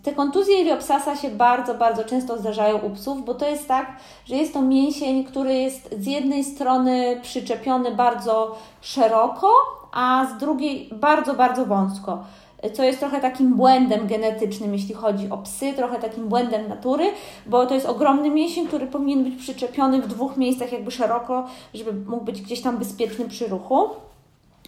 te 0.03 0.13
kontuzje 0.13 0.61
iliopsasa 0.61 1.17
się 1.17 1.31
bardzo, 1.31 1.75
bardzo 1.75 2.05
często 2.05 2.39
zdarzają 2.39 2.79
u 2.79 2.91
psów, 2.91 3.25
bo 3.25 3.35
to 3.35 3.49
jest 3.49 3.69
tak, 3.69 3.97
że 4.25 4.37
jest 4.37 4.55
to 4.55 4.63
mięsień, 4.63 5.25
który 5.25 5.55
jest 5.55 5.95
z 5.99 6.07
jednej 6.07 6.45
strony 6.45 7.21
przyczepiony 7.23 7.91
bardzo 7.95 8.57
szeroko, 8.81 9.53
a 9.93 10.27
z 10.37 10.41
drugiej 10.41 10.89
bardzo, 10.93 11.35
bardzo 11.35 11.67
wąsko 11.67 12.25
co 12.71 12.83
jest 12.83 12.99
trochę 12.99 13.21
takim 13.21 13.55
błędem 13.55 14.07
genetycznym, 14.07 14.73
jeśli 14.73 14.95
chodzi 14.95 15.31
o 15.31 15.39
psy, 15.39 15.73
trochę 15.73 15.99
takim 15.99 16.29
błędem 16.29 16.69
natury, 16.69 17.05
bo 17.47 17.67
to 17.67 17.75
jest 17.75 17.87
ogromny 17.87 18.31
mięsień, 18.31 18.67
który 18.67 18.87
powinien 18.87 19.25
być 19.25 19.35
przyczepiony 19.37 20.03
w 20.03 20.07
dwóch 20.07 20.37
miejscach 20.37 20.73
jakby 20.73 20.91
szeroko, 20.91 21.47
żeby 21.75 21.93
mógł 21.93 22.25
być 22.25 22.43
gdzieś 22.43 22.61
tam 22.61 22.79
bezpieczny 22.79 23.29
przy 23.29 23.47
ruchu. 23.47 23.89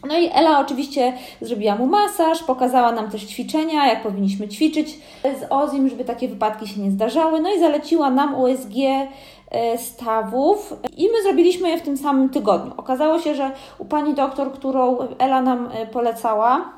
No 0.09 0.19
i 0.19 0.31
Ela 0.33 0.61
oczywiście 0.61 1.13
zrobiła 1.41 1.77
mu 1.77 1.87
masaż, 1.87 2.43
pokazała 2.43 2.93
nam 2.93 3.11
też 3.11 3.23
ćwiczenia, 3.25 3.87
jak 3.87 4.03
powinniśmy 4.03 4.49
ćwiczyć 4.49 4.99
z 5.23 5.47
Ozim, 5.51 5.89
żeby 5.89 6.05
takie 6.05 6.29
wypadki 6.29 6.69
się 6.69 6.81
nie 6.81 6.91
zdarzały. 6.91 7.41
No 7.41 7.55
i 7.55 7.61
zaleciła 7.61 8.11
nam 8.11 8.35
USG 8.35 8.75
e, 9.51 9.79
stawów 9.79 10.75
i 10.97 11.09
my 11.09 11.23
zrobiliśmy 11.23 11.69
je 11.69 11.79
w 11.79 11.83
tym 11.83 11.97
samym 11.97 12.29
tygodniu. 12.29 12.73
Okazało 12.77 13.19
się, 13.19 13.35
że 13.35 13.51
u 13.79 13.85
pani 13.85 14.15
doktor, 14.15 14.53
którą 14.53 14.99
Ela 15.19 15.43
nam 15.43 15.69
e, 15.73 15.87
polecała, 15.87 16.73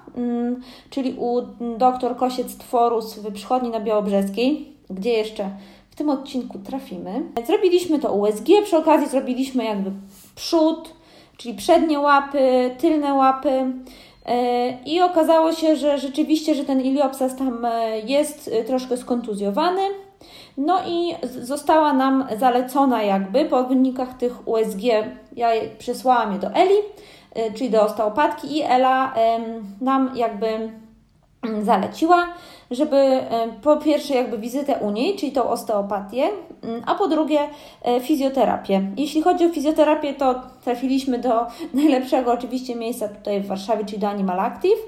czyli 0.91 1.15
u 1.19 1.43
doktor 1.79 2.17
Kosiec 2.17 2.57
Tworus 2.57 3.15
w 3.15 3.33
przychodni 3.33 3.71
na 3.71 3.81
Białobrzeskiej, 3.81 4.73
gdzie 4.91 5.11
jeszcze 5.11 5.51
w 5.91 5.95
tym 5.97 6.11
odcinku 6.11 6.59
trafimy. 6.59 7.23
Zrobiliśmy 7.47 7.99
to 7.99 8.13
USG, 8.13 8.47
przy 8.65 8.77
okazji 8.77 9.09
zrobiliśmy 9.09 9.65
jakby 9.65 9.91
przód, 10.35 10.95
czyli 11.37 11.55
przednie 11.55 12.01
łapy, 12.01 12.71
tylne 12.79 13.15
łapy. 13.15 13.73
E, 14.27 14.83
I 14.87 15.03
okazało 15.03 15.53
się, 15.53 15.77
że 15.77 15.99
rzeczywiście, 15.99 16.55
że 16.55 16.65
ten 16.65 16.81
iliopsas 16.81 17.37
tam 17.37 17.65
e, 17.65 18.01
jest 18.01 18.51
e, 18.53 18.65
troszkę 18.65 18.97
skontuzjowany. 18.97 19.81
No 20.57 20.79
i 20.89 21.15
została 21.41 21.93
nam 21.93 22.27
zalecona 22.39 23.03
jakby 23.03 23.45
po 23.45 23.65
wynikach 23.65 24.17
tych 24.17 24.49
USG, 24.49 24.83
ja 25.37 25.49
przesłałam 25.79 26.33
je 26.33 26.39
do 26.39 26.51
Eli, 26.51 26.77
czyli 27.55 27.71
do 27.71 27.83
osteopatki 27.83 28.59
i 28.59 28.63
Ela 28.63 29.15
nam 29.81 30.11
jakby 30.15 30.47
mm, 31.43 31.65
zaleciła, 31.65 32.27
żeby 32.71 32.97
e, 32.97 33.49
po 33.63 33.77
pierwsze 33.77 34.15
jakby 34.15 34.39
wizytę 34.39 34.79
u 34.81 34.91
niej, 34.91 35.17
czyli 35.17 35.33
tą 35.33 35.49
osteopatię, 35.49 36.29
mm, 36.63 36.83
a 36.87 36.95
po 36.95 37.09
drugie 37.09 37.41
e, 37.83 38.01
fizjoterapię. 38.01 38.83
Jeśli 38.97 39.23
chodzi 39.23 39.47
o 39.47 39.49
fizjoterapię, 39.49 40.15
to 40.15 40.35
trafiliśmy 40.65 41.19
do 41.19 41.47
najlepszego 41.75 42.33
oczywiście 42.33 42.75
miejsca 42.75 43.09
tutaj 43.09 43.41
w 43.41 43.47
Warszawie, 43.47 43.85
czyli 43.85 43.99
do 43.99 44.09
Animal 44.09 44.41
Active 44.41 44.79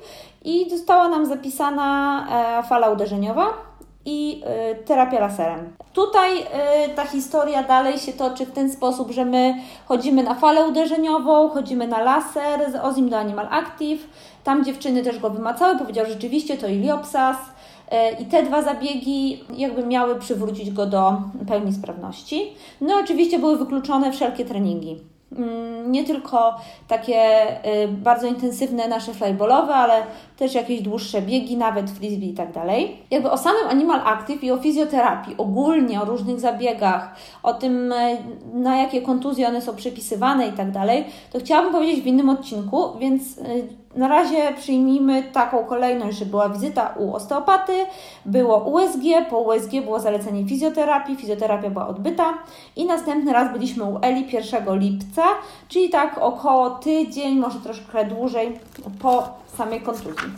i 0.45 0.71
została 0.71 1.09
nam 1.09 1.27
zapisana 1.27 2.27
e, 2.61 2.63
fala 2.63 2.91
uderzeniowa 2.91 3.68
i 4.05 4.43
terapia 4.85 5.21
laserem. 5.21 5.73
Tutaj 5.93 6.31
ta 6.97 7.07
historia 7.07 7.63
dalej 7.63 7.99
się 7.99 8.13
toczy 8.13 8.47
w 8.47 8.53
ten 8.53 8.71
sposób, 8.73 9.11
że 9.11 9.25
my 9.25 9.55
chodzimy 9.87 10.23
na 10.23 10.35
falę 10.35 10.69
uderzeniową, 10.69 11.49
chodzimy 11.49 11.89
na 11.89 12.03
laser 12.03 12.73
z 12.73 12.75
Ozim 12.75 13.09
do 13.09 13.19
Animal 13.19 13.49
Active. 13.51 14.09
Tam 14.45 14.65
dziewczyny 14.65 15.03
też 15.03 15.19
go 15.19 15.31
wymacały, 15.31 15.79
powiedziały, 15.79 16.07
że 16.07 16.15
rzeczywiście 16.15 16.57
to 16.57 16.69
iliopsas, 16.69 17.37
E, 17.91 18.13
I 18.13 18.27
te 18.27 18.43
dwa 18.43 18.63
zabiegi 18.63 19.45
jakby 19.57 19.87
miały 19.87 20.19
przywrócić 20.19 20.71
go 20.71 20.87
do 20.87 21.23
pełni 21.49 21.73
sprawności. 21.73 22.53
No 22.81 22.99
oczywiście 22.99 23.39
były 23.39 23.59
wykluczone 23.59 24.13
wszelkie 24.13 24.45
treningi. 24.45 25.01
Mm, 25.33 25.93
nie 25.93 26.05
tylko 26.05 26.57
takie 26.89 27.47
y, 27.85 27.89
bardzo 27.89 28.27
intensywne 28.27 28.89
nasze 28.89 29.15
flyballowe, 29.15 29.75
ale 29.75 30.03
też 30.37 30.55
jakieś 30.55 30.83
dłuższe 30.83 31.23
biegi, 31.23 31.57
nawet 31.57 31.91
frisbee 31.91 32.31
i 32.31 32.35
tak 32.35 32.53
dalej. 32.53 32.97
Jakby 33.11 33.31
o 33.31 33.39
samym 33.39 33.69
Animal 33.69 34.01
Active 34.05 34.45
i 34.45 34.51
o 34.51 34.57
fizjoterapii, 34.57 35.35
ogólnie 35.39 36.03
o 36.03 36.05
różnych 36.05 36.41
zabiegach, 36.41 37.15
o 37.43 37.55
tym 37.55 37.93
y, 37.93 38.19
na 38.55 38.77
jakie 38.77 39.03
kontuzje 39.03 39.49
one 39.49 39.63
są 39.63 39.77
przypisywane 39.77 40.49
i 40.49 40.53
tak 40.53 40.71
dalej, 40.71 41.05
to 41.33 41.39
chciałabym 41.39 41.73
powiedzieć 41.73 42.01
w 42.01 42.07
innym 42.07 42.29
odcinku, 42.29 42.99
więc 42.99 43.39
y, 43.39 43.43
na 43.99 44.09
razie 44.09 44.53
przyjmijmy 44.57 45.23
taką 45.23 45.65
kolejność, 45.65 46.19
że 46.19 46.27
była 46.27 46.49
wizyta 46.49 46.95
u 46.97 47.15
osteopaty, 47.15 47.73
było 48.27 48.59
USG, 48.59 49.03
po 49.31 49.39
USG 49.39 49.71
było 49.85 50.01
zalecenie 50.01 50.47
fizjoterapii, 50.47 51.17
fizjoterapia 51.17 51.71
była 51.71 51.89
odbyta 51.89 52.35
i 52.77 52.87
następny 52.87 53.33
raz 53.33 53.53
byliśmy 53.53 53.85
u 53.85 53.99
Eli 54.03 54.27
1 54.33 54.79
lipca, 54.79 55.23
czyli 55.69 55.91
tak 55.91 56.19
około 56.19 56.71
tydzień, 56.71 57.39
może 57.39 57.59
troszkę 57.61 58.05
dłużej 58.05 58.59
po 59.03 59.29
samej 59.57 59.81
kontuzji. 59.81 60.29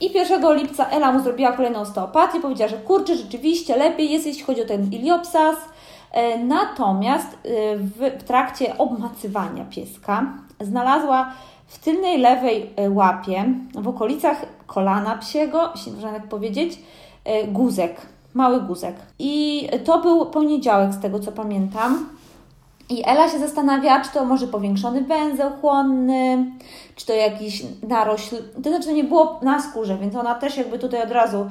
I 0.00 0.12
1 0.12 0.56
lipca 0.56 0.86
Ela 0.86 1.12
mu 1.12 1.20
zrobiła 1.20 1.52
kolejną 1.52 1.80
osteopatię, 1.80 2.40
powiedziała, 2.40 2.70
że 2.70 2.76
kurczę, 2.76 3.16
rzeczywiście 3.16 3.76
lepiej 3.76 4.10
jest, 4.10 4.26
jeśli 4.26 4.42
chodzi 4.42 4.62
o 4.62 4.66
ten 4.66 4.92
iliopsas. 4.92 5.56
E, 6.12 6.38
natomiast 6.38 7.28
e, 7.32 7.76
w, 7.76 8.20
w 8.20 8.22
trakcie 8.22 8.78
obmacywania 8.78 9.64
pieska 9.70 10.26
znalazła 10.60 11.32
w 11.76 11.78
tylnej 11.78 12.18
lewej 12.18 12.70
e, 12.76 12.90
łapie, 12.90 13.44
w 13.74 13.88
okolicach 13.88 14.46
kolana 14.66 15.18
psiego, 15.18 15.70
jeśli 15.74 15.92
można 15.92 16.12
tak 16.12 16.28
powiedzieć, 16.28 16.78
e, 17.24 17.46
guzek, 17.46 18.06
mały 18.34 18.60
guzek. 18.60 18.96
I 19.18 19.68
to 19.84 19.98
był 19.98 20.26
poniedziałek, 20.26 20.92
z 20.92 21.00
tego 21.00 21.18
co 21.20 21.32
pamiętam. 21.32 22.08
I 22.88 23.02
Ela 23.06 23.28
się 23.28 23.38
zastanawia, 23.38 24.00
czy 24.00 24.12
to 24.12 24.24
może 24.24 24.46
powiększony 24.46 25.02
węzeł 25.02 25.50
chłonny, 25.60 26.44
czy 26.96 27.06
to 27.06 27.12
jakiś 27.12 27.62
narośl. 27.88 28.36
To 28.62 28.70
znaczy, 28.70 28.86
to 28.86 28.92
nie 28.92 29.04
było 29.04 29.40
na 29.42 29.62
skórze, 29.62 29.98
więc 29.98 30.16
ona 30.16 30.34
też 30.34 30.56
jakby 30.56 30.78
tutaj 30.78 31.02
od 31.02 31.10
razu 31.10 31.46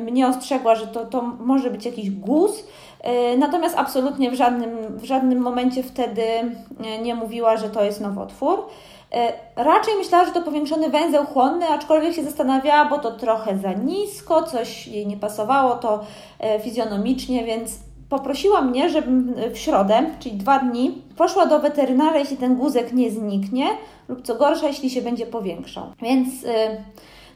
mnie 0.00 0.28
ostrzegła, 0.28 0.74
że 0.74 0.86
to, 0.86 1.06
to 1.06 1.22
może 1.22 1.70
być 1.70 1.86
jakiś 1.86 2.10
guz. 2.10 2.64
E, 3.00 3.36
natomiast 3.36 3.78
absolutnie 3.78 4.30
w 4.30 4.34
żadnym, 4.34 4.70
w 4.98 5.04
żadnym 5.04 5.38
momencie 5.38 5.82
wtedy 5.82 6.22
nie 7.02 7.14
mówiła, 7.14 7.56
że 7.56 7.70
to 7.70 7.84
jest 7.84 8.00
nowotwór. 8.00 8.64
E, 9.12 9.32
raczej 9.56 9.94
myślała, 9.98 10.24
że 10.24 10.32
to 10.32 10.42
powiększony 10.42 10.90
węzeł 10.90 11.24
chłonny, 11.24 11.68
aczkolwiek 11.68 12.14
się 12.14 12.24
zastanawiała, 12.24 12.84
bo 12.84 12.98
to 12.98 13.10
trochę 13.10 13.58
za 13.58 13.72
nisko, 13.72 14.42
coś 14.42 14.86
jej 14.86 15.06
nie 15.06 15.16
pasowało 15.16 15.74
to 15.74 16.04
e, 16.40 16.60
fizjonomicznie, 16.60 17.44
więc 17.44 17.78
poprosiła 18.08 18.62
mnie, 18.62 18.90
żebym 18.90 19.34
w 19.54 19.58
środę, 19.58 20.06
czyli 20.20 20.36
dwa 20.36 20.58
dni, 20.58 21.02
poszła 21.16 21.46
do 21.46 21.60
weterynarza, 21.60 22.18
jeśli 22.18 22.36
ten 22.36 22.56
guzek 22.56 22.92
nie 22.92 23.10
zniknie, 23.10 23.66
lub 24.08 24.22
co 24.22 24.34
gorsza, 24.34 24.68
jeśli 24.68 24.90
się 24.90 25.02
będzie 25.02 25.26
powiększał. 25.26 25.84
Więc 26.02 26.28
e, 26.44 26.76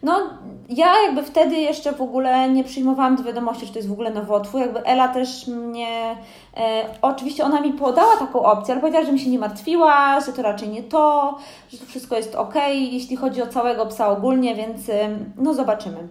no, 0.03 0.20
ja 0.68 1.03
jakby 1.03 1.22
wtedy 1.22 1.57
jeszcze 1.57 1.92
w 1.92 2.03
ogóle 2.03 2.50
nie 2.50 2.64
przyjmowałam 2.64 3.16
do 3.16 3.22
wiadomości, 3.22 3.66
że 3.66 3.72
to 3.72 3.78
jest 3.78 3.88
w 3.88 3.92
ogóle 3.92 4.11
nowotwór. 4.11 4.61
Jakby 4.61 4.84
Ela 4.84 5.09
też 5.09 5.46
mnie, 5.46 6.16
e, 6.57 6.84
oczywiście 7.03 7.44
ona 7.44 7.61
mi 7.61 7.72
podała 7.72 8.16
taką 8.16 8.42
opcję, 8.42 8.74
ale 8.74 8.80
powiedziała, 8.80 9.07
że 9.07 9.12
mi 9.12 9.20
się 9.20 9.30
nie 9.30 9.38
martwiła, 9.38 10.20
że 10.20 10.32
to 10.32 10.42
raczej 10.42 10.68
nie 10.68 10.82
to, 10.82 11.36
że 11.68 11.78
to 11.78 11.86
wszystko 11.86 12.16
jest 12.16 12.34
ok, 12.34 12.55
jeśli 12.68 13.16
chodzi 13.16 13.42
o 13.42 13.46
całego 13.46 13.86
psa 13.86 14.09
ogólnie, 14.09 14.55
więc 14.55 14.88
e, 14.88 15.09
no 15.36 15.55
zobaczymy. 15.55 16.09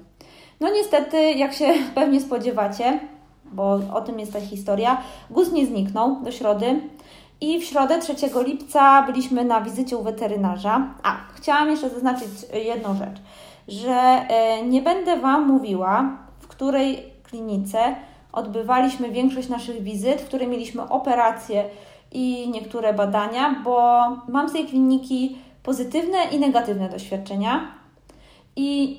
No 0.60 0.70
niestety, 0.70 1.32
jak 1.32 1.54
się 1.54 1.74
pewnie 1.96 2.22
spodziewacie, 2.22 3.00
bo 3.46 3.80
o 3.94 4.02
tym 4.02 4.20
jest 4.20 4.34
ta 4.34 4.42
historia, 4.42 5.02
guz 5.30 5.52
nie 5.52 5.66
zniknął 5.66 6.22
do 6.24 6.32
środy. 6.32 6.82
I 7.42 7.60
w 7.60 7.64
środę 7.64 8.00
3 8.00 8.14
lipca 8.46 9.04
byliśmy 9.04 9.46
na 9.46 9.62
wizycie 9.62 9.98
u 9.98 10.04
weterynarza. 10.04 10.88
A, 11.04 11.18
chciałam 11.36 11.70
jeszcze 11.70 11.90
zaznaczyć 11.90 12.28
jedną 12.54 12.96
rzecz 12.96 13.22
że 13.68 13.92
e, 13.92 14.66
nie 14.66 14.82
będę 14.82 15.20
Wam 15.20 15.48
mówiła, 15.48 16.18
w 16.40 16.48
której 16.48 17.04
klinice 17.24 17.96
odbywaliśmy 18.32 19.12
większość 19.12 19.50
naszych 19.50 19.84
wizyt, 19.84 20.22
w 20.22 20.28
której 20.28 20.48
mieliśmy 20.48 20.90
operacje 20.90 21.64
i 22.12 22.50
niektóre 22.50 22.94
badania, 22.94 23.56
bo 23.64 24.02
mam 24.28 24.50
z 24.50 24.54
tej 24.54 24.66
kliniki 24.66 25.38
pozytywne 25.64 26.18
i 26.32 26.40
negatywne 26.40 26.90
doświadczenia. 26.90 27.72
I 28.56 28.98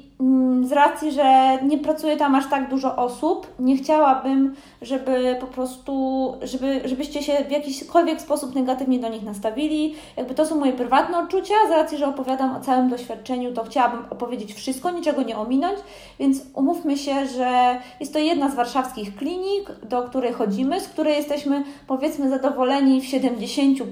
z 0.62 0.73
racji, 0.73 1.12
że 1.12 1.59
nie 1.62 1.79
pracuje 1.79 2.16
tam 2.16 2.35
aż 2.35 2.51
tak 2.51 2.68
dużo 2.68 2.97
osób, 2.97 3.47
nie 3.59 3.77
chciałabym, 3.77 4.55
żeby 4.83 5.37
po 5.41 5.47
prostu, 5.47 6.35
żeby, 6.43 6.81
żebyście 6.85 7.23
się 7.23 7.45
w 7.49 7.51
jakikolwiek 7.51 8.20
sposób 8.20 8.55
negatywnie 8.55 8.99
do 8.99 9.09
nich 9.09 9.23
nastawili. 9.23 9.95
Jakby 10.16 10.35
to 10.35 10.47
są 10.47 10.61
moje 10.61 10.73
prywatne 10.73 11.18
odczucia, 11.18 11.55
z 11.68 11.70
racji, 11.70 11.99
że 11.99 12.09
opowiadam 12.09 12.57
o 12.57 12.61
całym 12.61 12.89
doświadczeniu, 12.89 13.53
to 13.53 13.64
chciałabym 13.64 14.05
opowiedzieć 14.11 14.55
wszystko, 14.55 14.91
niczego 14.91 15.23
nie 15.23 15.39
ominąć, 15.39 15.79
więc 16.18 16.43
umówmy 16.55 16.99
się, 16.99 17.27
że 17.27 17.81
jest 18.01 18.12
to 18.12 18.18
jedna 18.18 18.51
z 18.51 18.55
warszawskich 18.55 19.16
klinik, 19.16 19.70
do 19.89 20.03
której 20.03 20.33
chodzimy, 20.33 20.81
z 20.81 20.89
której 20.89 21.16
jesteśmy 21.16 21.64
powiedzmy 21.87 22.29
zadowoleni 22.29 23.01
w 23.01 23.05
70%, 23.05 23.85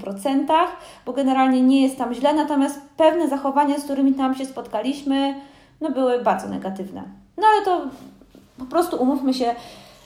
bo 1.05 1.13
generalnie 1.13 1.61
nie 1.61 1.81
jest 1.81 1.97
tam 1.97 2.13
źle, 2.13 2.33
natomiast 2.33 2.81
pewne 2.97 3.27
zachowania, 3.27 3.79
z 3.79 3.83
którymi 3.83 4.13
tam 4.13 4.35
się 4.35 4.45
spotkaliśmy, 4.45 5.35
no 5.81 5.91
były 5.91 6.23
bardzo 6.23 6.47
negatywne. 6.47 7.03
No 7.37 7.43
ale 7.47 7.65
to 7.65 7.81
po 8.57 8.65
prostu 8.65 8.97
umówmy 8.97 9.33
się, 9.33 9.55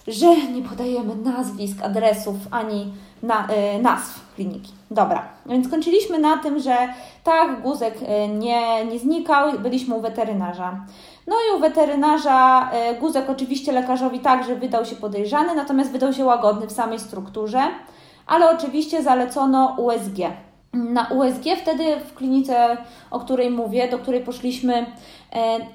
że 0.07 0.35
nie 0.35 0.61
podajemy 0.61 1.15
nazwisk, 1.15 1.77
adresów 1.83 2.35
ani 2.51 2.93
na, 3.23 3.47
y, 3.75 3.81
nazw 3.81 4.35
kliniki. 4.35 4.71
Dobra, 4.91 5.23
więc 5.45 5.67
skończyliśmy 5.67 6.19
na 6.19 6.37
tym, 6.37 6.59
że 6.59 6.77
tak, 7.23 7.61
guzek 7.61 7.95
y, 8.01 8.27
nie, 8.27 8.85
nie 8.85 8.99
znikał, 8.99 9.59
byliśmy 9.59 9.95
u 9.95 10.01
weterynarza. 10.01 10.85
No 11.27 11.35
i 11.35 11.57
u 11.57 11.59
weterynarza 11.59 12.69
y, 12.91 12.99
guzek 12.99 13.29
oczywiście 13.29 13.71
lekarzowi 13.71 14.19
także 14.19 14.55
wydał 14.55 14.85
się 14.85 14.95
podejrzany, 14.95 15.55
natomiast 15.55 15.91
wydał 15.91 16.13
się 16.13 16.25
łagodny 16.25 16.67
w 16.67 16.71
samej 16.71 16.99
strukturze, 16.99 17.61
ale 18.27 18.49
oczywiście 18.49 19.03
zalecono 19.03 19.75
USG. 19.77 20.17
Na 20.75 21.07
USG 21.07 21.43
wtedy 21.61 21.83
w 21.99 22.13
klinice, 22.13 22.77
o 23.11 23.19
której 23.19 23.49
mówię, 23.49 23.87
do 23.87 23.99
której 23.99 24.21
poszliśmy, 24.21 24.85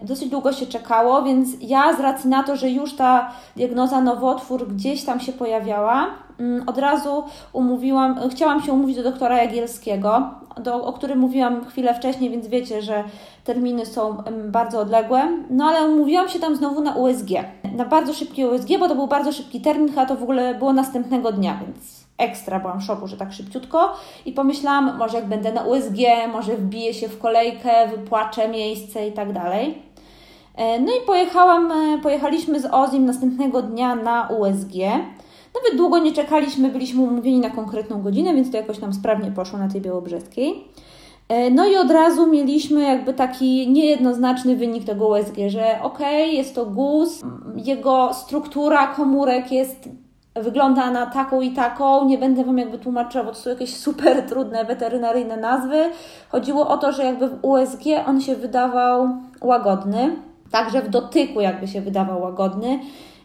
dosyć 0.02 0.28
długo 0.28 0.52
się 0.52 0.66
czekało, 0.66 1.22
więc 1.22 1.48
ja 1.60 1.96
z 1.96 2.00
racji 2.00 2.30
na 2.30 2.42
to, 2.42 2.56
że 2.56 2.70
już 2.70 2.96
ta 2.96 3.30
diagnoza 3.56 4.00
nowotwór 4.00 4.68
gdzieś 4.68 5.04
tam 5.04 5.20
się 5.20 5.32
pojawiała, 5.32 6.10
Mm, 6.40 6.68
od 6.68 6.78
razu 6.78 7.24
umówiłam, 7.52 8.20
chciałam 8.30 8.62
się 8.62 8.72
umówić 8.72 8.96
do 8.96 9.02
doktora 9.02 9.42
Jagielskiego, 9.42 10.30
do, 10.60 10.84
o 10.84 10.92
którym 10.92 11.18
mówiłam 11.18 11.64
chwilę 11.64 11.94
wcześniej, 11.94 12.30
więc 12.30 12.46
wiecie, 12.46 12.82
że 12.82 13.04
terminy 13.44 13.86
są 13.86 14.16
bardzo 14.48 14.80
odległe. 14.80 15.28
No 15.50 15.64
ale 15.64 15.86
umówiłam 15.86 16.28
się 16.28 16.38
tam 16.38 16.56
znowu 16.56 16.80
na 16.80 16.94
USG, 16.94 17.30
na 17.76 17.84
bardzo 17.84 18.12
szybkie 18.12 18.48
USG, 18.48 18.68
bo 18.80 18.88
to 18.88 18.94
był 18.94 19.06
bardzo 19.06 19.32
szybki 19.32 19.60
termin, 19.60 19.98
a 19.98 20.06
to 20.06 20.16
w 20.16 20.22
ogóle 20.22 20.54
było 20.54 20.72
następnego 20.72 21.32
dnia, 21.32 21.60
więc 21.66 21.99
ekstra 22.18 22.60
byłam 22.60 22.80
w 22.80 22.84
szoku, 22.84 23.06
że 23.06 23.16
tak 23.16 23.32
szybciutko 23.32 23.92
i 24.26 24.32
pomyślałam, 24.32 24.98
może 24.98 25.16
jak 25.16 25.28
będę 25.28 25.52
na 25.52 25.62
USG, 25.62 25.98
może 26.32 26.56
wbiję 26.56 26.94
się 26.94 27.08
w 27.08 27.18
kolejkę, 27.18 27.88
wypłaczę 27.88 28.48
miejsce 28.48 29.08
i 29.08 29.12
tak 29.12 29.32
dalej. 29.32 29.82
E, 30.56 30.80
no 30.80 30.92
i 30.92 31.06
pojechałam, 31.06 31.72
e, 31.72 31.98
pojechaliśmy 32.02 32.60
z 32.60 32.68
Ozim 32.72 33.04
następnego 33.04 33.62
dnia 33.62 33.94
na 33.94 34.28
USG. 34.28 34.74
Nawet 35.54 35.76
długo 35.76 35.98
nie 35.98 36.12
czekaliśmy, 36.12 36.68
byliśmy 36.68 37.02
umówieni 37.02 37.38
na 37.38 37.50
konkretną 37.50 38.02
godzinę, 38.02 38.34
więc 38.34 38.50
to 38.50 38.56
jakoś 38.56 38.78
nam 38.80 38.92
sprawnie 38.92 39.30
poszło 39.30 39.58
na 39.58 39.68
tej 39.68 39.80
białobrzeskiej. 39.80 40.64
E, 41.28 41.50
no 41.50 41.66
i 41.66 41.76
od 41.76 41.90
razu 41.90 42.26
mieliśmy 42.26 42.82
jakby 42.82 43.14
taki 43.14 43.70
niejednoznaczny 43.70 44.56
wynik 44.56 44.84
tego 44.84 45.08
USG, 45.08 45.36
że 45.48 45.78
ok, 45.82 45.98
jest 46.32 46.54
to 46.54 46.66
guz, 46.66 47.22
jego 47.56 48.14
struktura 48.14 48.86
komórek 48.86 49.52
jest 49.52 49.88
wygląda 50.34 50.90
na 50.90 51.06
taką 51.06 51.40
i 51.40 51.50
taką. 51.50 52.04
Nie 52.04 52.18
będę 52.18 52.44
Wam 52.44 52.58
jakby 52.58 52.78
tłumaczyła, 52.78 53.24
bo 53.24 53.30
to 53.30 53.36
są 53.36 53.50
jakieś 53.50 53.76
super 53.76 54.22
trudne 54.28 54.64
weterynaryjne 54.64 55.36
nazwy. 55.36 55.90
Chodziło 56.28 56.68
o 56.68 56.76
to, 56.76 56.92
że 56.92 57.04
jakby 57.04 57.28
w 57.28 57.44
USG 57.44 57.82
on 58.06 58.20
się 58.20 58.36
wydawał 58.36 59.08
łagodny, 59.40 60.16
także 60.50 60.82
w 60.82 60.88
dotyku 60.88 61.40
jakby 61.40 61.68
się 61.68 61.80
wydawał 61.80 62.22
łagodny. 62.22 62.80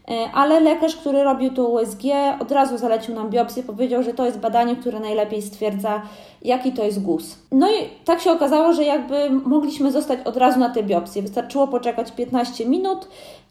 E, 0.08 0.32
ale 0.34 0.60
lekarz, 0.60 0.96
który 0.96 1.24
robił 1.24 1.54
to 1.54 1.68
USG, 1.68 2.02
od 2.40 2.52
razu 2.52 2.78
zalecił 2.78 3.16
nam 3.16 3.30
biopsję, 3.30 3.64
powiedział, 3.64 4.04
że 4.04 4.14
to 4.14 4.26
jest 4.26 4.40
badanie, 4.40 4.76
które 4.76 5.00
najlepiej 5.00 5.42
stwierdza, 5.42 6.02
jaki 6.42 6.74
to 6.74 6.84
jest 6.84 7.02
guz. 7.02 7.38
No 7.52 7.72
i 7.72 7.90
tak 8.06 8.20
się 8.22 8.32
okazało, 8.32 8.74
że 8.74 8.84
jakby 8.84 9.30
mogliśmy 9.30 9.92
zostać 9.92 10.20
od 10.26 10.38
razu 10.38 10.60
na 10.60 10.70
tę 10.70 10.84
biopsję. 10.84 11.22
Wystarczyło 11.22 11.68
poczekać 11.68 12.12
15 12.12 12.66
minut 12.66 13.08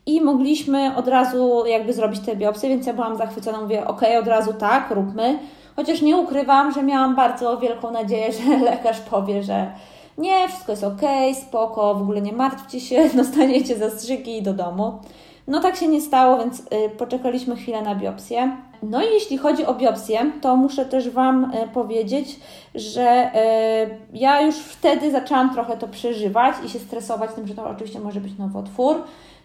i 0.07 0.21
mogliśmy 0.21 0.97
od 0.97 1.09
razu 1.09 1.67
jakby 1.67 1.93
zrobić 1.93 2.21
tę 2.21 2.37
biopsję, 2.37 2.69
więc 2.69 2.87
ja 2.87 2.95
byłam 2.95 3.17
zachwycona, 3.17 3.61
mówię, 3.61 3.87
ok, 3.87 4.01
od 4.21 4.27
razu 4.27 4.53
tak, 4.53 4.91
róbmy. 4.91 5.39
Chociaż 5.77 6.03
nie 6.03 6.17
ukrywam, 6.17 6.73
że 6.73 6.83
miałam 6.83 7.17
bardzo 7.17 7.59
wielką 7.59 7.91
nadzieję, 7.91 8.33
że 8.39 8.57
lekarz 8.57 9.01
powie, 9.01 9.43
że 9.43 9.73
nie, 10.19 10.49
wszystko 10.49 10.73
jest 10.73 10.85
ok, 10.85 11.01
spoko, 11.49 11.95
w 11.95 12.03
ogóle 12.03 12.21
nie 12.21 12.33
martwcie 12.33 12.81
się, 12.81 13.09
dostaniecie 13.17 13.77
zastrzyki 13.77 14.43
do 14.43 14.53
domu. 14.53 14.99
No 15.47 15.61
tak 15.61 15.77
się 15.77 15.89
nie 15.89 16.01
stało, 16.01 16.39
więc 16.39 16.61
y, 16.61 16.65
poczekaliśmy 16.99 17.57
chwilę 17.57 17.83
na 17.83 17.95
biopsję. 17.95 18.57
No 18.83 19.03
i 19.03 19.07
jeśli 19.13 19.39
chodzi 19.39 19.67
o 19.67 19.75
biopsję, 19.75 20.33
to 20.41 20.57
muszę 20.57 20.85
też 20.85 21.11
Wam 21.11 21.45
y, 21.45 21.69
powiedzieć, 21.75 22.41
że 22.75 23.31
y, 23.35 24.19
ja 24.19 24.41
już 24.41 24.57
wtedy 24.57 25.11
zaczęłam 25.11 25.55
trochę 25.55 25.77
to 25.77 25.89
przeżywać 25.89 26.55
i 26.67 26.69
się 26.69 26.79
stresować 26.79 27.31
tym, 27.35 27.47
że 27.47 27.55
to 27.55 27.69
oczywiście 27.69 28.01
może 28.01 28.21
być 28.21 28.39
nowotwór. 28.39 28.97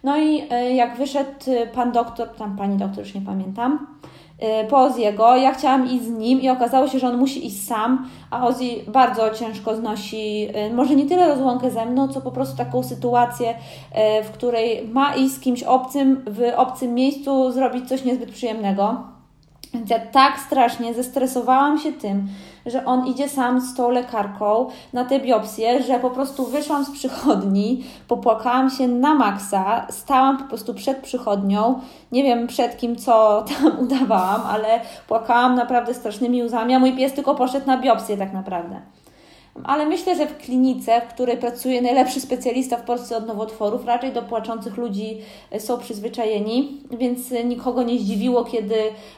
No 0.04 0.18
i 0.18 0.42
jak 0.74 0.96
wyszedł 0.96 1.30
pan 1.74 1.92
doktor, 1.92 2.28
tam 2.28 2.56
pani 2.56 2.76
doktor, 2.76 3.04
już 3.04 3.14
nie 3.14 3.20
pamiętam, 3.20 3.86
Y, 4.42 4.68
po 4.68 4.82
Oziego. 4.82 5.36
Ja 5.36 5.54
chciałam 5.54 5.90
iść 5.90 6.04
z 6.04 6.10
nim 6.10 6.40
i 6.40 6.48
okazało 6.48 6.88
się, 6.88 6.98
że 6.98 7.08
on 7.08 7.18
musi 7.18 7.46
iść 7.46 7.66
sam, 7.66 8.08
a 8.30 8.46
Ozzy 8.46 8.64
bardzo 8.88 9.30
ciężko 9.30 9.76
znosi, 9.76 10.48
może 10.74 10.96
nie 10.96 11.06
tyle 11.06 11.28
rozłąkę 11.28 11.70
ze 11.70 11.86
mną, 11.86 12.08
co 12.08 12.20
po 12.20 12.30
prostu 12.30 12.56
taką 12.56 12.82
sytuację, 12.82 13.54
w 14.24 14.30
której 14.30 14.88
ma 14.88 15.14
iść 15.14 15.34
z 15.34 15.40
kimś 15.40 15.62
obcym, 15.62 16.24
w 16.26 16.52
obcym 16.56 16.94
miejscu 16.94 17.52
zrobić 17.52 17.88
coś 17.88 18.04
niezbyt 18.04 18.30
przyjemnego. 18.30 19.02
Więc 19.74 19.90
ja 19.90 19.98
tak 19.98 20.38
strasznie 20.38 20.94
zestresowałam 20.94 21.78
się 21.78 21.92
tym, 21.92 22.28
że 22.66 22.84
on 22.84 23.06
idzie 23.06 23.28
sam 23.28 23.60
z 23.60 23.74
tą 23.74 23.90
lekarką 23.90 24.66
na 24.92 25.04
tę 25.04 25.20
biopsję, 25.20 25.82
że 25.82 25.98
po 25.98 26.10
prostu 26.10 26.46
wyszłam 26.46 26.84
z 26.84 26.90
przychodni, 26.90 27.84
popłakałam 28.08 28.70
się 28.70 28.88
na 28.88 29.14
maksa, 29.14 29.86
stałam 29.90 30.38
po 30.38 30.44
prostu 30.44 30.74
przed 30.74 30.98
przychodnią, 30.98 31.80
nie 32.12 32.22
wiem 32.22 32.46
przed 32.46 32.76
kim, 32.76 32.96
co 32.96 33.12
tam 33.50 33.78
udawałam, 33.80 34.40
ale 34.46 34.80
płakałam 35.08 35.54
naprawdę 35.54 35.94
strasznymi 35.94 36.42
łzami, 36.42 36.74
a 36.74 36.78
mój 36.78 36.96
pies 36.96 37.12
tylko 37.12 37.34
poszedł 37.34 37.66
na 37.66 37.78
biopsję 37.78 38.16
tak 38.16 38.32
naprawdę 38.32 38.80
ale 39.64 39.86
myślę, 39.86 40.16
że 40.16 40.26
w 40.26 40.38
klinice, 40.38 41.00
w 41.00 41.14
której 41.14 41.36
pracuje 41.36 41.82
najlepszy 41.82 42.20
specjalista 42.20 42.76
w 42.76 42.82
Polsce 42.82 43.16
od 43.16 43.26
nowotworów, 43.26 43.86
raczej 43.86 44.12
do 44.12 44.22
płaczących 44.22 44.76
ludzi 44.76 45.18
e, 45.50 45.60
są 45.60 45.78
przyzwyczajeni, 45.78 46.80
więc 46.90 47.20
nikogo 47.44 47.82
nie 47.82 47.98
zdziwiło, 47.98 48.44
kiedy 48.44 48.74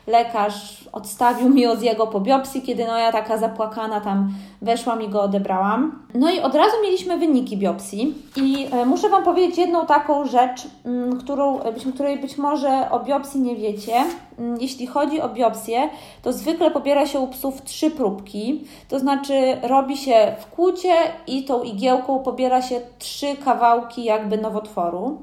lekarz 0.07 0.89
odstawił 0.93 1.49
mi 1.49 1.67
od 1.67 1.83
jego 1.83 2.07
po 2.07 2.21
biopsji, 2.21 2.63
kiedy 2.63 2.85
no 2.87 2.99
ja 2.99 3.13
taka 3.13 3.39
zapłakana 3.39 4.01
tam 4.01 4.35
weszłam 4.63 5.03
i 5.03 5.09
go 5.09 5.23
odebrałam. 5.23 6.03
No 6.15 6.31
i 6.31 6.41
od 6.41 6.55
razu 6.55 6.77
mieliśmy 6.83 7.19
wyniki 7.19 7.57
biopsji 7.57 8.15
i 8.37 8.67
e, 8.73 8.87
muszę 8.87 9.09
Wam 9.09 9.25
powiedzieć 9.25 9.59
jedną 9.59 9.87
taką 9.87 10.25
rzecz, 10.27 10.63
mm, 10.85 11.21
którą, 11.21 11.61
której 11.95 12.19
być 12.19 12.39
może 12.39 12.91
o 12.91 13.01
biopsji 13.01 13.41
nie 13.41 13.57
wiecie. 13.57 13.93
Mm, 14.39 14.61
jeśli 14.61 14.87
chodzi 14.87 15.21
o 15.21 15.29
biopsję, 15.29 15.89
to 16.23 16.33
zwykle 16.33 16.71
pobiera 16.71 17.07
się 17.07 17.21
u 17.21 17.29
psów 17.29 17.63
trzy 17.63 17.91
próbki, 17.91 18.65
to 18.89 18.99
znaczy 18.99 19.35
robi 19.63 19.97
się 19.97 20.22
w 20.41 20.47
kłucie 20.47 20.95
i 21.27 21.45
tą 21.45 21.63
igiełką 21.63 22.19
pobiera 22.19 22.63
się 22.63 22.81
trzy 22.99 23.37
kawałki 23.45 24.05
jakby 24.05 24.39
nowotworu 24.39 25.23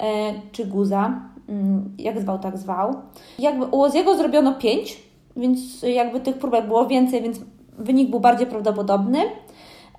e, 0.00 0.32
czy 0.52 0.66
guza, 0.66 1.20
mm, 1.48 1.96
jak 1.98 2.20
zwał, 2.20 2.38
tak 2.38 2.58
zwał. 2.58 2.94
Jakby 3.38 3.66
u 3.66 3.82
Oziego 3.82 4.16
zrobiono 4.16 4.54
pięć, 4.54 5.02
więc 5.36 5.82
jakby 5.82 6.20
tych 6.20 6.38
próbek 6.38 6.66
było 6.66 6.86
więcej, 6.86 7.22
więc 7.22 7.40
wynik 7.78 8.10
był 8.10 8.20
bardziej 8.20 8.46
prawdopodobny. 8.46 9.18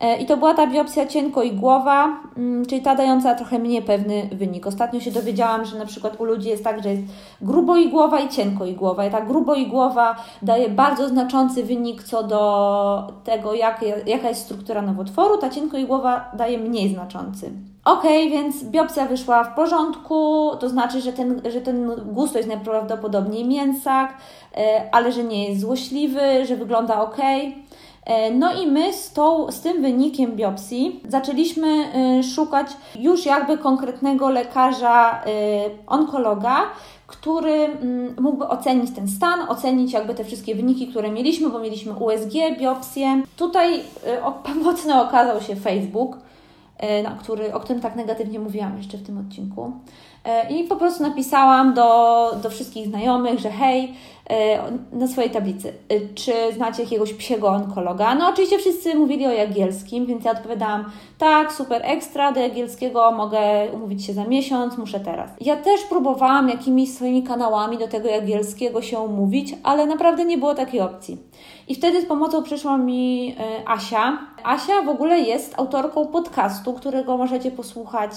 E, 0.02 0.18
I 0.18 0.26
to 0.26 0.38
była 0.38 0.54
ta 0.54 0.68
biopsja 0.68 1.06
cienko-igłowa, 1.06 2.08
mm, 2.38 2.66
czyli 2.66 2.82
ta 2.82 2.96
dająca 2.96 3.36
trochę 3.36 3.60
mniej 3.60 3.82
pewny 3.82 4.30
wynik. 4.32 4.68
Ostatnio 4.68 5.00
się 5.00 5.12
dowiedziałam, 5.12 5.66
że 5.66 5.78
na 5.78 5.86
przykład 5.86 6.22
u 6.22 6.26
ludzi 6.26 6.50
jest 6.50 6.64
tak, 6.64 6.84
że 6.84 6.90
jest 6.90 7.02
gruboigłowa 7.42 8.20
i 8.20 8.30
cienkoigłowa. 8.30 9.06
I 9.06 9.12
ta 9.12 9.22
gruboigłowa 9.22 10.16
daje 10.42 10.70
bardzo 10.70 11.10
znaczący 11.10 11.64
wynik 11.64 12.04
co 12.04 12.24
do 12.24 13.14
tego, 13.24 13.54
jak, 13.54 13.86
jaka 14.06 14.30
jest 14.30 14.42
struktura 14.42 14.82
nowotworu, 14.82 15.38
ta 15.38 15.50
cienkoigłowa 15.50 16.32
daje 16.34 16.58
mniej 16.58 16.90
znaczący. 16.94 17.52
Ok, 17.86 18.04
więc 18.04 18.64
biopsja 18.64 19.06
wyszła 19.06 19.44
w 19.44 19.56
porządku, 19.56 20.50
to 20.60 20.70
znaczy, 20.70 21.02
że 21.02 21.14
ten, 21.14 21.42
że 21.50 21.62
ten 21.62 21.92
guz 22.06 22.32
to 22.32 22.38
jest 22.38 22.50
najprawdopodobniej 22.50 23.46
mięsak, 23.46 24.18
e, 24.58 24.90
ale 24.92 25.12
że 25.12 25.24
nie 25.24 25.50
jest 25.50 25.62
złośliwy, 25.62 26.46
że 26.46 26.56
wygląda 26.56 27.02
ok. 27.02 27.18
E, 28.06 28.32
no 28.32 28.62
i 28.62 28.68
my 28.68 28.94
z, 28.94 29.14
tą, 29.14 29.52
z 29.52 29.62
tym 29.62 29.82
wynikiem 29.82 30.36
biopsji 30.36 31.04
zaczęliśmy 31.08 31.68
e, 31.68 32.24
szukać 32.24 32.68
już 33.00 33.26
jakby 33.26 33.58
konkretnego 33.58 34.30
lekarza, 34.30 35.24
e, 35.26 35.30
onkologa, 35.88 36.62
który 37.08 37.54
mm, 37.54 38.16
mógłby 38.20 38.48
ocenić 38.48 38.96
ten 38.96 39.08
stan, 39.08 39.40
ocenić 39.50 39.94
jakby 39.94 40.16
te 40.16 40.24
wszystkie 40.24 40.56
wyniki, 40.56 40.88
które 40.88 41.12
mieliśmy, 41.12 41.50
bo 41.50 41.60
mieliśmy 41.60 41.94
USG, 41.94 42.34
biopsję. 42.60 43.22
Tutaj 43.38 43.80
pomocny 44.54 45.02
okazał 45.02 45.42
się 45.42 45.56
Facebook, 45.56 46.18
na 47.04 47.12
który, 47.12 47.54
o 47.54 47.60
którym 47.60 47.82
tak 47.82 47.96
negatywnie 47.96 48.40
mówiłam 48.40 48.78
jeszcze 48.78 48.98
w 48.98 49.06
tym 49.06 49.18
odcinku. 49.18 49.72
I 50.50 50.64
po 50.64 50.76
prostu 50.76 51.04
napisałam 51.04 51.74
do, 51.74 52.32
do 52.44 52.50
wszystkich 52.50 52.88
znajomych, 52.88 53.40
że 53.40 53.50
hej, 53.50 53.94
na 54.92 55.08
swojej 55.08 55.30
tablicy. 55.30 55.74
E, 55.90 56.00
czy 56.16 56.34
znacie 56.54 56.84
jakiegoś 56.84 57.14
psiego 57.14 57.48
onkologa? 57.48 58.16
No 58.16 58.30
oczywiście 58.30 58.58
wszyscy 58.58 58.96
mówili 58.96 59.28
o 59.28 59.32
Jagielskim, 59.32 60.06
więc 60.06 60.26
ja 60.26 60.32
odpowiadałam 60.32 60.86
tak, 61.18 61.54
super 61.54 61.82
ekstra, 61.86 62.32
do 62.32 62.40
Jagielskiego 62.40 63.12
mogę 63.12 63.40
umówić 63.74 64.06
się 64.06 64.14
za 64.14 64.24
miesiąc, 64.26 64.78
muszę 64.78 65.00
teraz. 65.00 65.30
Ja 65.42 65.56
też 65.56 65.82
próbowałam 65.84 66.50
jakimiś 66.50 66.94
swoimi 66.94 67.24
kanałami 67.24 67.78
do 67.78 67.88
tego 67.88 68.10
Jagielskiego 68.10 68.82
się 68.82 69.00
umówić, 69.00 69.56
ale 69.64 69.86
naprawdę 69.86 70.26
nie 70.26 70.38
było 70.38 70.56
takiej 70.56 70.82
opcji. 70.82 71.18
I 71.68 71.76
wtedy 71.76 72.02
z 72.02 72.06
pomocą 72.06 72.44
przyszła 72.44 72.78
mi 72.78 73.36
e, 73.40 73.70
Asia. 73.70 74.18
Asia 74.44 74.82
w 74.86 74.90
ogóle 74.90 75.20
jest 75.20 75.60
autorką 75.60 76.08
podcastu, 76.08 76.74
którego 76.74 77.18
możecie 77.18 77.52
posłuchać 77.52 78.12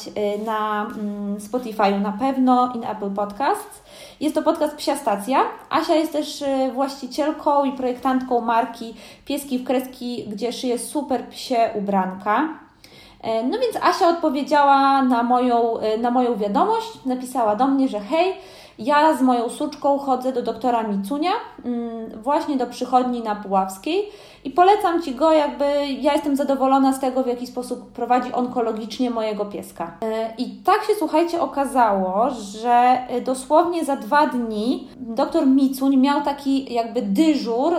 na 0.46 0.86
mm, 0.98 1.40
Spotify 1.40 1.98
na 2.02 2.12
pewno 2.12 2.72
i 2.74 2.78
na 2.78 2.92
Apple 2.92 3.10
Podcasts. 3.10 3.82
Jest 4.20 4.34
to 4.34 4.42
podcast 4.42 4.76
Psia 4.76 4.96
Stacja. 4.96 5.40
Asia 5.70 5.93
jest 5.94 6.12
też 6.12 6.42
e, 6.42 6.70
właścicielką 6.72 7.64
i 7.64 7.72
projektantką 7.72 8.40
marki 8.40 8.94
Pieski 9.24 9.58
w 9.58 9.64
Kreski, 9.64 10.24
gdzie 10.28 10.52
szyje 10.52 10.78
super 10.78 11.28
psie 11.28 11.70
ubranka. 11.74 12.48
E, 13.20 13.42
no 13.42 13.58
więc 13.58 13.76
Asia 13.82 14.08
odpowiedziała 14.08 15.02
na 15.02 15.22
moją, 15.22 15.78
e, 15.78 15.98
na 15.98 16.10
moją 16.10 16.36
wiadomość, 16.36 17.04
napisała 17.06 17.56
do 17.56 17.66
mnie, 17.66 17.88
że 17.88 18.00
hej, 18.00 18.34
ja 18.78 19.16
z 19.16 19.22
moją 19.22 19.48
suczką 19.48 19.98
chodzę 19.98 20.32
do 20.32 20.42
doktora 20.42 20.82
Micunia, 20.82 21.30
mm, 21.64 22.22
właśnie 22.22 22.56
do 22.56 22.66
przychodni 22.66 23.22
na 23.22 23.36
Puławskiej 23.36 24.10
i 24.44 24.50
polecam 24.50 25.02
Ci 25.02 25.14
go, 25.14 25.32
jakby 25.32 25.64
ja 26.00 26.12
jestem 26.12 26.36
zadowolona 26.36 26.92
z 26.92 27.00
tego, 27.00 27.22
w 27.22 27.26
jaki 27.26 27.46
sposób 27.46 27.92
prowadzi 27.92 28.32
onkologicznie 28.32 29.10
mojego 29.10 29.44
pieska. 29.44 29.96
E, 30.02 30.34
I 30.38 30.50
tak 30.50 30.84
się, 30.84 30.92
słuchajcie, 30.98 31.40
okazało, 31.40 32.30
że 32.30 32.98
dosłownie 33.24 33.84
za 33.84 33.96
dwa 33.96 34.26
dni 34.26 34.88
doktor 34.96 35.46
Micuń 35.46 35.96
miał 35.96 36.22
taki 36.22 36.74
jakby 36.74 37.02
dyżur 37.02 37.74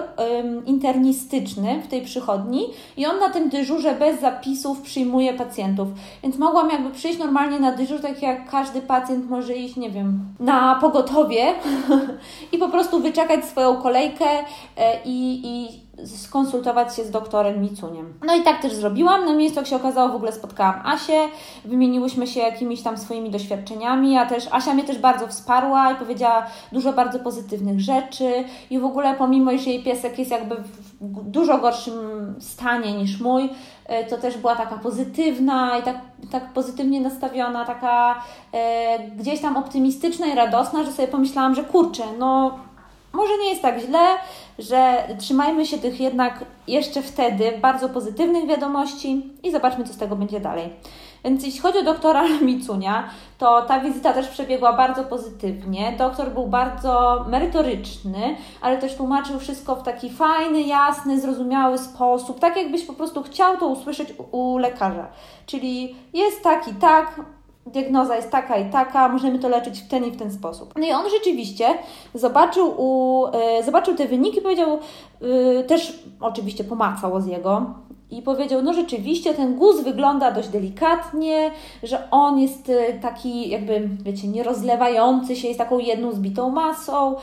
internistyczny 0.65 1.81
w 1.81 1.87
tej 1.87 2.01
przychodni 2.01 2.67
i 2.97 3.05
on 3.05 3.19
na 3.19 3.29
tym 3.29 3.49
dyżurze 3.49 3.95
bez 3.95 4.21
zapisów 4.21 4.81
przyjmuje 4.81 5.33
pacjentów. 5.33 5.87
Więc 6.23 6.37
mogłam 6.37 6.69
jakby 6.69 6.89
przyjść 6.89 7.19
normalnie 7.19 7.59
na 7.59 7.71
dyżur, 7.71 8.01
tak 8.01 8.21
jak 8.21 8.49
każdy 8.49 8.81
pacjent 8.81 9.29
może 9.29 9.53
iść, 9.53 9.75
nie 9.75 9.89
wiem, 9.89 10.19
na 10.39 10.75
pogotowie 10.81 11.45
i 12.53 12.57
po 12.57 12.69
prostu 12.69 12.99
wyczekać 12.99 13.45
swoją 13.45 13.81
kolejkę 13.81 14.25
e, 14.77 15.03
i, 15.05 15.41
i 15.43 15.84
skonsultować 16.05 16.95
się 16.95 17.03
z 17.03 17.11
doktorem 17.11 17.61
Micuniem. 17.61 18.13
No 18.25 18.35
i 18.35 18.43
tak 18.43 18.61
też 18.61 18.73
zrobiłam. 18.73 19.25
Na 19.25 19.33
miejscu, 19.33 19.59
jak 19.59 19.67
się 19.67 19.75
okazało, 19.75 20.09
w 20.09 20.15
ogóle 20.15 20.31
spotkałam 20.31 20.81
Asię, 20.85 21.21
wymieniłyśmy 21.65 22.27
się 22.27 22.39
jakimiś 22.39 22.81
tam 22.81 22.97
swoimi 22.97 23.29
doświadczeniami, 23.29 24.17
a 24.17 24.25
też 24.25 24.47
Asia 24.51 24.73
mnie 24.73 24.83
też 24.83 24.97
bardzo 24.97 25.27
wsparła 25.27 25.91
i 25.91 25.95
powiedziała 25.95 26.45
dużo 26.71 26.93
bardzo 26.93 27.19
pozytywnych 27.19 27.79
rzeczy 27.79 28.43
i 28.69 28.79
w 28.79 28.85
ogóle 28.85 29.15
pomimo, 29.15 29.51
że 29.57 29.69
jej 29.69 29.83
piesek 29.83 30.19
jest 30.19 30.31
jakby 30.31 30.55
w 30.55 30.95
dużo 31.23 31.57
gorszym 31.57 32.35
stanie 32.39 32.93
niż 32.93 33.19
mój, 33.19 33.49
e, 33.85 34.03
to 34.03 34.17
też 34.17 34.37
była 34.37 34.55
taka 34.55 34.77
pozytywna 34.77 35.77
i 35.77 35.83
tak, 35.83 35.97
tak 36.31 36.53
pozytywnie 36.53 37.01
nastawiona, 37.01 37.65
taka 37.65 38.15
e, 38.53 38.99
gdzieś 38.99 39.41
tam 39.41 39.57
optymistyczna 39.57 40.27
i 40.27 40.35
radosna, 40.35 40.83
że 40.83 40.91
sobie 40.91 41.07
pomyślałam, 41.07 41.55
że 41.55 41.63
kurczę, 41.63 42.03
no 42.19 42.59
może 43.13 43.37
nie 43.37 43.49
jest 43.49 43.61
tak 43.61 43.79
źle, 43.79 43.99
że 44.59 45.07
trzymajmy 45.19 45.65
się 45.65 45.77
tych 45.77 45.99
jednak 45.99 46.45
jeszcze 46.67 47.01
wtedy 47.01 47.51
bardzo 47.61 47.89
pozytywnych 47.89 48.47
wiadomości 48.47 49.29
i 49.43 49.51
zobaczmy, 49.51 49.83
co 49.83 49.93
z 49.93 49.97
tego 49.97 50.15
będzie 50.15 50.39
dalej. 50.39 50.69
Więc 51.23 51.45
jeśli 51.45 51.59
chodzi 51.59 51.77
o 51.77 51.83
doktora 51.83 52.23
Micunia, 52.41 53.09
to 53.37 53.61
ta 53.61 53.79
wizyta 53.79 54.13
też 54.13 54.27
przebiegła 54.27 54.73
bardzo 54.73 55.03
pozytywnie. 55.03 55.95
Doktor 55.97 56.31
był 56.31 56.47
bardzo 56.47 57.25
merytoryczny, 57.29 58.35
ale 58.61 58.77
też 58.77 58.95
tłumaczył 58.95 59.39
wszystko 59.39 59.75
w 59.75 59.83
taki 59.83 60.09
fajny, 60.09 60.61
jasny, 60.61 61.21
zrozumiały 61.21 61.77
sposób, 61.77 62.39
tak 62.39 62.57
jakbyś 62.57 62.85
po 62.85 62.93
prostu 62.93 63.23
chciał 63.23 63.57
to 63.57 63.67
usłyszeć 63.67 64.13
u 64.31 64.57
lekarza. 64.57 65.07
Czyli 65.45 65.95
jest 66.13 66.43
tak 66.43 66.67
i 66.67 66.73
tak, 66.73 67.21
diagnoza 67.65 68.15
jest 68.15 68.31
taka 68.31 68.57
i 68.57 68.69
taka, 68.69 69.09
możemy 69.09 69.39
to 69.39 69.49
leczyć 69.49 69.81
w 69.81 69.87
ten 69.87 70.05
i 70.05 70.11
w 70.11 70.17
ten 70.17 70.31
sposób. 70.31 70.73
No 70.75 70.87
i 70.87 70.91
on 70.91 71.09
rzeczywiście 71.09 71.65
zobaczył, 72.13 72.73
u, 72.77 73.25
y, 73.59 73.63
zobaczył 73.63 73.95
te 73.95 74.07
wyniki, 74.07 74.41
powiedział, 74.41 74.79
y, 75.21 75.63
też 75.63 76.03
oczywiście 76.19 76.63
pomacał 76.63 77.21
z 77.21 77.25
jego 77.27 77.65
i 78.15 78.21
powiedział, 78.21 78.61
no 78.61 78.73
rzeczywiście 78.73 79.33
ten 79.33 79.55
guz 79.55 79.83
wygląda 79.83 80.31
dość 80.31 80.47
delikatnie, 80.47 81.51
że 81.83 82.11
on 82.11 82.39
jest 82.39 82.69
y, 82.69 82.99
taki 83.01 83.49
jakby, 83.49 83.89
wiecie, 84.03 84.27
nierozlewający 84.27 85.35
się, 85.35 85.47
jest 85.47 85.59
taką 85.59 85.79
jedną 85.79 86.11
zbitą 86.11 86.49
masą. 86.49 87.15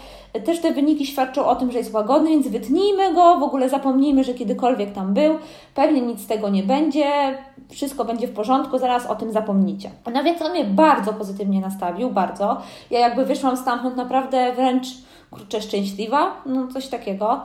Też 0.44 0.60
te 0.60 0.72
wyniki 0.72 1.06
świadczą 1.06 1.46
o 1.46 1.56
tym, 1.56 1.72
że 1.72 1.78
jest 1.78 1.94
łagodny, 1.94 2.30
więc 2.30 2.48
wytnijmy 2.48 3.14
go, 3.14 3.38
w 3.38 3.42
ogóle 3.42 3.68
zapomnijmy, 3.68 4.24
że 4.24 4.34
kiedykolwiek 4.34 4.92
tam 4.92 5.14
był, 5.14 5.38
pewnie 5.74 6.00
nic 6.00 6.20
z 6.20 6.26
tego 6.26 6.48
nie 6.48 6.62
będzie, 6.62 7.38
wszystko 7.70 8.04
będzie 8.04 8.28
w 8.28 8.32
porządku, 8.32 8.78
zaraz 8.78 9.06
o 9.06 9.14
tym 9.14 9.32
zapomnicie. 9.32 9.90
No 10.14 10.24
więc 10.24 10.42
on 10.42 10.50
mnie 10.50 10.64
bardzo 10.64 11.12
pozytywnie 11.12 11.60
nastawił, 11.60 12.10
bardzo. 12.10 12.56
Ja 12.90 13.00
jakby 13.00 13.24
wyszłam 13.24 13.56
stamtąd 13.56 13.96
naprawdę 13.96 14.52
wręcz 14.52 14.86
kurczę 15.30 15.62
szczęśliwa, 15.62 16.36
no 16.46 16.68
coś 16.72 16.88
takiego. 16.88 17.40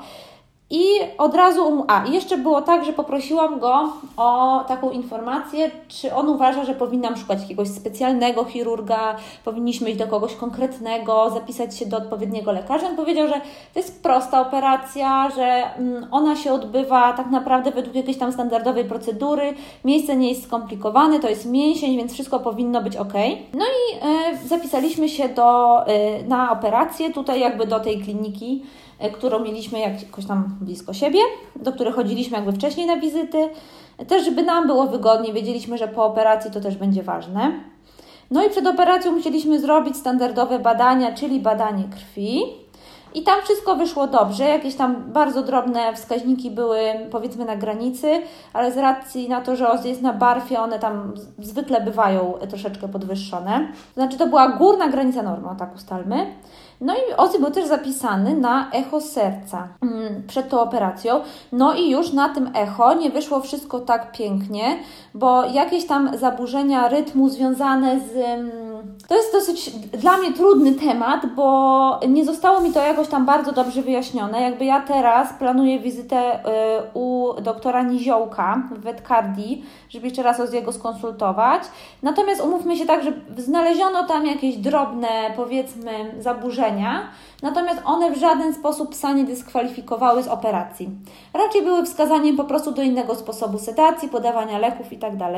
I 0.69 0.83
od 1.17 1.35
razu, 1.35 1.85
a 1.87 2.05
jeszcze 2.07 2.37
było 2.37 2.61
tak, 2.61 2.85
że 2.85 2.93
poprosiłam 2.93 3.59
go 3.59 3.89
o 4.17 4.63
taką 4.67 4.89
informację, 4.89 5.71
czy 5.87 6.15
on 6.15 6.29
uważa, 6.29 6.65
że 6.65 6.73
powinnam 6.73 7.17
szukać 7.17 7.41
jakiegoś 7.41 7.67
specjalnego 7.67 8.45
chirurga, 8.45 9.15
powinniśmy 9.45 9.89
iść 9.89 9.99
do 9.99 10.07
kogoś 10.07 10.35
konkretnego, 10.35 11.29
zapisać 11.29 11.77
się 11.77 11.85
do 11.85 11.97
odpowiedniego 11.97 12.51
lekarza. 12.51 12.87
On 12.87 12.95
powiedział, 12.95 13.27
że 13.27 13.33
to 13.73 13.79
jest 13.79 14.03
prosta 14.03 14.41
operacja, 14.41 15.29
że 15.35 15.75
mm, 15.75 16.07
ona 16.11 16.35
się 16.35 16.53
odbywa 16.53 17.13
tak 17.13 17.31
naprawdę 17.31 17.71
według 17.71 17.95
jakiejś 17.95 18.17
tam 18.17 18.31
standardowej 18.31 18.85
procedury, 18.85 19.53
miejsce 19.85 20.15
nie 20.15 20.29
jest 20.29 20.43
skomplikowane, 20.43 21.19
to 21.19 21.29
jest 21.29 21.45
mięsień, 21.45 21.97
więc 21.97 22.13
wszystko 22.13 22.39
powinno 22.39 22.81
być 22.81 22.95
ok. 22.95 23.13
No 23.53 23.65
i 23.65 23.95
y, 24.43 24.47
zapisaliśmy 24.47 25.09
się 25.09 25.29
do, 25.29 25.81
y, 25.87 26.27
na 26.27 26.51
operację 26.51 27.13
tutaj 27.13 27.39
jakby 27.39 27.67
do 27.67 27.79
tej 27.79 28.01
kliniki 28.01 28.63
E, 28.86 28.86
którą 29.13 29.39
mieliśmy 29.39 29.79
jakoś 29.79 30.25
tam 30.25 30.57
blisko 30.61 30.93
siebie, 30.93 31.19
do 31.55 31.73
której 31.73 31.93
chodziliśmy 31.93 32.37
jakby 32.37 32.51
wcześniej 32.53 32.87
na 32.87 32.97
wizyty. 32.97 33.49
Też, 34.07 34.25
żeby 34.25 34.43
nam 34.43 34.67
było 34.67 34.87
wygodnie, 34.87 35.33
wiedzieliśmy, 35.33 35.77
że 35.77 35.87
po 35.87 36.05
operacji 36.05 36.51
to 36.51 36.61
też 36.61 36.75
będzie 36.75 37.03
ważne. 37.03 37.51
No 38.31 38.45
i 38.45 38.49
przed 38.49 38.67
operacją 38.67 39.11
musieliśmy 39.11 39.59
zrobić 39.59 39.97
standardowe 39.97 40.59
badania, 40.59 41.11
czyli 41.11 41.39
badanie 41.39 41.83
krwi. 41.83 42.41
I 43.13 43.23
tam 43.23 43.41
wszystko 43.43 43.75
wyszło 43.75 44.07
dobrze, 44.07 44.43
jakieś 44.43 44.75
tam 44.75 44.95
bardzo 45.13 45.43
drobne 45.43 45.93
wskaźniki 45.93 46.51
były 46.51 46.79
powiedzmy 47.11 47.45
na 47.45 47.55
granicy, 47.55 48.21
ale 48.53 48.71
z 48.71 48.77
racji 48.77 49.29
na 49.29 49.41
to, 49.41 49.55
że 49.55 49.69
OZ 49.69 49.85
jest 49.85 50.01
na 50.01 50.13
barfie, 50.13 50.59
one 50.59 50.79
tam 50.79 51.13
zwykle 51.39 51.81
bywają 51.81 52.33
troszeczkę 52.49 52.87
podwyższone. 52.87 53.67
Znaczy 53.93 54.17
to 54.17 54.27
była 54.27 54.47
górna 54.47 54.87
granica 54.89 55.23
normy, 55.23 55.49
tak 55.59 55.75
ustalmy. 55.75 56.25
No 56.81 56.93
i 56.95 57.13
Ozzy 57.17 57.39
był 57.39 57.51
też 57.51 57.67
zapisany 57.67 58.35
na 58.35 58.71
echo 58.71 59.01
serca 59.01 59.67
mm, 59.81 60.23
przed 60.27 60.49
tą 60.49 60.59
operacją. 60.59 61.21
No 61.51 61.73
i 61.73 61.89
już 61.89 62.13
na 62.13 62.29
tym 62.29 62.49
echo 62.55 62.93
nie 62.93 63.09
wyszło 63.09 63.39
wszystko 63.39 63.79
tak 63.79 64.11
pięknie, 64.11 64.79
bo 65.19 65.45
jakieś 65.45 65.85
tam 65.85 66.17
zaburzenia 66.17 66.87
rytmu 66.87 67.29
związane 67.29 67.99
z. 67.99 68.17
Mm, 68.17 68.51
to 69.07 69.15
jest 69.15 69.31
dosyć 69.33 69.69
dla 69.71 70.17
mnie 70.17 70.33
trudny 70.33 70.73
temat, 70.73 71.25
bo 71.35 71.99
nie 72.07 72.25
zostało 72.25 72.61
mi 72.61 72.73
to 72.73 72.81
jakoś 72.81 73.07
tam 73.07 73.25
bardzo 73.25 73.51
dobrze 73.51 73.81
wyjaśnione. 73.81 74.41
Jakby 74.41 74.65
ja 74.65 74.81
teraz 74.81 75.33
planuję 75.33 75.79
wizytę 75.79 76.35
y, 76.35 76.41
u 76.93 77.33
doktora 77.41 77.83
Niziołka 77.83 78.61
w 78.71 78.79
Wetcardii, 78.79 79.65
żeby 79.89 80.07
jeszcze 80.07 80.23
raz 80.23 80.49
z 80.49 80.53
jego 80.53 80.73
skonsultować. 80.73 81.61
Natomiast 82.03 82.41
umówmy 82.41 82.77
się 82.77 82.85
tak, 82.85 83.03
że 83.03 83.11
znaleziono 83.37 84.03
tam 84.03 84.25
jakieś 84.25 84.57
drobne, 84.57 85.07
powiedzmy, 85.35 85.91
zaburzenia 86.19 87.07
natomiast 87.41 87.81
one 87.85 88.11
w 88.11 88.17
żaden 88.17 88.53
sposób 88.53 88.91
psa 88.91 89.13
nie 89.13 89.23
dyskwalifikowały 89.23 90.23
z 90.23 90.27
operacji. 90.27 90.89
Raczej 91.33 91.61
były 91.61 91.85
wskazaniem 91.85 92.37
po 92.37 92.43
prostu 92.43 92.71
do 92.71 92.81
innego 92.81 93.15
sposobu 93.15 93.59
sedacji, 93.59 94.09
podawania 94.09 94.59
leków 94.59 94.93
itd. 94.93 95.29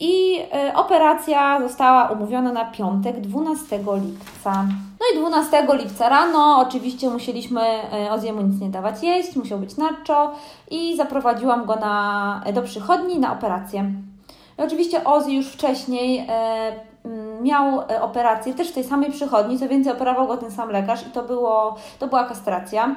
I 0.00 0.38
y, 0.68 0.74
operacja 0.74 1.60
została 1.60 2.08
umówiona 2.08 2.52
na 2.52 2.64
piątek 2.64 3.20
12 3.20 3.78
lipca. 3.78 4.66
No 5.00 5.06
i 5.14 5.18
12 5.18 5.66
lipca 5.72 6.08
rano 6.08 6.58
oczywiście 6.58 7.10
musieliśmy 7.10 7.60
y, 8.06 8.10
Oziemu 8.10 8.42
nic 8.42 8.60
nie 8.60 8.70
dawać 8.70 9.02
jeść, 9.02 9.36
musiał 9.36 9.58
być 9.58 9.76
nacho 9.76 10.32
i 10.70 10.96
zaprowadziłam 10.96 11.66
go 11.66 11.76
na, 11.76 12.44
do 12.54 12.62
przychodni 12.62 13.18
na 13.18 13.32
operację. 13.32 13.92
I 14.58 14.62
oczywiście 14.62 15.04
Ozzy 15.04 15.32
już 15.32 15.46
wcześniej 15.46 16.26
Mm, 16.28 16.91
miał 17.42 17.80
e, 17.80 18.02
operację 18.02 18.54
też 18.54 18.68
w 18.68 18.74
tej 18.74 18.84
samej 18.84 19.10
przychodni, 19.10 19.58
co 19.58 19.68
więcej 19.68 19.92
operował 19.92 20.26
go 20.26 20.36
ten 20.36 20.50
sam 20.50 20.70
lekarz 20.70 21.06
i 21.06 21.10
to, 21.10 21.22
było, 21.22 21.76
to 21.98 22.06
była 22.06 22.24
kastracja. 22.24 22.96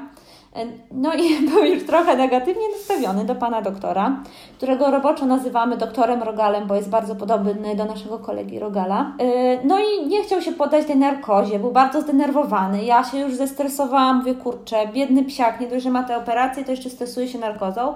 E, 0.56 0.66
no 0.92 1.14
i 1.14 1.40
był 1.50 1.64
już 1.64 1.86
trochę 1.86 2.18
negatywnie 2.18 2.70
nastawiony 2.78 3.26
do 3.26 3.36
pana 3.36 3.62
doktora, 3.62 4.24
którego 4.58 4.92
roboczo 4.92 5.26
nazywamy 5.26 5.78
doktorem 5.78 6.24
Rogalem, 6.24 6.68
bo 6.68 6.76
jest 6.76 6.90
bardzo 6.90 7.16
podobny 7.16 7.76
do 7.76 7.86
naszego 7.86 8.20
kolegi 8.20 8.60
Rogala. 8.60 9.12
E, 9.20 9.26
no 9.64 9.80
i 9.80 10.08
nie 10.08 10.24
chciał 10.24 10.42
się 10.42 10.52
poddać 10.52 10.86
tej 10.86 10.98
narkozie, 10.98 11.60
był 11.60 11.72
bardzo 11.72 12.02
zdenerwowany. 12.02 12.84
Ja 12.84 13.04
się 13.04 13.18
już 13.18 13.36
zestresowałam, 13.36 14.18
mówię, 14.18 14.36
kurczę, 14.36 14.88
biedny 14.88 15.24
psiak, 15.24 15.60
nie 15.60 15.68
dość, 15.68 15.84
że 15.84 15.90
ma 15.90 16.04
tę 16.04 16.18
operację, 16.18 16.64
to 16.64 16.72
jeszcze 16.72 16.90
stresuje 16.90 17.28
się 17.28 17.40
narkozą. 17.40 17.94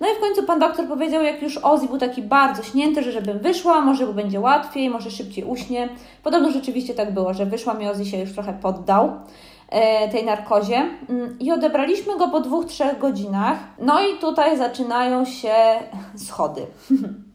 No 0.00 0.06
i 0.12 0.16
w 0.16 0.20
końcu 0.20 0.42
pan 0.42 0.58
doktor 0.58 0.88
powiedział, 0.88 1.22
jak 1.22 1.42
już 1.42 1.58
Ozzy 1.62 1.86
był 1.86 1.98
taki 1.98 2.22
bardzo 2.22 2.62
śnięty, 2.62 3.02
że 3.02 3.12
żebym 3.12 3.38
wyszła, 3.38 3.80
może 3.80 4.06
będzie 4.06 4.40
łatwiej, 4.40 4.90
może 4.90 5.10
szybciej 5.10 5.44
uśnie. 5.44 5.88
Podobno 6.22 6.50
rzeczywiście 6.50 6.94
tak 6.94 7.14
było, 7.14 7.34
że 7.34 7.46
wyszłam 7.46 7.82
i 7.82 7.88
Ozzy 7.88 8.06
się 8.06 8.18
już 8.18 8.32
trochę 8.32 8.52
poddał 8.52 9.12
e, 9.68 10.08
tej 10.08 10.24
narkozie 10.24 10.76
mm, 11.08 11.38
i 11.40 11.52
odebraliśmy 11.52 12.18
go 12.18 12.28
po 12.28 12.40
dwóch, 12.40 12.64
trzech 12.64 12.98
godzinach. 12.98 13.58
No 13.78 14.00
i 14.00 14.18
tutaj 14.18 14.58
zaczynają 14.58 15.24
się 15.24 15.54
schody. 16.26 16.66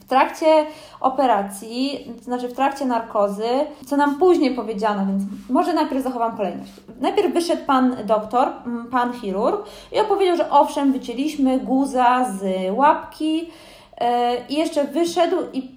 W 0.00 0.06
trakcie 0.06 0.66
operacji, 1.00 2.12
to 2.18 2.24
znaczy 2.24 2.48
w 2.48 2.54
trakcie 2.54 2.86
narkozy, 2.86 3.48
co 3.86 3.96
nam 3.96 4.18
później 4.18 4.54
powiedziano, 4.54 5.06
więc 5.06 5.22
może 5.50 5.72
najpierw 5.72 6.04
zachowam 6.04 6.36
kolejność. 6.36 6.72
Najpierw 7.00 7.34
wyszedł 7.34 7.64
pan 7.66 7.96
doktor, 8.06 8.48
pan 8.90 9.12
chirurg 9.12 9.66
i 9.92 10.00
opowiedział, 10.00 10.36
że 10.36 10.50
owszem, 10.50 10.92
wycięliśmy 10.92 11.58
guza 11.58 12.24
z 12.24 12.42
łapki 12.76 13.50
i 14.48 14.54
jeszcze 14.54 14.84
wyszedł 14.84 15.36
i 15.52 15.70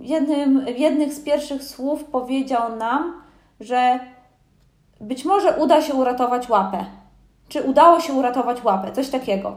jednym, 0.00 0.66
jednych 0.76 1.14
z 1.14 1.20
pierwszych 1.20 1.64
słów 1.64 2.04
powiedział 2.04 2.76
nam, 2.76 3.22
że 3.60 4.00
być 5.00 5.24
może 5.24 5.52
uda 5.52 5.82
się 5.82 5.94
uratować 5.94 6.48
łapę. 6.48 6.84
Czy 7.48 7.62
udało 7.62 8.00
się 8.00 8.12
uratować 8.12 8.64
łapę? 8.64 8.92
Coś 8.92 9.08
takiego. 9.08 9.56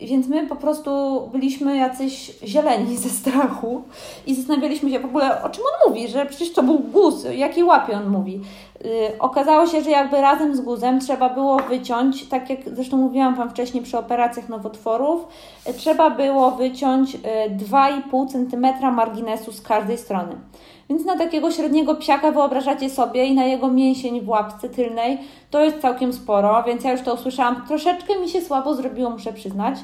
Więc 0.00 0.28
my 0.28 0.46
po 0.46 0.56
prostu 0.56 0.90
byliśmy 1.32 1.76
jacyś 1.76 2.32
zieleni 2.44 2.96
ze 2.96 3.08
strachu 3.08 3.82
i 4.26 4.34
zastanawialiśmy 4.34 4.90
się 4.90 5.00
w 5.00 5.04
ogóle, 5.04 5.42
o 5.42 5.48
czym 5.48 5.64
on 5.64 5.88
mówi, 5.88 6.08
że 6.08 6.26
przecież 6.26 6.52
to 6.52 6.62
był 6.62 6.78
guz, 6.78 7.26
jakiej 7.34 7.64
łapie 7.64 7.96
on 7.96 8.08
mówi. 8.08 8.40
Yy, 8.84 8.90
okazało 9.18 9.66
się, 9.66 9.82
że 9.82 9.90
jakby 9.90 10.20
razem 10.20 10.56
z 10.56 10.60
guzem 10.60 11.00
trzeba 11.00 11.28
było 11.28 11.56
wyciąć, 11.56 12.28
tak 12.28 12.50
jak 12.50 12.58
zresztą 12.66 12.96
mówiłam 12.96 13.34
Wam 13.34 13.50
wcześniej 13.50 13.82
przy 13.82 13.98
operacjach 13.98 14.48
nowotworów, 14.48 15.26
yy, 15.66 15.74
trzeba 15.74 16.10
było 16.10 16.50
wyciąć 16.50 17.14
yy, 17.14 17.20
2,5 17.56 18.28
cm 18.28 18.94
marginesu 18.94 19.52
z 19.52 19.62
każdej 19.62 19.98
strony. 19.98 20.36
Więc 20.90 21.04
na 21.04 21.18
takiego 21.18 21.50
średniego 21.50 21.94
psiaka 21.94 22.30
wyobrażacie 22.30 22.90
sobie 22.90 23.26
i 23.26 23.34
na 23.34 23.44
jego 23.44 23.68
mięsień 23.68 24.20
w 24.20 24.28
łapce 24.28 24.68
tylnej 24.68 25.18
to 25.50 25.64
jest 25.64 25.80
całkiem 25.80 26.12
sporo, 26.12 26.62
więc 26.66 26.84
ja 26.84 26.92
już 26.92 27.02
to 27.02 27.14
usłyszałam. 27.14 27.62
Troszeczkę 27.68 28.18
mi 28.20 28.28
się 28.28 28.40
słabo 28.40 28.74
zrobiło, 28.74 29.10
muszę 29.10 29.32
przyznać. 29.32 29.78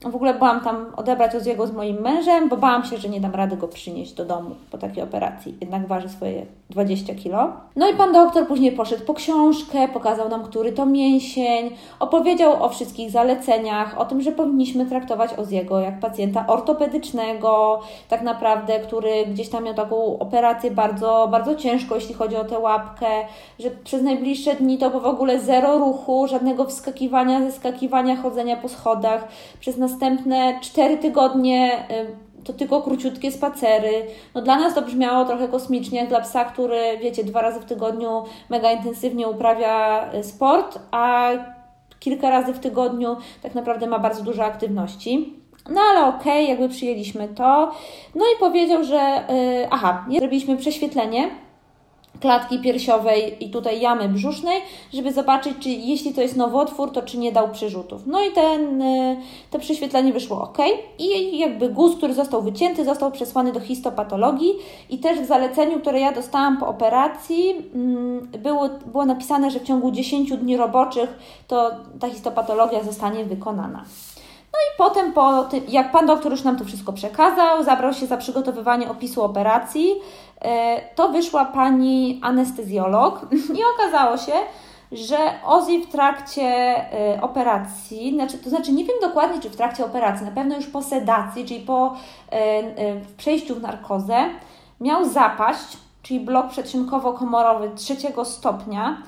W 0.00 0.14
ogóle 0.14 0.34
byłam 0.34 0.60
tam 0.60 0.86
odebrać 0.96 1.34
Oziego 1.34 1.66
z 1.66 1.72
moim 1.72 2.00
mężem, 2.00 2.48
bo 2.48 2.56
bałam 2.56 2.84
się, 2.84 2.96
że 2.96 3.08
nie 3.08 3.20
dam 3.20 3.34
rady 3.34 3.56
go 3.56 3.68
przynieść 3.68 4.12
do 4.12 4.24
domu 4.24 4.50
po 4.70 4.78
takiej 4.78 5.02
operacji. 5.02 5.54
Jednak 5.60 5.86
waży 5.86 6.08
swoje 6.08 6.46
20 6.70 7.14
kilo. 7.14 7.52
No 7.76 7.90
i 7.90 7.94
pan 7.94 8.12
doktor 8.12 8.46
później 8.46 8.72
poszedł 8.72 9.04
po 9.04 9.14
książkę, 9.14 9.88
pokazał 9.88 10.28
nam, 10.28 10.44
który 10.44 10.72
to 10.72 10.86
mięsień, 10.86 11.70
opowiedział 12.00 12.64
o 12.64 12.68
wszystkich 12.68 13.10
zaleceniach, 13.10 13.98
o 13.98 14.04
tym, 14.04 14.22
że 14.22 14.32
powinniśmy 14.32 14.86
traktować 14.86 15.30
Oziego 15.38 15.80
jak 15.80 16.00
pacjenta 16.00 16.46
ortopedycznego, 16.46 17.80
tak 18.08 18.22
naprawdę, 18.22 18.80
który 18.80 19.26
gdzieś 19.26 19.48
tam 19.48 19.64
miał 19.64 19.74
taką 19.74 20.18
operację 20.18 20.70
bardzo, 20.70 21.28
bardzo 21.30 21.54
ciężką, 21.54 21.94
jeśli 21.94 22.14
chodzi 22.14 22.36
o 22.36 22.44
tę 22.44 22.58
łapkę, 22.58 23.06
że 23.58 23.70
przez 23.70 24.02
najbliższe 24.02 24.54
dni 24.54 24.78
to 24.78 24.90
w 24.90 25.06
ogóle 25.06 25.40
zero 25.40 25.78
ruchu, 25.78 26.26
żadnego 26.28 26.64
wskakiwania, 26.64 27.42
zeskakiwania, 27.42 28.16
chodzenia 28.16 28.56
po 28.56 28.68
schodach. 28.68 29.28
Przez 29.60 29.78
następne 29.88 30.58
4 30.60 30.96
tygodnie 30.96 31.84
y, 31.90 32.44
to 32.44 32.52
tylko 32.52 32.82
króciutkie 32.82 33.32
spacery. 33.32 34.06
No 34.34 34.42
dla 34.42 34.56
nas 34.58 34.74
to 34.74 34.82
brzmiało 34.82 35.24
trochę 35.24 35.48
kosmicznie, 35.48 35.98
jak 35.98 36.08
dla 36.08 36.20
psa, 36.20 36.44
który, 36.44 36.98
wiecie, 37.02 37.24
dwa 37.24 37.42
razy 37.42 37.60
w 37.60 37.64
tygodniu 37.64 38.24
mega 38.48 38.72
intensywnie 38.72 39.28
uprawia 39.28 40.08
y, 40.14 40.24
sport, 40.24 40.78
a 40.90 41.30
kilka 42.00 42.30
razy 42.30 42.52
w 42.52 42.58
tygodniu 42.58 43.16
tak 43.42 43.54
naprawdę 43.54 43.86
ma 43.86 43.98
bardzo 43.98 44.22
dużo 44.22 44.44
aktywności. 44.44 45.34
No 45.70 45.80
ale 45.80 46.06
okej, 46.06 46.44
okay, 46.44 46.50
jakby 46.50 46.68
przyjęliśmy 46.68 47.28
to. 47.28 47.72
No 48.14 48.24
i 48.24 48.38
powiedział, 48.40 48.84
że 48.84 49.24
yy, 49.28 49.68
aha, 49.70 50.04
zrobiliśmy 50.18 50.56
prześwietlenie 50.56 51.30
klatki 52.20 52.58
piersiowej 52.58 53.44
i 53.44 53.50
tutaj 53.50 53.80
jamy 53.80 54.08
brzusznej, 54.08 54.60
żeby 54.94 55.12
zobaczyć, 55.12 55.54
czy 55.60 55.68
jeśli 55.68 56.14
to 56.14 56.20
jest 56.20 56.36
nowotwór, 56.36 56.92
to 56.92 57.02
czy 57.02 57.18
nie 57.18 57.32
dał 57.32 57.48
przerzutów. 57.48 58.06
No 58.06 58.24
i 58.24 58.32
ten, 58.32 58.82
y, 58.82 59.16
to 59.50 59.58
prześwietlenie 59.58 60.12
wyszło 60.12 60.42
ok. 60.42 60.58
I 60.98 61.38
jakby 61.38 61.68
guz, 61.68 61.96
który 61.96 62.14
został 62.14 62.42
wycięty, 62.42 62.84
został 62.84 63.10
przesłany 63.10 63.52
do 63.52 63.60
histopatologii 63.60 64.52
i 64.90 64.98
też 64.98 65.20
w 65.20 65.26
zaleceniu, 65.26 65.80
które 65.80 66.00
ja 66.00 66.12
dostałam 66.12 66.56
po 66.56 66.68
operacji, 66.68 67.54
mm, 67.74 68.28
było, 68.38 68.68
było 68.86 69.06
napisane, 69.06 69.50
że 69.50 69.60
w 69.60 69.64
ciągu 69.64 69.90
10 69.90 70.36
dni 70.36 70.56
roboczych 70.56 71.18
to 71.48 71.70
ta 72.00 72.08
histopatologia 72.08 72.82
zostanie 72.82 73.24
wykonana. 73.24 73.84
No 74.52 74.58
i 74.58 74.78
potem, 74.78 75.12
po 75.12 75.44
tym, 75.44 75.62
jak 75.68 75.92
pan 75.92 76.06
doktor 76.06 76.32
już 76.32 76.44
nam 76.44 76.56
to 76.56 76.64
wszystko 76.64 76.92
przekazał, 76.92 77.64
zabrał 77.64 77.92
się 77.92 78.06
za 78.06 78.16
przygotowywanie 78.16 78.90
opisu 78.90 79.22
operacji, 79.22 79.94
to 80.94 81.08
wyszła 81.08 81.44
pani 81.44 82.20
anestezjolog. 82.22 83.26
I 83.58 83.60
okazało 83.74 84.16
się, 84.16 84.32
że 84.92 85.16
Ozzy 85.44 85.78
w 85.80 85.86
trakcie 85.86 86.42
e, 86.42 87.22
operacji, 87.22 88.14
znaczy, 88.14 88.38
to 88.38 88.50
znaczy 88.50 88.72
nie 88.72 88.84
wiem 88.84 88.96
dokładnie, 89.00 89.40
czy 89.40 89.50
w 89.50 89.56
trakcie 89.56 89.84
operacji, 89.84 90.26
na 90.26 90.32
pewno 90.32 90.56
już 90.56 90.66
po 90.66 90.82
sedacji, 90.82 91.44
czyli 91.44 91.60
po 91.60 91.96
e, 92.32 92.62
przejściu 93.16 93.54
w 93.54 93.62
narkozę, 93.62 94.24
miał 94.80 95.04
zapaść, 95.04 95.76
czyli 96.02 96.20
blok 96.20 96.46
przedsionkowo-komorowy 96.46 97.74
trzeciego 97.74 98.24
stopnia 98.24 99.02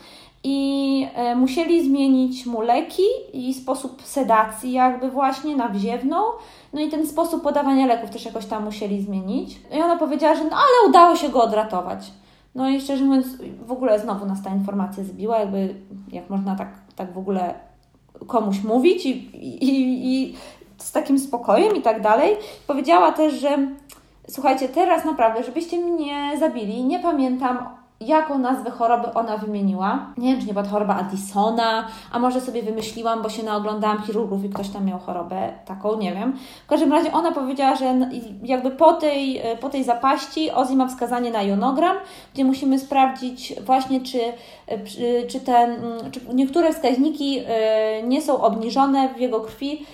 i 0.44 1.08
e, 1.14 1.34
musieli 1.34 1.84
zmienić 1.84 2.46
mu 2.46 2.60
leki 2.60 3.02
i 3.32 3.54
sposób 3.54 4.02
sedacji 4.02 4.72
jakby 4.72 5.10
właśnie 5.10 5.56
na 5.56 5.68
wziewną. 5.68 6.16
No 6.72 6.80
i 6.80 6.88
ten 6.88 7.06
sposób 7.06 7.42
podawania 7.42 7.86
leków 7.86 8.10
też 8.10 8.24
jakoś 8.24 8.46
tam 8.46 8.64
musieli 8.64 9.02
zmienić. 9.02 9.60
I 9.76 9.82
ona 9.82 9.96
powiedziała, 9.96 10.34
że 10.34 10.44
no 10.44 10.56
ale 10.56 10.88
udało 10.88 11.16
się 11.16 11.28
go 11.28 11.42
odratować. 11.42 12.12
No 12.54 12.68
i 12.68 12.80
szczerze 12.80 13.04
mówiąc, 13.04 13.26
w 13.66 13.72
ogóle 13.72 13.98
znowu 13.98 14.26
nas 14.26 14.42
ta 14.42 14.50
informacja 14.50 15.04
zbiła, 15.04 15.38
jakby 15.38 15.74
jak 16.12 16.30
można 16.30 16.56
tak, 16.56 16.68
tak 16.96 17.12
w 17.12 17.18
ogóle 17.18 17.54
komuś 18.26 18.62
mówić 18.62 19.06
i, 19.06 19.10
i, 19.64 20.12
i 20.12 20.36
z 20.78 20.92
takim 20.92 21.18
spokojem 21.18 21.76
i 21.76 21.82
tak 21.82 22.02
dalej. 22.02 22.36
Powiedziała 22.66 23.12
też, 23.12 23.34
że 23.34 23.58
słuchajcie, 24.28 24.68
teraz 24.68 25.04
naprawdę, 25.04 25.44
żebyście 25.44 25.78
mnie 25.78 26.38
zabili, 26.38 26.84
nie 26.84 26.98
pamiętam 26.98 27.79
jaką 28.00 28.38
nazwę 28.38 28.70
choroby 28.70 29.14
ona 29.14 29.36
wymieniła. 29.36 30.06
Nie 30.18 30.32
wiem, 30.32 30.40
czy 30.40 30.46
nie 30.46 30.52
była 30.52 30.64
choroba 30.64 30.96
Addisona, 30.96 31.88
a 32.12 32.18
może 32.18 32.40
sobie 32.40 32.62
wymyśliłam, 32.62 33.22
bo 33.22 33.28
się 33.28 33.42
naoglądałam 33.42 34.02
chirurgów 34.02 34.44
i 34.44 34.48
ktoś 34.48 34.68
tam 34.68 34.84
miał 34.84 34.98
chorobę 34.98 35.52
taką, 35.64 35.96
nie 35.96 36.14
wiem. 36.14 36.38
W 36.64 36.66
każdym 36.66 36.92
razie 36.92 37.12
ona 37.12 37.32
powiedziała, 37.32 37.76
że 37.76 38.08
jakby 38.42 38.70
po 38.70 38.92
tej, 38.92 39.42
po 39.60 39.68
tej 39.68 39.84
zapaści 39.84 40.50
Ozzy 40.50 40.76
ma 40.76 40.88
wskazanie 40.88 41.30
na 41.30 41.42
jonogram, 41.42 41.96
gdzie 42.34 42.44
musimy 42.44 42.78
sprawdzić 42.78 43.54
właśnie, 43.66 44.00
czy, 44.00 44.18
czy, 45.28 45.40
te, 45.40 45.76
czy 46.12 46.20
niektóre 46.34 46.72
wskaźniki 46.72 47.40
y, 47.40 47.44
nie 48.02 48.22
są 48.22 48.40
obniżone 48.42 49.08
w 49.14 49.20
jego 49.20 49.40
krwi, 49.40 49.86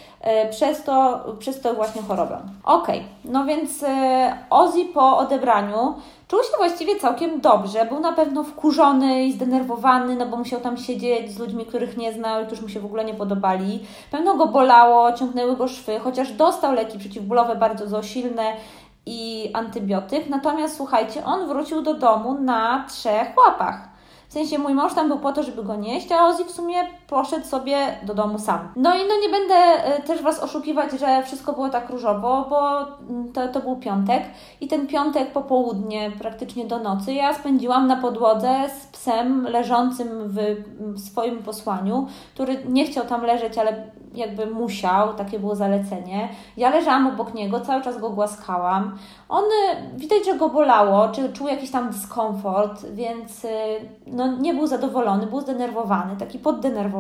przez 0.51 0.83
to, 0.83 1.25
przez 1.39 1.61
to 1.61 1.75
właśnie 1.75 2.03
chorobę. 2.03 2.39
Ok, 2.65 2.89
no 3.25 3.45
więc 3.45 3.83
y, 3.83 3.87
Ozzy 4.51 4.85
po 4.85 5.19
odebraniu 5.19 5.95
Czuł 6.29 6.43
się 6.43 6.57
właściwie 6.57 7.01
całkiem 7.01 7.41
dobrze. 7.41 7.85
Był 7.85 8.01
na 8.01 8.13
pewno 8.13 8.45
wkurzony 8.45 9.25
i 9.25 9.33
zdenerwowany, 9.33 10.17
no 10.17 10.27
bo 10.27 10.37
musiał 10.37 10.61
tam 10.61 10.77
siedzieć 10.77 11.33
z 11.33 11.39
ludźmi, 11.39 11.67
których 11.67 11.97
nie 11.97 12.13
znał 12.13 12.43
i 12.43 12.47
którzy 12.47 12.63
mu 12.63 12.69
się 12.69 12.81
w 12.81 12.85
ogóle 12.85 13.05
nie 13.05 13.15
podobali. 13.15 13.81
Pewno 14.11 14.35
go 14.37 14.47
bolało, 14.47 15.13
ciągnęły 15.13 15.57
go 15.57 15.69
szwy, 15.69 15.99
chociaż 15.99 16.33
dostał 16.33 16.73
leki 16.73 16.99
przeciwbólowe 16.99 17.57
bardzo 17.57 18.03
silne 18.03 18.53
i 19.07 19.51
antybiotyk. 19.55 20.29
Natomiast 20.29 20.77
słuchajcie, 20.77 21.25
on 21.25 21.49
wrócił 21.49 21.83
do 21.83 21.95
domu 21.95 22.35
na 22.35 22.85
trzech 22.89 23.29
łapach. 23.47 23.89
W 24.29 24.33
sensie 24.33 24.59
mój 24.59 24.75
mąż 24.75 24.95
tam 24.95 25.09
był 25.09 25.19
po 25.19 25.33
to, 25.33 25.43
żeby 25.43 25.65
go 25.65 25.77
nieść, 25.77 26.13
a 26.13 26.27
Ozzy 26.27 26.45
w 26.45 26.51
sumie 26.51 26.77
poszedł 27.09 27.47
sobie 27.47 27.77
do 28.03 28.15
domu 28.15 28.39
sam. 28.39 28.59
No 28.77 28.95
i 28.95 28.99
no 28.99 29.15
nie 29.23 29.29
będę 29.29 29.55
e, 29.55 30.03
też 30.03 30.23
Was 30.23 30.41
oszukiwać, 30.41 30.93
że 31.01 31.23
wszystko 31.23 31.53
było 31.53 31.69
tak 31.69 31.91
różowo, 31.91 32.47
bo 32.51 32.81
mm, 32.81 33.33
to, 33.33 33.49
to 33.49 33.61
był 33.61 33.77
piątek 33.77 34.23
i 34.61 34.69
ten 34.69 34.87
piątek 34.87 35.33
popołudnie, 35.33 36.11
praktycznie 36.19 36.65
do 36.65 36.79
nocy, 36.79 37.13
ja 37.13 37.35
spędziłam 37.35 37.87
na 37.87 37.97
podłodze 37.97 38.55
z 38.81 38.87
psem 38.87 39.47
leżącym 39.47 40.09
w 40.29 41.01
swoim 41.01 41.43
posłaniu, 41.43 42.07
który 42.35 42.65
nie 42.69 42.85
chciał 42.85 43.05
tam 43.05 43.23
leżeć, 43.23 43.59
ale 43.59 43.85
jakby 44.15 44.47
musiał, 44.47 45.15
takie 45.15 45.39
było 45.39 45.55
zalecenie. 45.55 46.29
Ja 46.57 46.71
leżałam 46.71 47.07
obok 47.07 47.35
niego, 47.35 47.61
cały 47.61 47.83
czas 47.83 48.01
go 48.01 48.11
głaskałam. 48.11 48.99
On 49.29 49.45
widać, 49.97 50.25
że 50.25 50.39
go 50.39 50.49
bolało, 50.49 51.09
czy 51.09 51.33
czuł 51.33 51.49
jakiś 51.49 51.71
tam 51.71 51.91
dyskomfort, 51.91 52.87
więc 52.87 53.45
y, 53.45 53.49
no, 54.07 54.37
nie 54.37 54.55
był 54.55 54.67
zadowolony, 54.67 55.27
był 55.27 55.41
zdenerwowany, 55.41 56.17
taki 56.17 56.39
poddenerwowany. 56.39 56.96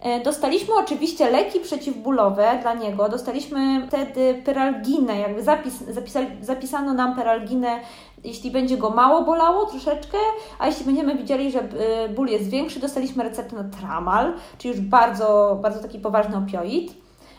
E, 0.00 0.20
dostaliśmy 0.20 0.74
oczywiście 0.74 1.30
leki 1.30 1.60
przeciwbólowe 1.60 2.58
dla 2.62 2.74
niego. 2.74 3.08
Dostaliśmy 3.08 3.86
wtedy 3.88 4.42
peralginę, 4.44 5.18
jakby 5.18 5.42
zapis, 5.42 5.74
zapisali, 5.88 6.26
zapisano 6.40 6.94
nam 6.94 7.14
peralginę, 7.14 7.80
jeśli 8.24 8.50
będzie 8.50 8.76
go 8.76 8.90
mało 8.90 9.22
bolało 9.22 9.66
troszeczkę, 9.66 10.18
a 10.58 10.66
jeśli 10.66 10.84
będziemy 10.84 11.14
widzieli, 11.14 11.52
że 11.52 11.60
y, 11.60 12.08
ból 12.08 12.28
jest 12.28 12.50
większy, 12.50 12.80
dostaliśmy 12.80 13.24
receptę 13.24 13.56
na 13.56 13.64
tramal, 13.64 14.32
czyli 14.58 14.74
już 14.74 14.80
bardzo, 14.80 15.58
bardzo 15.62 15.82
taki 15.82 15.98
poważny 15.98 16.36
opioid. 16.36 16.94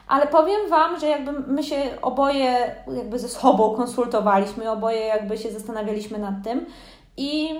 Ale 0.08 0.28
powiem 0.28 0.70
Wam, 0.70 0.99
że 0.99 1.08
jakby 1.08 1.32
my 1.32 1.64
się 1.64 1.76
oboje 2.01 2.76
jakby 2.97 3.20
ze 3.20 3.28
sobą 3.30 3.76
konsultowaliśmy, 3.76 4.72
oboje 4.72 4.99
jakby 4.99 5.38
się 5.38 5.51
zastanawialiśmy 5.51 6.20
nad 6.20 6.34
tym 6.43 6.66
i 7.18 7.59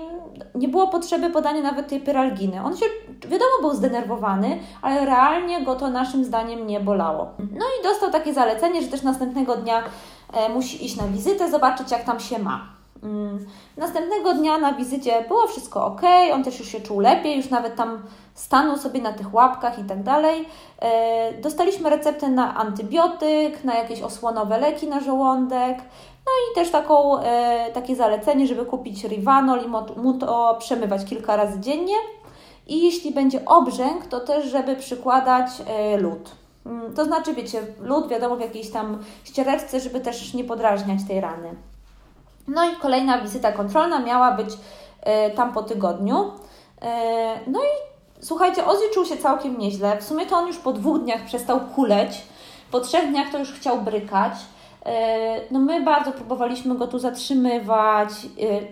nie 0.54 0.68
było 0.68 0.88
potrzeby 0.88 1.30
podania 1.30 1.62
nawet 1.62 1.88
tej 1.88 2.00
pyralginy. 2.00 2.64
On 2.64 2.76
się, 2.76 2.86
wiadomo, 3.22 3.52
był 3.60 3.74
zdenerwowany, 3.74 4.58
ale 4.82 5.06
realnie 5.06 5.64
go 5.64 5.76
to 5.76 5.90
naszym 5.90 6.24
zdaniem 6.24 6.66
nie 6.66 6.80
bolało. 6.80 7.30
No 7.38 7.66
i 7.80 7.84
dostał 7.84 8.10
takie 8.10 8.34
zalecenie, 8.34 8.82
że 8.82 8.88
też 8.88 9.02
następnego 9.02 9.56
dnia 9.56 9.82
e, 10.32 10.48
musi 10.48 10.84
iść 10.84 10.96
na 10.96 11.06
wizytę, 11.08 11.50
zobaczyć 11.50 11.90
jak 11.90 12.04
tam 12.04 12.20
się 12.20 12.38
ma. 12.38 12.78
Mm, 13.02 13.46
następnego 13.76 14.34
dnia 14.34 14.58
na 14.58 14.72
wizycie 14.72 15.24
było 15.28 15.46
wszystko 15.46 15.86
ok, 15.86 16.02
on 16.34 16.44
też 16.44 16.58
już 16.58 16.68
się 16.68 16.80
czuł 16.80 17.00
lepiej, 17.00 17.36
już 17.36 17.50
nawet 17.50 17.76
tam 17.76 18.02
stanął 18.34 18.76
sobie 18.76 19.02
na 19.02 19.12
tych 19.12 19.34
łapkach 19.34 19.78
i 19.78 19.84
tak 19.84 20.02
dalej. 20.02 20.48
E, 20.78 21.32
dostaliśmy 21.32 21.90
receptę 21.90 22.28
na 22.28 22.56
antybiotyk, 22.56 23.64
na 23.64 23.74
jakieś 23.74 24.02
osłonowe 24.02 24.58
leki 24.58 24.86
na 24.86 25.00
żołądek, 25.00 25.78
no 26.28 26.52
i 26.52 26.54
też 26.54 26.70
taką, 26.70 27.18
e, 27.18 27.72
takie 27.72 27.96
zalecenie, 27.96 28.46
żeby 28.46 28.66
kupić 28.66 29.04
Rivanol 29.04 29.64
i 29.64 29.68
mu 30.00 30.14
to 30.14 30.56
przemywać 30.58 31.04
kilka 31.04 31.36
razy 31.36 31.60
dziennie. 31.60 31.94
I 32.66 32.84
jeśli 32.84 33.10
będzie 33.14 33.44
obrzęk, 33.44 34.06
to 34.06 34.20
też, 34.20 34.46
żeby 34.46 34.76
przykładać 34.76 35.50
e, 35.66 35.96
lód. 35.96 36.30
Mm, 36.66 36.94
to 36.94 37.04
znaczy, 37.04 37.34
wiecie, 37.34 37.62
lód 37.80 38.08
wiadomo 38.08 38.36
w 38.36 38.40
jakiejś 38.40 38.70
tam 38.70 38.98
ściereczce, 39.24 39.80
żeby 39.80 40.00
też 40.00 40.34
nie 40.34 40.44
podrażniać 40.44 40.98
tej 41.08 41.20
rany. 41.20 41.54
No 42.48 42.64
i 42.70 42.76
kolejna 42.76 43.18
wizyta 43.18 43.52
kontrolna 43.52 44.00
miała 44.00 44.32
być 44.32 44.48
e, 45.00 45.30
tam 45.30 45.52
po 45.52 45.62
tygodniu. 45.62 46.32
E, 46.82 47.40
no 47.46 47.60
i 47.60 47.98
słuchajcie, 48.24 48.66
Ozzy 48.66 48.84
czuł 48.94 49.04
się 49.04 49.16
całkiem 49.16 49.58
nieźle. 49.58 49.98
W 50.00 50.04
sumie 50.04 50.26
to 50.26 50.36
on 50.36 50.46
już 50.46 50.56
po 50.56 50.72
dwóch 50.72 51.02
dniach 51.02 51.24
przestał 51.24 51.60
kuleć. 51.60 52.22
Po 52.70 52.80
trzech 52.80 53.08
dniach 53.08 53.30
to 53.32 53.38
już 53.38 53.52
chciał 53.52 53.80
brykać. 53.80 54.32
E, 54.86 55.40
no 55.50 55.58
my 55.58 55.80
bardzo 55.80 56.12
próbowaliśmy 56.12 56.74
go 56.74 56.86
tu 56.86 56.98
zatrzymywać 56.98 58.08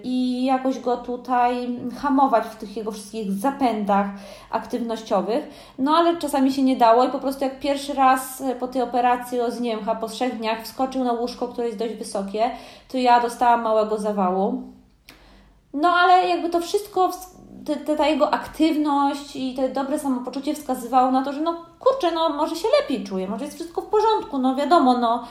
i 0.05 0.45
jakoś 0.45 0.81
go 0.81 0.97
tutaj 0.97 1.79
hamować 1.99 2.45
w 2.45 2.57
tych 2.57 2.77
jego 2.77 2.93
wszystkich 2.93 3.33
zapędach 3.33 4.07
aktywnościowych, 4.51 5.49
no 5.79 5.97
ale 5.97 6.17
czasami 6.17 6.53
się 6.53 6.63
nie 6.63 6.77
dało 6.77 7.05
i 7.05 7.09
po 7.11 7.19
prostu 7.19 7.45
jak 7.45 7.61
pierwszy 7.61 7.95
raz 7.95 8.43
po 8.61 8.69
tej 8.69 8.83
operacji 8.83 9.41
o 9.41 9.51
Zniemcha 9.51 9.95
po 9.95 10.09
trzech 10.09 10.39
dniach 10.39 10.63
wskoczył 10.63 11.05
na 11.05 11.13
łóżko, 11.13 11.49
które 11.49 11.67
jest 11.67 11.79
dość 11.79 11.95
wysokie, 11.95 12.51
to 12.89 12.99
ja 12.99 13.21
dostałam 13.21 13.63
małego 13.63 13.99
zawału. 13.99 14.63
No 15.75 15.89
ale 15.89 16.29
jakby 16.29 16.51
to 16.51 16.61
wszystko 16.61 17.11
te, 17.65 17.77
te, 17.77 17.97
ta 17.97 18.07
jego 18.07 18.35
aktywność 18.35 19.37
i 19.37 19.55
te 19.55 19.69
dobre 19.69 19.99
samopoczucie 19.99 20.55
wskazywało 20.55 21.11
na 21.11 21.25
to, 21.25 21.33
że 21.33 21.41
no 21.41 21.65
kurczę, 21.79 22.13
no 22.13 22.29
może 22.29 22.57
się 22.57 22.69
lepiej 22.81 23.05
czuje, 23.05 23.29
może 23.29 23.45
jest 23.45 23.57
wszystko 23.57 23.81
w 23.81 23.87
porządku, 23.87 24.39
no 24.39 24.55
wiadomo, 24.55 24.99
no 24.99 25.25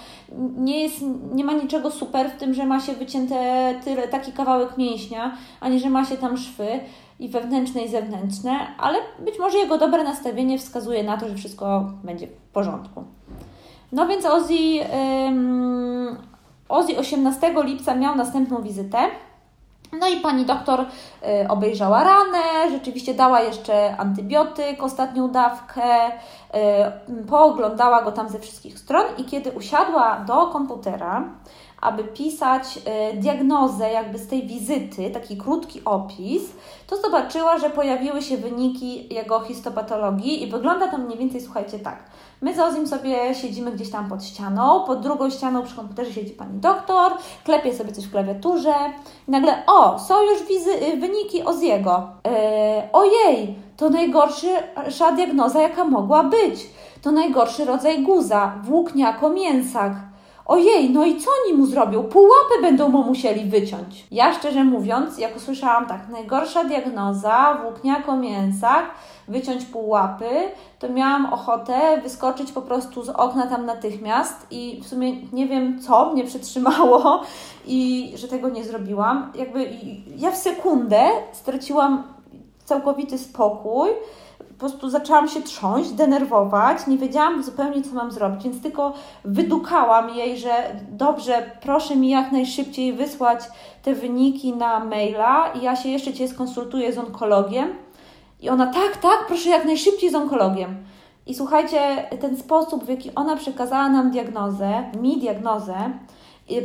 nie, 0.57 0.83
jest, 0.83 0.97
nie 1.33 1.43
ma 1.43 1.53
niczego 1.53 1.91
super 1.91 2.29
w 2.29 2.37
tym, 2.37 2.53
że 2.53 2.65
ma 2.65 2.79
się 2.79 2.93
wycięte 2.93 3.35
tyle, 3.83 4.07
taki 4.07 4.31
kawałek 4.31 4.77
mięśnia, 4.77 5.37
ani 5.59 5.79
że 5.79 5.89
ma 5.89 6.05
się 6.05 6.17
tam 6.17 6.37
szwy 6.37 6.79
i 7.19 7.29
wewnętrzne 7.29 7.81
i 7.81 7.89
zewnętrzne, 7.89 8.51
ale 8.77 8.99
być 9.19 9.39
może 9.39 9.57
jego 9.57 9.77
dobre 9.77 10.03
nastawienie 10.03 10.59
wskazuje 10.59 11.03
na 11.03 11.17
to, 11.17 11.27
że 11.27 11.35
wszystko 11.35 11.91
będzie 12.03 12.27
w 12.27 12.53
porządku. 12.53 13.03
No 13.91 14.07
więc 14.07 14.25
Ozzy, 14.25 14.53
um, 15.23 16.17
Ozzy 16.69 16.97
18 16.97 17.53
lipca 17.63 17.95
miał 17.95 18.15
następną 18.15 18.61
wizytę 18.61 18.97
no 19.99 20.07
i 20.07 20.17
pani 20.17 20.45
doktor 20.45 20.79
y, 20.81 20.85
obejrzała 21.49 22.03
ranę, 22.03 22.71
rzeczywiście 22.71 23.13
dała 23.13 23.41
jeszcze 23.41 23.97
antybiotyk, 23.97 24.83
ostatnią 24.83 25.27
dawkę, 25.27 26.07
y, 26.07 27.25
pooglądała 27.27 28.01
go 28.01 28.11
tam 28.11 28.29
ze 28.29 28.39
wszystkich 28.39 28.79
stron 28.79 29.05
i 29.17 29.25
kiedy 29.25 29.51
usiadła 29.51 30.19
do 30.27 30.47
komputera, 30.47 31.23
aby 31.81 32.03
pisać 32.03 32.79
y, 33.13 33.17
diagnozę 33.17 33.91
jakby 33.91 34.17
z 34.17 34.27
tej 34.27 34.47
wizyty, 34.47 35.09
taki 35.09 35.37
krótki 35.37 35.81
opis, 35.85 36.43
to 36.87 36.97
zobaczyła, 36.97 37.57
że 37.57 37.69
pojawiły 37.69 38.21
się 38.21 38.37
wyniki 38.37 39.13
jego 39.13 39.39
histopatologii 39.39 40.43
i 40.43 40.51
wygląda 40.51 40.87
to 40.87 40.97
mniej 40.97 41.17
więcej, 41.17 41.41
słuchajcie, 41.41 41.79
tak. 41.79 42.03
My 42.41 42.55
z 42.55 42.59
Ozim 42.59 42.87
sobie 42.87 43.35
siedzimy 43.35 43.71
gdzieś 43.71 43.91
tam 43.91 44.09
pod 44.09 44.23
ścianą, 44.23 44.83
pod 44.83 45.01
drugą 45.01 45.29
ścianą 45.29 45.63
przy 45.63 45.75
komputerze 45.75 46.13
siedzi 46.13 46.33
pani 46.33 46.59
doktor, 46.59 47.11
klepie 47.43 47.73
sobie 47.73 47.91
coś 47.91 48.05
w 48.05 48.11
klawiaturze 48.11 48.73
i 49.27 49.31
nagle, 49.31 49.63
o, 49.67 49.99
są 49.99 50.23
już 50.23 50.43
wizy, 50.43 50.71
y, 50.71 50.97
wyniki 50.97 51.43
Oziego. 51.43 52.07
Yy, 52.25 52.31
ojej, 52.93 53.59
to 53.77 53.89
najgorsza 53.89 55.11
diagnoza, 55.15 55.61
jaka 55.61 55.85
mogła 55.85 56.23
być. 56.23 56.69
To 57.01 57.11
najgorszy 57.11 57.65
rodzaj 57.65 58.03
guza, 58.03 58.53
włókniako 58.63 59.29
mięsak. 59.29 59.93
Ojej, 60.47 60.89
no 60.89 61.05
i 61.05 61.21
co 61.21 61.31
oni 61.43 61.57
mu 61.57 61.65
zrobią? 61.65 62.03
Pół 62.03 62.23
łapy 62.23 62.61
będą 62.61 62.89
mu 62.89 63.03
musieli 63.03 63.49
wyciąć. 63.49 64.07
Ja 64.11 64.33
szczerze 64.33 64.63
mówiąc, 64.63 65.17
jak 65.17 65.35
usłyszałam 65.35 65.87
tak, 65.87 66.09
najgorsza 66.09 66.63
diagnoza, 66.63 67.57
włókniako 67.61 68.17
mięsak, 68.17 68.85
wyciąć 69.27 69.65
pół 69.65 69.89
łapy, 69.89 70.29
to 70.79 70.89
miałam 70.89 71.33
ochotę 71.33 72.01
wyskoczyć 72.03 72.51
po 72.51 72.61
prostu 72.61 73.03
z 73.03 73.09
okna 73.09 73.47
tam 73.47 73.65
natychmiast 73.65 74.47
i 74.51 74.81
w 74.83 74.87
sumie 74.87 75.15
nie 75.33 75.47
wiem 75.47 75.81
co 75.81 76.13
mnie 76.13 76.23
przytrzymało 76.23 77.21
i 77.67 78.11
że 78.15 78.27
tego 78.27 78.49
nie 78.49 78.63
zrobiłam. 78.63 79.31
Jakby 79.35 79.69
ja 80.17 80.31
w 80.31 80.37
sekundę 80.37 81.09
straciłam 81.33 82.03
całkowity 82.65 83.17
spokój 83.17 83.89
po 84.57 84.59
prostu 84.59 84.89
zaczęłam 84.89 85.27
się 85.27 85.41
trząść, 85.41 85.91
denerwować, 85.91 86.87
nie 86.87 86.97
wiedziałam 86.97 87.43
zupełnie, 87.43 87.81
co 87.81 87.93
mam 87.93 88.11
zrobić, 88.11 88.43
więc 88.43 88.61
tylko 88.61 88.93
wydukałam 89.25 90.09
jej, 90.09 90.37
że 90.37 90.75
dobrze, 90.91 91.51
proszę 91.61 91.95
mi 91.95 92.09
jak 92.09 92.31
najszybciej 92.31 92.93
wysłać 92.93 93.39
te 93.83 93.93
wyniki 93.93 94.53
na 94.53 94.79
maila 94.79 95.51
i 95.53 95.61
ja 95.61 95.75
się 95.75 95.89
jeszcze 95.89 96.13
Cię 96.13 96.27
skonsultuję 96.27 96.93
z 96.93 96.97
onkologiem. 96.97 97.73
I 98.41 98.49
ona, 98.49 98.67
tak, 98.67 98.97
tak, 98.97 99.25
proszę 99.27 99.49
jak 99.49 99.65
najszybciej 99.65 100.09
z 100.09 100.15
onkologiem. 100.15 100.75
I 101.27 101.35
słuchajcie, 101.35 102.07
ten 102.21 102.37
sposób, 102.37 102.83
w 102.83 102.89
jaki 102.89 103.15
ona 103.15 103.35
przekazała 103.35 103.89
nam 103.89 104.11
diagnozę, 104.11 104.83
mi 105.01 105.17
diagnozę, 105.17 105.75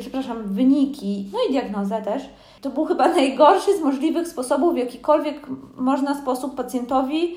przepraszam, 0.00 0.42
wyniki, 0.42 1.26
no 1.32 1.38
i 1.48 1.52
diagnozę 1.52 2.02
też, 2.02 2.22
to 2.60 2.70
był 2.70 2.84
chyba 2.84 3.08
najgorszy 3.14 3.78
z 3.78 3.80
możliwych 3.80 4.28
sposobów, 4.28 4.74
w 4.74 4.78
jakikolwiek 4.78 5.46
można 5.76 6.14
sposób 6.14 6.54
pacjentowi 6.54 7.22
yy, 7.22 7.36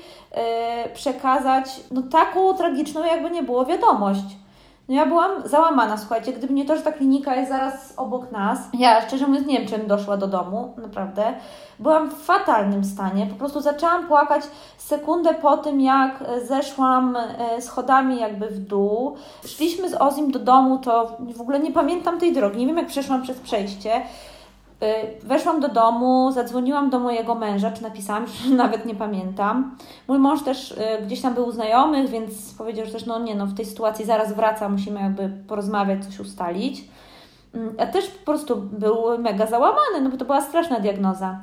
przekazać 0.94 1.66
no, 1.90 2.02
taką 2.02 2.54
tragiczną, 2.54 3.04
jakby 3.04 3.30
nie 3.30 3.42
było 3.42 3.66
wiadomość. 3.66 4.24
No 4.88 4.94
ja 4.94 5.06
byłam 5.06 5.30
załamana, 5.44 5.96
słuchajcie, 5.96 6.32
gdyby 6.32 6.54
nie 6.54 6.64
to, 6.64 6.76
że 6.76 6.82
ta 6.82 6.92
klinika 6.92 7.36
jest 7.36 7.50
zaraz 7.50 7.94
obok 7.96 8.32
nas, 8.32 8.58
ja 8.78 9.00
szczerze 9.00 9.26
mówiąc 9.26 9.46
nie 9.46 9.58
wiem, 9.58 9.68
czym 9.68 9.86
doszła 9.86 10.16
do 10.16 10.26
domu, 10.26 10.74
naprawdę. 10.76 11.34
Byłam 11.78 12.10
w 12.10 12.14
fatalnym 12.14 12.84
stanie, 12.84 13.26
po 13.26 13.34
prostu 13.34 13.60
zaczęłam 13.60 14.06
płakać 14.06 14.42
sekundę 14.78 15.34
po 15.34 15.56
tym, 15.56 15.80
jak 15.80 16.24
zeszłam 16.44 17.16
e, 17.16 17.62
schodami 17.62 18.20
jakby 18.20 18.46
w 18.46 18.58
dół. 18.58 19.16
Szliśmy 19.46 19.90
z 19.90 19.94
Ozim 20.00 20.30
do 20.30 20.38
domu, 20.38 20.78
to 20.78 21.16
w 21.36 21.40
ogóle 21.40 21.60
nie 21.60 21.72
pamiętam 21.72 22.20
tej 22.20 22.32
drogi, 22.32 22.58
nie 22.58 22.66
wiem 22.66 22.76
jak 22.76 22.86
przeszłam 22.86 23.22
przez 23.22 23.40
przejście. 23.40 24.02
Y, 24.82 25.26
weszłam 25.26 25.60
do 25.60 25.68
domu, 25.68 26.32
zadzwoniłam 26.32 26.90
do 26.90 26.98
mojego 26.98 27.34
męża, 27.34 27.70
czy 27.70 27.82
napisałam, 27.82 28.26
nawet 28.56 28.86
nie 28.86 28.94
pamiętam. 28.94 29.76
Mój 30.08 30.18
mąż 30.18 30.42
też 30.42 30.70
y, 30.70 30.76
gdzieś 31.06 31.20
tam 31.20 31.34
był 31.34 31.46
u 31.46 31.52
znajomych, 31.52 32.10
więc 32.10 32.54
powiedział, 32.54 32.86
że 32.86 32.92
też 32.92 33.06
no 33.06 33.18
nie, 33.18 33.34
no 33.34 33.46
w 33.46 33.54
tej 33.54 33.66
sytuacji 33.66 34.04
zaraz 34.04 34.32
wraca, 34.32 34.68
musimy 34.68 35.00
jakby 35.00 35.30
porozmawiać, 35.48 36.04
coś 36.04 36.20
ustalić. 36.20 36.84
Mm, 37.54 37.74
a 37.78 37.86
też 37.86 38.06
po 38.06 38.24
prostu 38.24 38.56
był 38.56 39.18
mega 39.18 39.46
załamany, 39.46 40.00
no 40.02 40.10
bo 40.10 40.16
to 40.16 40.24
była 40.24 40.40
straszna 40.40 40.80
diagnoza. 40.80 41.38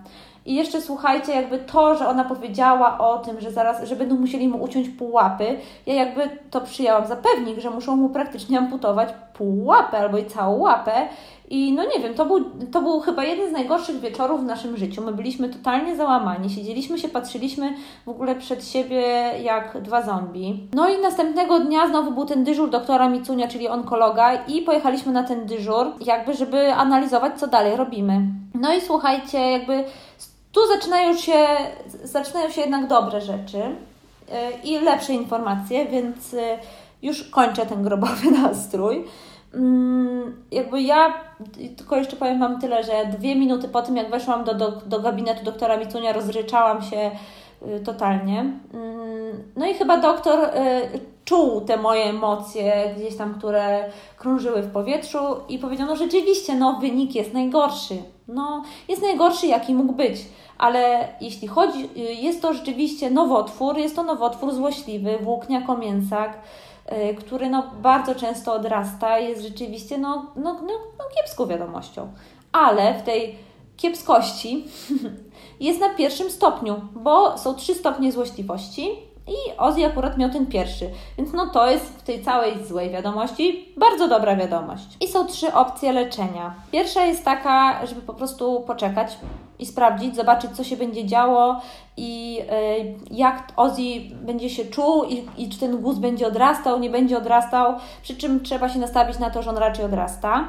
I 0.46 0.56
jeszcze 0.56 0.82
słuchajcie, 0.82 1.36
jakby 1.36 1.60
to, 1.60 1.96
że 1.96 2.08
ona 2.08 2.24
powiedziała 2.24 2.98
o 2.98 3.18
tym, 3.18 3.42
że 3.42 3.52
zaraz, 3.52 3.84
że 3.84 3.96
będą 3.96 4.16
musieli 4.16 4.48
mu 4.48 4.64
uciąć 4.64 4.90
pół 4.90 5.12
łapy, 5.12 5.58
ja 5.86 5.94
jakby 5.94 6.30
to 6.52 6.62
przyjęłam 6.62 7.08
za 7.08 7.16
pewnik, 7.16 7.60
że 7.60 7.70
muszą 7.70 7.96
mu 7.96 8.10
praktycznie 8.10 8.60
amputować 8.60 9.10
pół 9.34 9.66
łapy 9.66 9.98
albo 9.98 10.18
i 10.18 10.26
całą 10.26 10.60
łapę. 10.60 11.08
I 11.52 11.74
no 11.74 11.84
nie 11.84 12.04
wiem, 12.04 12.14
to 12.14 12.26
był, 12.26 12.46
to 12.72 12.82
był 12.82 13.00
chyba 13.00 13.24
jeden 13.24 13.50
z 13.50 13.54
najgorszych 13.54 14.00
wieczorów 14.00 14.42
w 14.42 14.46
naszym 14.46 14.78
życiu. 14.78 15.02
My 15.02 15.12
byliśmy 15.12 15.50
totalnie 15.50 15.96
załamani, 15.96 16.50
siedzieliśmy 16.50 17.00
się, 17.00 17.10
patrzyliśmy 17.10 17.74
w 18.06 18.10
ogóle 18.10 18.36
przed 18.36 18.68
siebie 18.68 19.02
jak 19.44 19.82
dwa 19.82 20.02
zombie. 20.02 20.68
No 20.74 20.90
i 20.90 21.02
następnego 21.02 21.60
dnia 21.60 21.88
znowu 21.88 22.12
był 22.12 22.26
ten 22.26 22.44
dyżur 22.44 22.70
doktora 22.70 23.10
Micunia, 23.10 23.48
czyli 23.48 23.68
onkologa 23.68 24.36
i 24.36 24.62
pojechaliśmy 24.62 25.12
na 25.12 25.24
ten 25.24 25.46
dyżur, 25.46 25.88
jakby 26.02 26.34
żeby 26.34 26.74
analizować, 26.74 27.40
co 27.40 27.48
dalej 27.48 27.76
robimy. 27.76 28.22
No 28.54 28.74
i 28.74 28.82
słuchajcie, 28.82 29.52
jakby 29.52 29.84
tu 30.52 30.60
zaczynają 30.68 31.18
się, 31.18 31.46
zaczynają 32.04 32.50
się 32.50 32.62
jednak 32.62 32.88
dobre 32.88 33.22
rzeczy 33.22 33.58
yy, 33.58 34.36
i 34.64 34.80
lepsze 34.80 35.14
informacje, 35.14 35.86
więc 35.86 36.34
yy, 36.34 36.42
już 37.02 37.24
kończę 37.24 37.66
ten 37.66 37.84
grobowy 37.84 38.32
nastrój. 38.44 39.06
Mm, 39.54 40.44
jakby 40.52 40.82
ja, 40.82 41.14
tylko 41.78 41.96
jeszcze 41.96 42.16
powiem 42.16 42.40
Wam 42.40 42.62
tyle, 42.62 42.84
że 42.84 43.06
dwie 43.18 43.36
minuty 43.36 43.68
po 43.68 43.82
tym, 43.82 43.98
jak 43.98 44.10
weszłam 44.10 44.44
do, 44.44 44.54
do, 44.54 44.72
do 44.72 45.00
gabinetu 45.00 45.46
doktora 45.46 45.78
Micunia, 45.78 46.14
rozryczałam 46.14 46.82
się 46.82 47.12
y, 47.68 47.80
totalnie. 47.80 48.40
Mm, 48.74 49.44
no 49.56 49.66
i 49.66 49.74
chyba 49.74 49.98
doktor 49.98 50.40
y, 50.40 50.50
czuł 51.26 51.62
te 51.62 51.78
moje 51.78 52.04
emocje 52.04 52.94
gdzieś 52.98 53.18
tam, 53.18 53.34
które 53.34 53.90
krążyły 54.18 54.62
w 54.62 54.72
powietrzu 54.72 55.20
i 55.50 55.60
powiedział, 55.60 55.88
no 55.88 55.96
rzeczywiście, 55.96 56.56
no 56.56 56.78
wynik 56.82 57.16
jest 57.16 57.34
najgorszy. 57.34 57.96
No, 58.28 58.64
jest 58.88 59.02
najgorszy, 59.02 59.48
jaki 59.48 59.76
mógł 59.76 59.94
być, 59.94 60.18
ale 60.58 61.08
jeśli 61.22 61.48
chodzi, 61.48 61.90
y, 61.98 62.00
jest 62.00 62.42
to 62.42 62.54
rzeczywiście 62.54 63.10
nowotwór, 63.10 63.78
jest 63.78 63.96
to 63.96 64.04
nowotwór 64.04 64.54
złośliwy, 64.54 65.18
włókniako 65.22 65.78
mięsak, 65.78 66.40
który 67.18 67.50
no, 67.50 67.72
bardzo 67.82 68.16
często 68.16 68.54
odrasta, 68.54 69.20
jest 69.20 69.42
rzeczywiście 69.42 69.98
no, 69.98 70.32
no, 70.36 70.54
no, 70.54 70.74
no 71.00 71.06
kiepską 71.16 71.48
wiadomością. 71.48 72.14
Ale 72.52 73.00
w 73.00 73.04
tej 73.04 73.36
kiepskości 73.78 74.66
jest 75.60 75.80
na 75.80 75.90
pierwszym 75.90 76.32
stopniu, 76.32 76.82
bo 76.94 77.38
są 77.38 77.54
trzy 77.54 77.76
stopnie 77.76 78.12
złośliwości 78.12 79.11
i 79.32 79.58
Ozzy 79.58 79.86
akurat 79.86 80.18
miał 80.18 80.30
ten 80.30 80.48
pierwszy. 80.48 80.90
Więc 81.18 81.34
no 81.34 81.48
to 81.48 81.72
jest 81.72 81.86
w 81.86 82.04
tej 82.04 82.24
całej 82.24 82.66
złej 82.66 82.90
wiadomości 82.90 83.74
bardzo 83.78 84.08
dobra 84.08 84.36
wiadomość. 84.36 84.98
I 85.00 85.08
są 85.08 85.28
trzy 85.28 85.54
opcje 85.54 85.94
leczenia. 85.94 86.54
Pierwsza 86.72 87.06
jest 87.06 87.26
taka, 87.26 87.86
żeby 87.86 88.02
po 88.02 88.14
prostu 88.14 88.62
poczekać 88.68 89.18
i 89.60 89.66
sprawdzić, 89.66 90.16
zobaczyć 90.16 90.52
co 90.52 90.64
się 90.64 90.78
będzie 90.78 91.06
działo 91.06 91.62
i 91.98 92.34
yy, 92.34 93.18
jak 93.18 93.54
Ozzy 93.56 93.82
będzie 94.22 94.50
się 94.50 94.66
czuł 94.66 95.04
i, 95.04 95.28
i 95.38 95.50
czy 95.50 95.60
ten 95.60 95.78
guz 95.78 96.00
będzie 96.00 96.28
odrastał, 96.28 96.80
nie 96.80 96.90
będzie 96.90 97.18
odrastał, 97.18 97.76
przy 98.04 98.16
czym 98.16 98.44
trzeba 98.44 98.70
się 98.70 98.80
nastawić 98.80 99.20
na 99.20 99.30
to, 99.30 99.44
że 99.44 99.50
on 99.50 99.58
raczej 99.58 99.86
odrasta. 99.86 100.48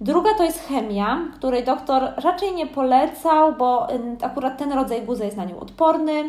Druga 0.00 0.34
to 0.34 0.44
jest 0.44 0.68
chemia, 0.68 1.18
której 1.34 1.64
doktor 1.64 2.02
raczej 2.16 2.54
nie 2.54 2.66
polecał, 2.66 3.52
bo 3.56 3.86
akurat 4.22 4.58
ten 4.58 4.72
rodzaj 4.72 5.02
guza 5.02 5.24
jest 5.24 5.36
na 5.36 5.44
nią 5.44 5.60
odporny. 5.60 6.24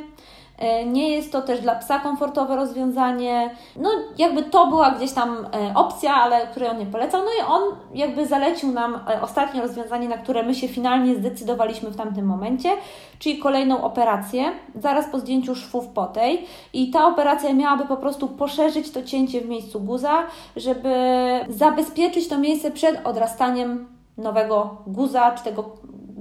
E, 0.61 0.85
nie 0.85 1.09
jest 1.09 1.31
to 1.31 1.41
też 1.41 1.61
dla 1.61 1.75
psa 1.75 1.99
komfortowe 1.99 2.55
rozwiązanie. 2.55 3.55
No, 3.75 3.89
jakby 4.17 4.43
to 4.43 4.67
była 4.67 4.91
gdzieś 4.91 5.11
tam 5.11 5.47
e, 5.53 5.73
opcja, 5.75 6.15
ale 6.15 6.47
której 6.47 6.69
on 6.69 6.77
nie 6.77 6.85
polecał. 6.85 7.21
No 7.21 7.27
i 7.39 7.47
on 7.47 7.61
jakby 7.93 8.27
zalecił 8.27 8.71
nam 8.71 8.99
e, 9.09 9.21
ostatnie 9.21 9.61
rozwiązanie, 9.61 10.09
na 10.09 10.17
które 10.17 10.43
my 10.43 10.55
się 10.55 10.67
finalnie 10.67 11.15
zdecydowaliśmy 11.15 11.89
w 11.89 11.95
tamtym 11.95 12.25
momencie, 12.25 12.69
czyli 13.19 13.37
kolejną 13.37 13.83
operację, 13.83 14.51
zaraz 14.75 15.09
po 15.09 15.19
zdjęciu 15.19 15.55
szwów 15.55 15.87
po 15.87 16.05
tej. 16.05 16.45
I 16.73 16.91
ta 16.91 17.05
operacja 17.07 17.53
miałaby 17.53 17.85
po 17.85 17.97
prostu 17.97 18.27
poszerzyć 18.27 18.91
to 18.91 19.03
cięcie 19.03 19.41
w 19.41 19.49
miejscu 19.49 19.79
guza, 19.79 20.23
żeby 20.55 20.95
zabezpieczyć 21.49 22.27
to 22.27 22.37
miejsce 22.37 22.71
przed 22.71 23.07
odrastaniem 23.07 23.87
nowego 24.17 24.77
guza, 24.87 25.31
czy 25.31 25.43
tego 25.43 25.63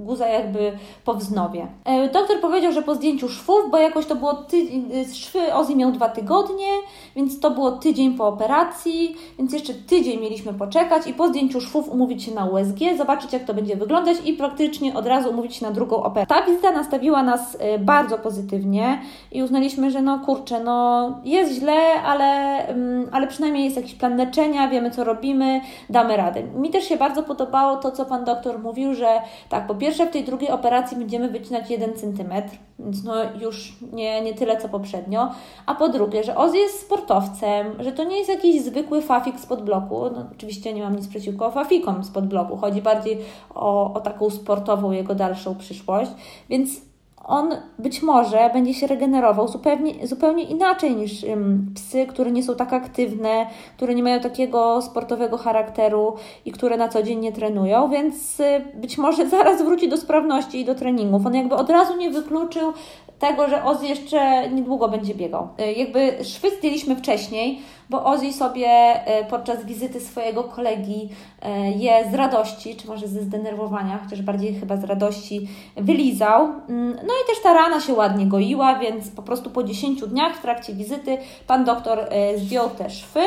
guza 0.04 0.28
jakby 0.28 0.72
po 1.04 1.14
wznowie. 1.14 1.66
E, 1.84 2.08
doktor 2.08 2.40
powiedział, 2.40 2.72
że 2.72 2.82
po 2.82 2.94
zdjęciu 2.94 3.28
szwów, 3.28 3.70
bo 3.70 3.78
jakoś 3.78 4.06
to 4.06 4.16
było 4.16 4.34
ty... 4.34 4.56
E, 4.56 5.14
szwy 5.14 5.54
Ozzy 5.54 5.76
miał 5.76 5.92
dwa 5.92 6.08
tygodnie, 6.08 6.68
więc 7.16 7.40
to 7.40 7.50
było 7.50 7.72
tydzień 7.72 8.14
po 8.14 8.28
operacji, 8.28 9.16
więc 9.38 9.52
jeszcze 9.52 9.74
tydzień 9.74 10.20
mieliśmy 10.20 10.54
poczekać 10.54 11.06
i 11.06 11.14
po 11.14 11.28
zdjęciu 11.28 11.60
szwów 11.60 11.88
umówić 11.88 12.22
się 12.24 12.34
na 12.34 12.44
USG, 12.44 12.78
zobaczyć 12.98 13.32
jak 13.32 13.44
to 13.44 13.54
będzie 13.54 13.76
wyglądać 13.76 14.16
i 14.24 14.32
praktycznie 14.32 14.94
od 14.94 15.06
razu 15.06 15.30
umówić 15.30 15.56
się 15.56 15.66
na 15.66 15.72
drugą 15.72 16.02
operację. 16.02 16.36
Ta 16.36 16.46
wizyta 16.46 16.70
nastawiła 16.70 17.22
nas 17.22 17.56
e, 17.60 17.78
bardzo 17.78 18.18
pozytywnie 18.18 19.00
i 19.32 19.42
uznaliśmy, 19.42 19.90
że 19.90 20.02
no 20.02 20.18
kurczę, 20.18 20.64
no 20.64 21.10
jest 21.24 21.52
źle, 21.52 22.02
ale, 22.02 22.26
mm, 22.68 23.08
ale 23.12 23.26
przynajmniej 23.26 23.64
jest 23.64 23.76
jakiś 23.76 23.94
plan 23.94 24.16
leczenia, 24.16 24.68
wiemy 24.68 24.90
co 24.90 25.04
robimy, 25.04 25.60
damy 25.90 26.16
radę. 26.16 26.42
Mi 26.42 26.70
też 26.70 26.84
się 26.84 26.96
bardzo 26.96 27.22
podobało 27.22 27.76
to, 27.76 27.90
co 27.90 28.04
Pan 28.04 28.24
doktor 28.24 28.58
mówił, 28.58 28.94
że 28.94 29.20
tak, 29.48 29.66
po 29.66 29.74
pierwsze 29.74 29.89
pierwsze, 29.90 30.06
w 30.06 30.10
tej 30.10 30.24
drugiej 30.24 30.50
operacji 30.50 30.96
będziemy 30.96 31.28
wycinać 31.28 31.70
1 31.70 31.94
cm, 31.94 32.32
więc 32.78 33.04
no 33.04 33.14
już 33.40 33.76
nie, 33.92 34.22
nie 34.22 34.34
tyle 34.34 34.56
co 34.56 34.68
poprzednio. 34.68 35.30
A 35.66 35.74
po 35.74 35.88
drugie, 35.88 36.24
że 36.24 36.36
Oz 36.36 36.54
jest 36.54 36.80
sportowcem, 36.80 37.66
że 37.78 37.92
to 37.92 38.04
nie 38.04 38.18
jest 38.18 38.28
jakiś 38.28 38.62
zwykły 38.62 39.02
fafik 39.02 39.40
spod 39.40 39.62
bloku. 39.62 40.10
No, 40.14 40.26
oczywiście 40.32 40.72
nie 40.72 40.82
mam 40.82 40.96
nic 40.96 41.08
przeciwko 41.08 41.50
fafikom 41.50 42.04
spod 42.04 42.26
bloku. 42.26 42.56
Chodzi 42.56 42.82
bardziej 42.82 43.18
o, 43.54 43.94
o 43.94 44.00
taką 44.00 44.30
sportową 44.30 44.92
jego 44.92 45.14
dalszą 45.14 45.54
przyszłość. 45.54 46.10
Więc 46.48 46.89
on 47.30 47.50
być 47.78 48.02
może 48.02 48.50
będzie 48.52 48.74
się 48.74 48.86
regenerował 48.86 49.48
zupełnie, 49.48 50.06
zupełnie 50.06 50.44
inaczej 50.44 50.96
niż 50.96 51.24
um, 51.24 51.72
psy, 51.74 52.06
które 52.06 52.30
nie 52.30 52.42
są 52.42 52.54
tak 52.54 52.72
aktywne, 52.72 53.46
które 53.76 53.94
nie 53.94 54.02
mają 54.02 54.20
takiego 54.20 54.82
sportowego 54.82 55.38
charakteru 55.38 56.16
i 56.44 56.52
które 56.52 56.76
na 56.76 56.88
co 56.88 57.02
dzień 57.02 57.18
nie 57.18 57.32
trenują, 57.32 57.90
więc 57.90 58.40
y, 58.40 58.44
być 58.74 58.98
może 58.98 59.28
zaraz 59.36 59.62
wróci 59.62 59.88
do 59.88 59.96
sprawności 59.96 60.60
i 60.60 60.64
do 60.64 60.74
treningów. 60.74 61.26
On 61.26 61.34
jakby 61.34 61.54
od 61.54 61.70
razu 61.70 61.96
nie 61.96 62.10
wykluczył 62.10 62.72
tego, 63.20 63.48
że 63.48 63.64
Oz 63.64 63.82
jeszcze 63.82 64.50
niedługo 64.50 64.88
będzie 64.88 65.14
biegał. 65.14 65.48
Y, 65.60 65.72
jakby 65.72 66.24
szwy 66.24 66.50
zdjęliśmy 66.50 66.96
wcześniej, 66.96 67.62
bo 67.90 68.04
Ozzy 68.04 68.32
sobie 68.32 68.94
y, 69.20 69.24
podczas 69.24 69.64
wizyty 69.64 70.00
swojego 70.00 70.44
kolegi 70.44 71.08
y, 71.08 71.48
je 71.78 72.10
z 72.10 72.14
radości, 72.14 72.76
czy 72.76 72.88
może 72.88 73.08
ze 73.08 73.22
zdenerwowania, 73.22 73.98
chociaż 74.04 74.22
bardziej 74.22 74.54
chyba 74.54 74.76
z 74.76 74.84
radości, 74.84 75.48
wylizał. 75.76 76.42
Mm, 76.44 76.92
no 76.92 77.14
i 77.24 77.26
też 77.26 77.42
ta 77.42 77.54
rana 77.54 77.80
się 77.80 77.94
ładnie 77.94 78.26
goiła, 78.26 78.78
więc 78.78 79.10
po 79.10 79.22
prostu 79.22 79.50
po 79.50 79.62
10 79.62 80.00
dniach 80.00 80.36
w 80.36 80.42
trakcie 80.42 80.72
wizyty 80.72 81.18
pan 81.46 81.64
doktor 81.64 82.08
zdjął 82.36 82.70
te 82.70 82.90
szwy. 82.90 83.20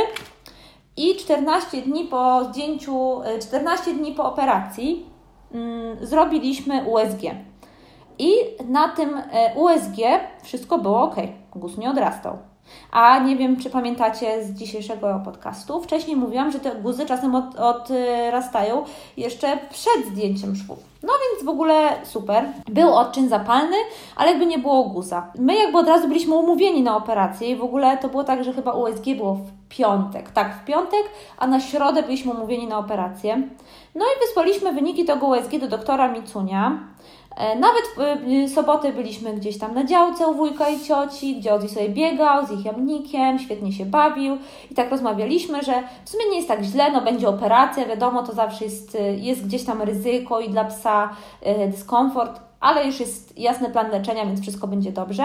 I 0.98 1.16
14 1.16 1.82
dni 1.82 2.04
po 2.04 2.44
zdjęciu, 2.44 3.22
14 3.41 3.94
dni 3.94 4.12
po 4.12 4.26
operacji 4.26 5.06
mm, 5.54 6.06
zrobiliśmy 6.06 6.84
USG. 6.84 7.53
I 8.20 8.34
na 8.70 8.88
tym 8.88 9.09
e, 9.32 9.53
USG 9.55 9.97
wszystko 10.43 10.78
było 10.78 11.01
ok, 11.01 11.16
guz 11.55 11.78
nie 11.78 11.89
odrastał. 11.89 12.38
A 12.91 13.20
nie 13.20 13.36
wiem, 13.36 13.57
czy 13.57 13.70
pamiętacie 13.70 14.43
z 14.43 14.51
dzisiejszego 14.51 15.22
podcastu. 15.26 15.82
Wcześniej 15.82 16.16
mówiłam, 16.16 16.51
że 16.51 16.59
te 16.59 16.76
guzy 16.76 17.05
czasem 17.05 17.36
od, 17.36 17.55
odrastają 17.55 18.84
jeszcze 19.18 19.57
przed 19.70 20.05
zdjęciem 20.11 20.55
szwów. 20.55 20.80
No 21.03 21.14
więc 21.24 21.45
w 21.45 21.49
ogóle 21.49 21.89
super. 22.03 22.45
Był 22.70 22.93
odczyn 22.93 23.30
zapalny, 23.30 23.76
ale 24.16 24.30
jakby 24.30 24.45
nie 24.45 24.59
było 24.59 24.84
guza. 24.84 25.32
My 25.39 25.55
jakby 25.55 25.78
od 25.78 25.88
razu 25.88 26.07
byliśmy 26.07 26.36
umówieni 26.36 26.84
na 26.84 26.97
operację 26.97 27.49
i 27.49 27.55
w 27.55 27.64
ogóle 27.64 27.97
to 27.97 28.09
było 28.09 28.24
tak, 28.24 28.43
że 28.43 28.53
chyba 28.53 28.72
USG 28.72 29.05
było 29.18 29.34
w 29.34 29.51
piątek. 29.70 30.32
Tak, 30.32 30.55
w 30.61 30.66
piątek, 30.66 31.03
a 31.38 31.47
na 31.47 31.59
środę 31.59 32.03
byliśmy 32.03 32.32
umówieni 32.32 32.68
na 32.68 32.78
operację. 32.78 33.41
No 33.95 34.05
i 34.05 34.28
wysłaliśmy 34.28 34.74
wyniki 34.74 35.05
tego 35.05 35.28
USG 35.28 35.59
do 35.59 35.68
doktora 35.68 36.07
Micunia. 36.07 36.80
E, 37.36 37.56
nawet 37.56 37.84
w 38.48 38.54
sobotę 38.54 38.94
byliśmy 38.94 39.34
gdzieś 39.34 39.58
tam 39.58 39.74
na 39.74 39.84
działce 39.84 40.28
u 40.28 40.34
wujka 40.34 40.70
i 40.70 40.80
cioci, 40.80 41.36
gdzie 41.36 41.54
Ozzy 41.54 41.70
sobie 41.70 41.90
biegał 41.90 42.46
z 42.46 42.52
ich 42.52 42.66
jamnikiem, 42.66 43.40
świetnie 43.40 43.72
się 43.72 43.86
bawił 43.86 44.38
i 44.72 44.76
tak 44.76 44.92
rozmawialiśmy, 44.92 45.64
że 45.64 45.74
w 46.06 46.10
sumie 46.10 46.30
nie 46.30 46.36
jest 46.36 46.48
tak 46.48 46.64
źle, 46.64 46.92
no 46.92 47.02
będzie 47.02 47.30
operacja, 47.30 47.86
wiadomo, 47.86 48.24
to 48.24 48.34
zawsze 48.34 48.66
jest, 48.66 48.98
jest 49.18 49.46
gdzieś 49.46 49.64
tam 49.64 49.82
ryzyko 49.82 50.40
i 50.40 50.50
dla 50.50 50.64
psa 50.64 51.10
e, 51.42 51.68
dyskomfort, 51.68 52.42
ale 52.60 52.86
już 52.86 53.00
jest 53.00 53.40
jasny 53.40 53.70
plan 53.70 53.92
leczenia, 53.92 54.26
więc 54.26 54.42
wszystko 54.42 54.68
będzie 54.68 54.92
dobrze. 54.92 55.24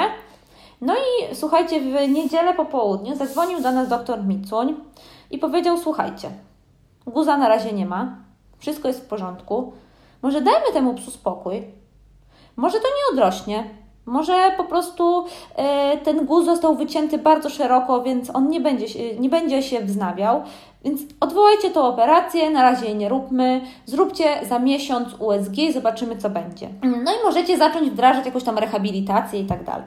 No 0.81 0.95
i 0.95 1.35
słuchajcie, 1.35 1.81
w 1.81 2.09
niedzielę 2.09 2.55
po 2.55 2.65
południu 2.65 3.17
zadzwonił 3.17 3.61
do 3.61 3.73
nas 3.73 3.89
doktor 3.89 4.25
Micuń 4.25 4.75
i 5.31 5.39
powiedział, 5.39 5.79
słuchajcie, 5.79 6.31
guza 7.07 7.37
na 7.37 7.49
razie 7.49 7.73
nie 7.73 7.87
ma, 7.87 8.17
wszystko 8.59 8.89
jest 8.89 9.01
w 9.01 9.09
porządku, 9.09 9.73
może 10.23 10.41
dajmy 10.41 10.73
temu 10.73 10.95
psu 10.95 11.11
spokój, 11.11 11.63
może 12.59 12.79
to 12.79 12.87
nie 12.87 13.13
odrośnie. 13.13 13.65
Może 14.07 14.53
po 14.57 14.65
prostu 14.65 15.25
e, 15.57 15.97
ten 15.97 16.27
guz 16.27 16.45
został 16.45 16.77
wycięty 16.77 17.19
bardzo 17.19 17.51
szeroko, 17.51 18.03
więc 18.03 18.31
on 18.35 18.49
nie 18.49 18.61
będzie, 18.61 18.89
się, 18.89 19.17
nie 19.17 19.29
będzie 19.29 19.63
się 19.63 19.81
wznawiał. 19.81 20.43
Więc 20.85 21.01
odwołajcie 21.21 21.71
tą 21.71 21.83
operację, 21.83 22.51
na 22.51 22.63
razie 22.63 22.87
jej 22.87 22.97
nie 22.97 23.09
róbmy, 23.09 23.61
zróbcie 23.87 24.25
za 24.49 24.59
miesiąc 24.59 25.15
USG 25.19 25.59
i 25.59 25.73
zobaczymy, 25.73 26.17
co 26.17 26.31
będzie. 26.31 26.69
No 26.83 27.13
i 27.13 27.25
możecie 27.25 27.59
zacząć 27.59 27.91
wdrażać 27.91 28.27
jakąś 28.27 28.45
tam 28.45 28.59
rehabilitację 28.59 29.41
i 29.41 29.47
tak 29.47 29.65
dalej. 29.65 29.85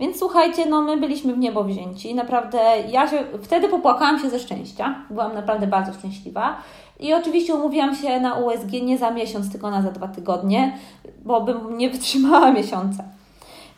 Więc 0.00 0.18
słuchajcie, 0.18 0.66
no 0.66 0.82
my 0.82 0.96
byliśmy 0.96 1.34
w 1.34 1.38
niebo 1.38 1.64
wzięci. 1.64 2.14
Naprawdę 2.14 2.58
ja 2.88 3.08
się 3.08 3.24
wtedy 3.42 3.68
popłakałam 3.68 4.18
się 4.18 4.30
ze 4.30 4.38
szczęścia. 4.38 4.94
Byłam 5.10 5.34
naprawdę 5.34 5.66
bardzo 5.66 5.92
szczęśliwa. 5.92 6.56
I 7.00 7.14
oczywiście 7.14 7.54
umówiłam 7.54 7.94
się 7.94 8.20
na 8.20 8.34
USG 8.34 8.72
nie 8.82 8.98
za 8.98 9.10
miesiąc, 9.10 9.52
tylko 9.52 9.70
na 9.70 9.82
za 9.82 9.90
dwa 9.90 10.08
tygodnie, 10.08 10.78
bo 11.24 11.40
bym 11.40 11.78
nie 11.78 11.90
wytrzymała 11.90 12.52
miesiąca. 12.52 13.04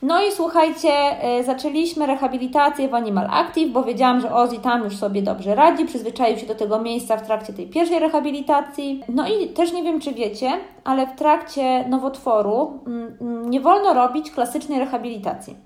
No 0.03 0.23
i 0.23 0.33
słuchajcie, 0.33 0.93
e, 1.23 1.45
zaczęliśmy 1.45 2.07
rehabilitację 2.07 2.89
w 2.89 2.95
Animal 2.95 3.29
Active, 3.31 3.73
bo 3.73 3.83
wiedziałam, 3.83 4.21
że 4.21 4.35
Ozzy 4.35 4.59
tam 4.59 4.85
już 4.85 4.97
sobie 4.97 5.23
dobrze 5.23 5.55
radzi, 5.55 5.85
przyzwyczaił 5.85 6.39
się 6.39 6.47
do 6.47 6.55
tego 6.55 6.83
miejsca 6.83 7.17
w 7.17 7.27
trakcie 7.27 7.53
tej 7.53 7.67
pierwszej 7.67 7.99
rehabilitacji. 7.99 9.03
No 9.09 9.29
i 9.29 9.49
też 9.49 9.73
nie 9.73 9.83
wiem, 9.83 10.01
czy 10.01 10.13
wiecie, 10.13 10.51
ale 10.85 11.07
w 11.07 11.17
trakcie 11.17 11.89
nowotworu 11.89 12.81
mm, 12.87 13.17
mm, 13.21 13.51
nie 13.51 13.61
wolno 13.61 13.95
robić 13.95 14.31
klasycznej 14.31 14.79
rehabilitacji. 14.79 15.57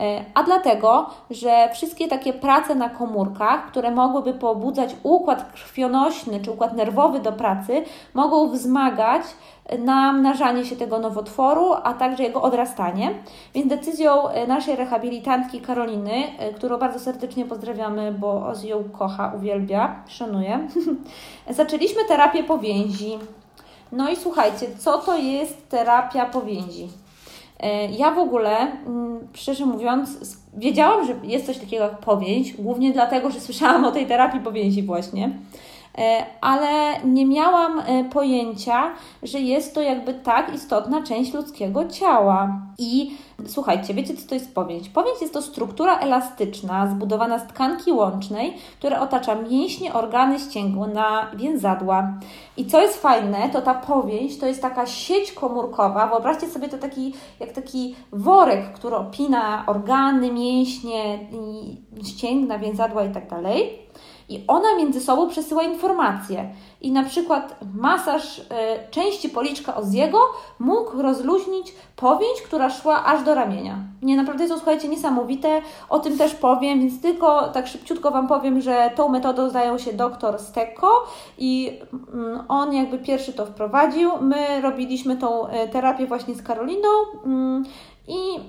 E, 0.00 0.24
a 0.34 0.42
dlatego, 0.42 1.10
że 1.30 1.68
wszystkie 1.72 2.08
takie 2.08 2.32
prace 2.32 2.74
na 2.74 2.88
komórkach, 2.88 3.66
które 3.66 3.90
mogłyby 3.90 4.34
pobudzać 4.34 4.96
układ 5.02 5.52
krwionośny 5.52 6.40
czy 6.40 6.50
układ 6.50 6.76
nerwowy 6.76 7.20
do 7.20 7.32
pracy, 7.32 7.84
mogą 8.14 8.48
wzmagać 8.48 9.22
namnażanie 9.78 10.64
się 10.64 10.76
tego 10.76 10.98
nowotworu, 10.98 11.72
a 11.82 11.94
także 11.94 12.22
jego 12.22 12.42
odrastanie. 12.42 13.14
Więc 13.54 13.68
decyzją 13.68 14.28
e, 14.28 14.46
naszej 14.46 14.76
rehabilitantki 14.76 15.60
Karoliny, 15.60 16.38
e, 16.38 16.52
którą 16.52 16.78
bardzo 16.78 16.98
serdecznie 16.98 17.44
pozdrawiamy, 17.44 18.12
bo 18.12 18.46
Oz 18.46 18.64
ją 18.64 18.84
kocha, 18.98 19.32
uwielbia, 19.36 19.96
szanuje, 20.08 20.68
zaczęliśmy 21.50 22.04
terapię 22.04 22.44
powięzi. 22.44 23.18
No 23.92 24.10
i 24.10 24.16
słuchajcie, 24.16 24.66
co 24.78 24.98
to 24.98 25.16
jest 25.16 25.68
terapia 25.68 26.26
powięzi? 26.26 26.88
E, 27.62 27.86
ja 27.86 28.10
w 28.10 28.18
ogóle, 28.18 28.56
mm, 28.86 29.28
szczerze 29.34 29.66
mówiąc, 29.66 30.38
wiedziałam, 30.56 31.06
że 31.06 31.14
jest 31.22 31.46
coś 31.46 31.58
takiego 31.58 31.84
jak 31.84 31.98
powięź, 31.98 32.52
głównie 32.52 32.92
dlatego, 32.92 33.30
że 33.30 33.40
słyszałam 33.40 33.84
o 33.84 33.92
tej 33.92 34.06
terapii 34.06 34.40
powięzi 34.40 34.82
właśnie. 34.82 35.30
E, 35.98 36.26
ale 36.40 37.00
nie 37.04 37.26
miałam 37.26 37.80
e, 37.80 38.04
pojęcia, 38.04 38.90
że 39.22 39.40
jest 39.40 39.74
to 39.74 39.82
jakby 39.82 40.14
tak 40.14 40.54
istotna 40.54 41.02
część 41.02 41.34
ludzkiego 41.34 41.88
ciała. 41.88 42.60
I 42.78 43.16
słuchajcie, 43.46 43.94
wiecie 43.94 44.14
co 44.16 44.28
to 44.28 44.34
jest 44.34 44.54
powięź? 44.54 44.88
Powięź 44.88 45.20
jest 45.20 45.34
to 45.34 45.42
struktura 45.42 45.98
elastyczna 45.98 46.86
zbudowana 46.86 47.38
z 47.38 47.46
tkanki 47.46 47.92
łącznej, 47.92 48.56
która 48.78 49.00
otacza 49.00 49.34
mięśnie, 49.34 49.92
organy 49.92 50.38
ścięgna, 50.38 51.30
więzadła. 51.36 52.12
I 52.56 52.66
co 52.66 52.80
jest 52.80 53.02
fajne, 53.02 53.48
to 53.52 53.62
ta 53.62 53.74
powięź 53.74 54.38
to 54.38 54.46
jest 54.46 54.62
taka 54.62 54.86
sieć 54.86 55.32
komórkowa. 55.32 56.06
Wyobraźcie 56.06 56.48
sobie 56.48 56.68
to 56.68 56.78
taki, 56.78 57.14
jak 57.40 57.52
taki 57.52 57.94
worek, 58.12 58.72
który 58.72 58.96
opina 58.96 59.64
organy, 59.66 60.32
mięśnie, 60.32 61.18
ścięgna, 62.04 62.58
więzadła 62.58 63.04
i 63.04 63.10
tak 63.10 63.30
dalej 63.30 63.89
i 64.30 64.44
ona 64.46 64.76
między 64.76 65.00
sobą 65.00 65.28
przesyła 65.28 65.62
informacje. 65.62 66.50
I 66.80 66.92
na 66.92 67.04
przykład 67.04 67.56
masaż 67.74 68.38
y, 68.38 68.42
części 68.90 69.28
policzka 69.28 69.76
Oziego 69.76 70.18
mógł 70.58 71.02
rozluźnić 71.02 71.74
powięź, 71.96 72.42
która 72.46 72.70
szła 72.70 73.04
aż 73.04 73.22
do 73.22 73.34
ramienia. 73.34 73.76
Nie, 74.02 74.16
naprawdę 74.16 74.44
jest 74.44 74.54
to, 74.54 74.58
słuchajcie, 74.58 74.88
niesamowite. 74.88 75.62
O 75.88 75.98
tym 75.98 76.18
też 76.18 76.34
powiem, 76.34 76.80
więc 76.80 77.02
tylko 77.02 77.48
tak 77.48 77.66
szybciutko 77.66 78.10
Wam 78.10 78.28
powiem, 78.28 78.60
że 78.60 78.90
tą 78.96 79.08
metodą 79.08 79.50
zajął 79.50 79.78
się 79.78 79.92
doktor 79.92 80.38
Stecco 80.38 81.04
i 81.38 81.78
mm, 82.14 82.44
on 82.48 82.74
jakby 82.74 82.98
pierwszy 82.98 83.32
to 83.32 83.46
wprowadził. 83.46 84.10
My 84.20 84.60
robiliśmy 84.60 85.16
tą 85.16 85.48
y, 85.48 85.68
terapię 85.72 86.06
właśnie 86.06 86.34
z 86.34 86.42
Karoliną. 86.42 86.88
I 88.10 88.40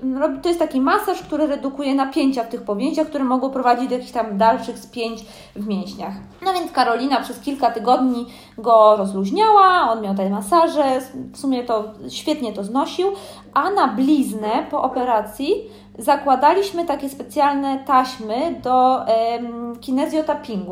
to 0.41 0.49
jest 0.49 0.59
taki 0.59 0.81
masaż, 0.81 1.21
który 1.21 1.47
redukuje 1.47 1.95
napięcia 1.95 2.43
w 2.43 2.49
tych 2.49 2.61
powięziach, 2.61 3.07
które 3.07 3.23
mogą 3.23 3.49
prowadzić 3.49 3.89
do 3.89 3.95
jakichś 3.95 4.11
tam 4.11 4.37
dalszych 4.37 4.79
spięć 4.79 5.25
w 5.55 5.67
mięśniach. 5.67 6.13
No 6.45 6.53
więc 6.53 6.71
Karolina 6.71 7.21
przez 7.21 7.39
kilka 7.39 7.71
tygodni 7.71 8.25
go 8.57 8.95
rozluźniała, 8.97 9.91
on 9.91 10.01
miał 10.01 10.15
te 10.15 10.29
masaże, 10.29 11.01
w 11.33 11.37
sumie 11.37 11.63
to 11.63 11.83
świetnie 12.09 12.53
to 12.53 12.63
znosił, 12.63 13.07
a 13.53 13.71
na 13.71 13.87
bliznę 13.87 14.67
po 14.71 14.81
operacji 14.81 15.55
zakładaliśmy 15.97 16.85
takie 16.85 17.09
specjalne 17.09 17.83
taśmy 17.87 18.59
do 18.63 19.05
em. 19.07 19.61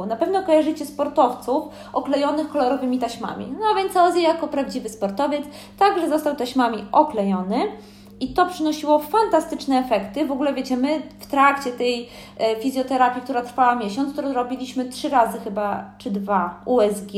Na 0.08 0.16
pewno 0.16 0.44
kojarzycie 0.44 0.86
sportowców 0.86 1.64
oklejonych 1.94 2.50
kolorowymi 2.50 3.00
taśmami. 3.00 3.54
No 3.60 3.76
więc 3.76 3.98
Ozzy 3.98 4.22
jako 4.22 4.48
prawdziwy 4.48 4.90
sportowiec 4.90 5.44
także 5.80 6.10
został 6.10 6.36
taśmami 6.36 6.86
oklejony. 6.92 7.68
I 8.20 8.28
to 8.34 8.46
przynosiło 8.46 9.00
fantastyczne 9.00 9.80
efekty. 9.80 10.26
W 10.26 10.32
ogóle 10.32 10.54
wiecie, 10.54 10.78
my 10.78 11.02
w 11.20 11.28
trakcie 11.28 11.72
tej 11.72 12.10
e, 12.38 12.56
fizjoterapii, 12.56 13.22
która 13.22 13.42
trwała 13.42 13.76
miesiąc, 13.76 14.16
to 14.16 14.34
robiliśmy 14.34 14.86
trzy 14.86 15.10
razy 15.10 15.40
chyba, 15.40 15.92
czy 15.98 16.12
dwa 16.12 16.62
USG. 16.66 17.12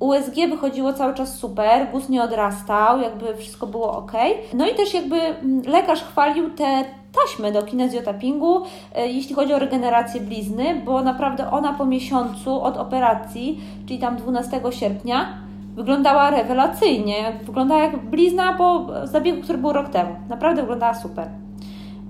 USG 0.00 0.34
wychodziło 0.50 0.92
cały 0.92 1.14
czas 1.14 1.38
super, 1.38 1.90
guz 1.92 2.08
nie 2.08 2.22
odrastał, 2.22 3.00
jakby 3.00 3.36
wszystko 3.36 3.66
było 3.66 3.96
ok. 3.96 4.12
No 4.54 4.68
i 4.68 4.74
też 4.74 4.94
jakby 4.94 5.16
mm, 5.16 5.62
lekarz 5.66 6.02
chwalił 6.02 6.50
te 6.50 6.84
taśmy 7.12 7.52
do 7.52 7.62
kinezjotapingu, 7.62 8.62
e, 8.94 9.08
jeśli 9.08 9.34
chodzi 9.34 9.54
o 9.54 9.58
regenerację 9.58 10.20
blizny, 10.20 10.82
bo 10.84 11.02
naprawdę 11.02 11.50
ona 11.50 11.72
po 11.72 11.86
miesiącu 11.86 12.62
od 12.62 12.76
operacji, 12.76 13.60
czyli 13.86 13.98
tam 13.98 14.16
12 14.16 14.60
sierpnia, 14.70 15.39
wyglądała 15.76 16.30
rewelacyjnie. 16.30 17.32
Wyglądała 17.44 17.80
jak 17.80 18.10
blizna 18.10 18.52
po 18.52 18.86
zabiegu, 19.04 19.42
który 19.42 19.58
był 19.58 19.72
rok 19.72 19.88
temu. 19.88 20.16
Naprawdę 20.28 20.62
wyglądała 20.62 20.94
super. 20.94 21.28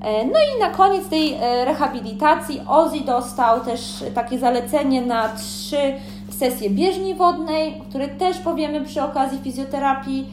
E, 0.00 0.24
no 0.26 0.32
i 0.56 0.60
na 0.60 0.70
koniec 0.70 1.08
tej 1.08 1.34
e, 1.34 1.64
rehabilitacji 1.64 2.60
Ozzy 2.68 3.00
dostał 3.00 3.60
też 3.60 4.04
takie 4.14 4.38
zalecenie 4.38 5.02
na 5.02 5.28
trzy 5.28 5.94
sesje 6.28 6.70
bieżni 6.70 7.14
wodnej, 7.14 7.80
o 7.80 7.84
której 7.84 8.08
też 8.08 8.38
powiemy 8.38 8.84
przy 8.84 9.02
okazji 9.02 9.38
fizjoterapii. 9.38 10.26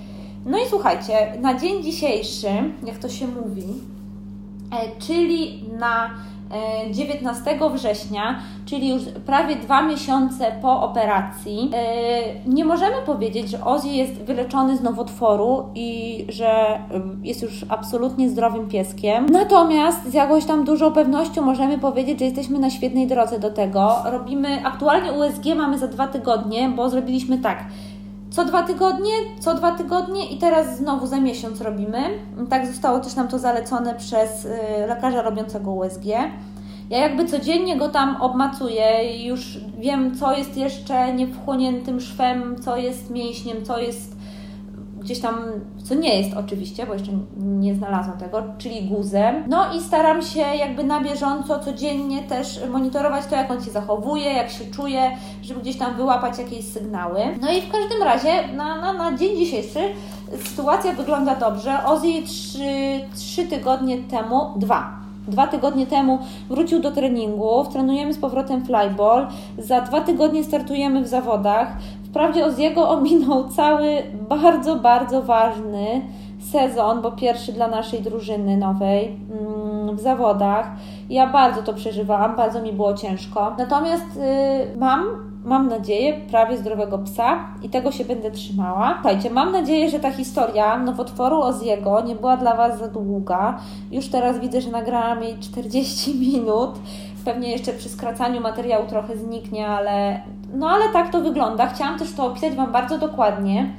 No 0.45 0.57
i 0.57 0.61
słuchajcie, 0.69 1.34
na 1.41 1.59
dzień 1.59 1.84
dzisiejszy, 1.84 2.49
jak 2.86 2.97
to 2.97 3.09
się 3.09 3.28
mówi, 3.28 3.63
e, 4.71 4.99
czyli 4.99 5.63
na 5.80 6.09
19 6.91 7.52
e, 7.52 7.70
września, 7.70 8.39
czyli 8.66 8.89
już 8.89 9.04
prawie 9.26 9.56
dwa 9.56 9.82
miesiące 9.82 10.52
po 10.62 10.82
operacji, 10.82 11.72
e, 11.74 12.50
nie 12.50 12.66
możemy 12.66 12.95
powiedzieć, 13.06 13.50
że 13.50 13.64
Ozzy 13.64 13.88
jest 13.88 14.14
wyleczony 14.14 14.78
z 14.78 14.82
nowotworu 14.82 15.66
i 15.76 16.26
że 16.30 16.80
jest 17.24 17.41
już 17.41 17.66
absolutnie 17.70 18.30
zdrowym 18.30 18.68
pieskiem. 18.68 19.26
Natomiast 19.26 20.10
z 20.10 20.14
jakąś 20.14 20.45
tam 20.45 20.66
dużą 20.66 20.91
pewnością 20.91 21.41
możemy 21.41 21.78
powiedzieć, 21.78 22.20
że 22.20 22.26
jesteśmy 22.26 22.60
na 22.60 22.70
świetnej 22.70 23.08
drodze 23.08 23.39
do 23.39 23.52
tego. 23.52 23.95
Robimy 24.06 24.66
aktualnie 24.66 25.12
USG 25.12 25.45
mamy 25.58 25.78
za 25.78 25.88
dwa 25.88 26.08
tygodnie, 26.08 26.70
bo 26.70 26.89
zrobiliśmy 26.89 27.38
tak 27.38 27.58
co 28.38 28.46
dwa 28.46 28.64
tygodnie, 28.64 29.12
co 29.40 29.54
dwa 29.54 29.72
tygodnie 29.72 30.30
i 30.30 30.38
teraz 30.38 30.78
znowu 30.78 31.08
za 31.08 31.20
miesiąc 31.20 31.62
robimy. 31.62 32.00
Tak 32.50 32.68
zostało 32.68 33.00
też 33.00 33.16
nam 33.16 33.28
to 33.28 33.40
zalecone 33.40 33.96
przez 33.96 34.46
y, 34.46 34.50
lekarza 34.88 35.22
robiącego 35.22 35.72
USG. 35.72 36.06
Ja 36.90 36.98
jakby 36.98 37.26
codziennie 37.26 37.78
go 37.78 37.90
tam 37.90 38.22
obmacuję 38.22 39.18
już 39.28 39.58
wiem, 39.80 40.18
co 40.18 40.38
jest 40.38 40.58
jeszcze 40.58 41.14
niewchłoniętym 41.14 42.00
szwem, 42.00 42.56
co 42.64 42.78
jest 42.78 43.10
mięśniem, 43.10 43.66
co 43.66 43.80
jest 43.80 44.16
gdzieś 45.00 45.20
tam, 45.20 45.36
co 45.84 45.95
nie 45.95 46.22
jest 46.22 46.38
oczywiście, 46.38 46.86
bo 46.86 46.93
jeszcze 46.93 47.12
nie 47.38 47.76
znalazłam 47.76 48.18
tego, 48.18 48.43
czyli 48.58 48.82
guzem. 48.82 49.43
No 49.48 49.74
i 49.74 49.82
staram 49.82 50.22
się 50.22 50.39
jakby 50.39 50.84
na 50.84 51.02
bieżąco, 51.02 51.60
codziennie 51.60 52.24
też 52.24 52.60
monitorować 52.70 53.26
to, 53.26 53.36
jak 53.36 53.52
on 53.52 53.64
się 53.64 53.72
zachowuje, 53.72 54.26
jak 54.26 54.50
się 54.50 54.66
czuje, 54.66 55.12
żeby 55.41 55.62
gdzieś 55.62 55.78
tam 55.78 55.95
wyłapać 55.95 56.39
jakieś 56.39 56.66
sygnały. 56.66 57.20
No 57.41 57.52
i 57.52 57.62
w 57.62 57.72
każdym 57.72 58.04
razie 58.04 58.48
na, 58.56 58.82
na, 58.82 58.93
na 58.93 59.18
dzień 59.18 59.38
dzisiejszy 59.38 59.80
sytuacja 60.45 60.93
wygląda 60.93 61.36
dobrze. 61.36 61.86
Ozzy 61.86 62.08
trzy, 62.26 63.00
trzy 63.16 63.48
tygodnie 63.48 63.98
temu, 63.98 64.54
dwa, 64.56 64.98
Dwa 65.28 65.48
tygodnie 65.48 65.88
temu 65.88 66.20
wrócił 66.50 66.80
do 66.80 66.91
treningów, 66.91 67.70
trenujemy 67.70 68.14
z 68.14 68.18
powrotem 68.18 68.66
flyball. 68.66 69.28
Za 69.58 69.82
dwa 69.82 70.02
tygodnie 70.02 70.43
startujemy 70.43 71.02
w 71.04 71.08
zawodach. 71.08 71.68
Wprawdzie 72.10 72.45
Oziego 72.45 72.89
ominął 72.89 73.49
cały 73.49 74.03
bardzo, 74.30 74.76
bardzo 74.76 75.22
ważny 75.22 76.01
sezon, 76.51 77.01
bo 77.01 77.12
pierwszy 77.12 77.53
dla 77.53 77.68
naszej 77.68 78.01
drużyny 78.01 78.58
nowej 78.58 79.20
mm, 79.32 79.95
w 79.95 79.99
zawodach. 79.99 80.72
Ja 81.10 81.28
bardzo 81.28 81.62
to 81.62 81.74
przeżywałam, 81.74 82.36
bardzo 82.36 82.62
mi 82.62 82.74
było 82.74 82.93
ciężko. 82.93 83.55
Natomiast 83.58 84.05
y, 84.76 84.78
mam, 84.78 85.03
mam 85.45 85.68
nadzieję, 85.68 86.14
prawie 86.32 86.58
zdrowego 86.58 86.97
psa 86.97 87.39
i 87.64 87.70
tego 87.70 87.91
się 87.91 88.05
będę 88.05 88.32
trzymała. 88.32 88.93
Słuchajcie, 88.93 89.30
mam 89.30 89.51
nadzieję, 89.51 89.89
że 89.89 89.99
ta 89.99 90.12
historia 90.12 90.78
nowotworu 90.78 91.41
Oziego 91.41 92.01
nie 92.01 92.16
była 92.16 92.38
dla 92.38 92.55
Was 92.55 92.80
za 92.80 92.88
długa. 92.88 93.60
Już 93.91 94.08
teraz 94.08 94.39
widzę, 94.39 94.62
że 94.62 94.72
nagrałam 94.72 95.24
jej 95.24 95.39
40 95.39 96.16
minut. 96.34 96.72
Pewnie 97.28 97.51
jeszcze 97.51 97.73
przy 97.73 97.89
skracaniu 97.89 98.41
materiału 98.41 98.88
trochę 98.88 99.17
zniknie, 99.17 99.67
ale 99.67 100.21
no 100.53 100.69
ale 100.69 100.89
tak 100.93 101.11
to 101.11 101.21
wygląda. 101.21 101.67
Chciałam 101.67 101.99
też 101.99 102.13
to 102.13 102.25
opisać 102.25 102.53
Wam 102.53 102.71
bardzo 102.71 102.97
dokładnie. 102.97 103.73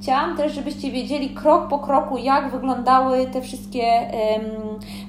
Chciałam 0.00 0.36
też, 0.36 0.54
żebyście 0.54 0.90
wiedzieli 0.90 1.30
krok 1.30 1.68
po 1.68 1.78
kroku, 1.78 2.18
jak 2.18 2.50
wyglądały 2.50 3.26
te 3.26 3.42
wszystkie 3.42 3.82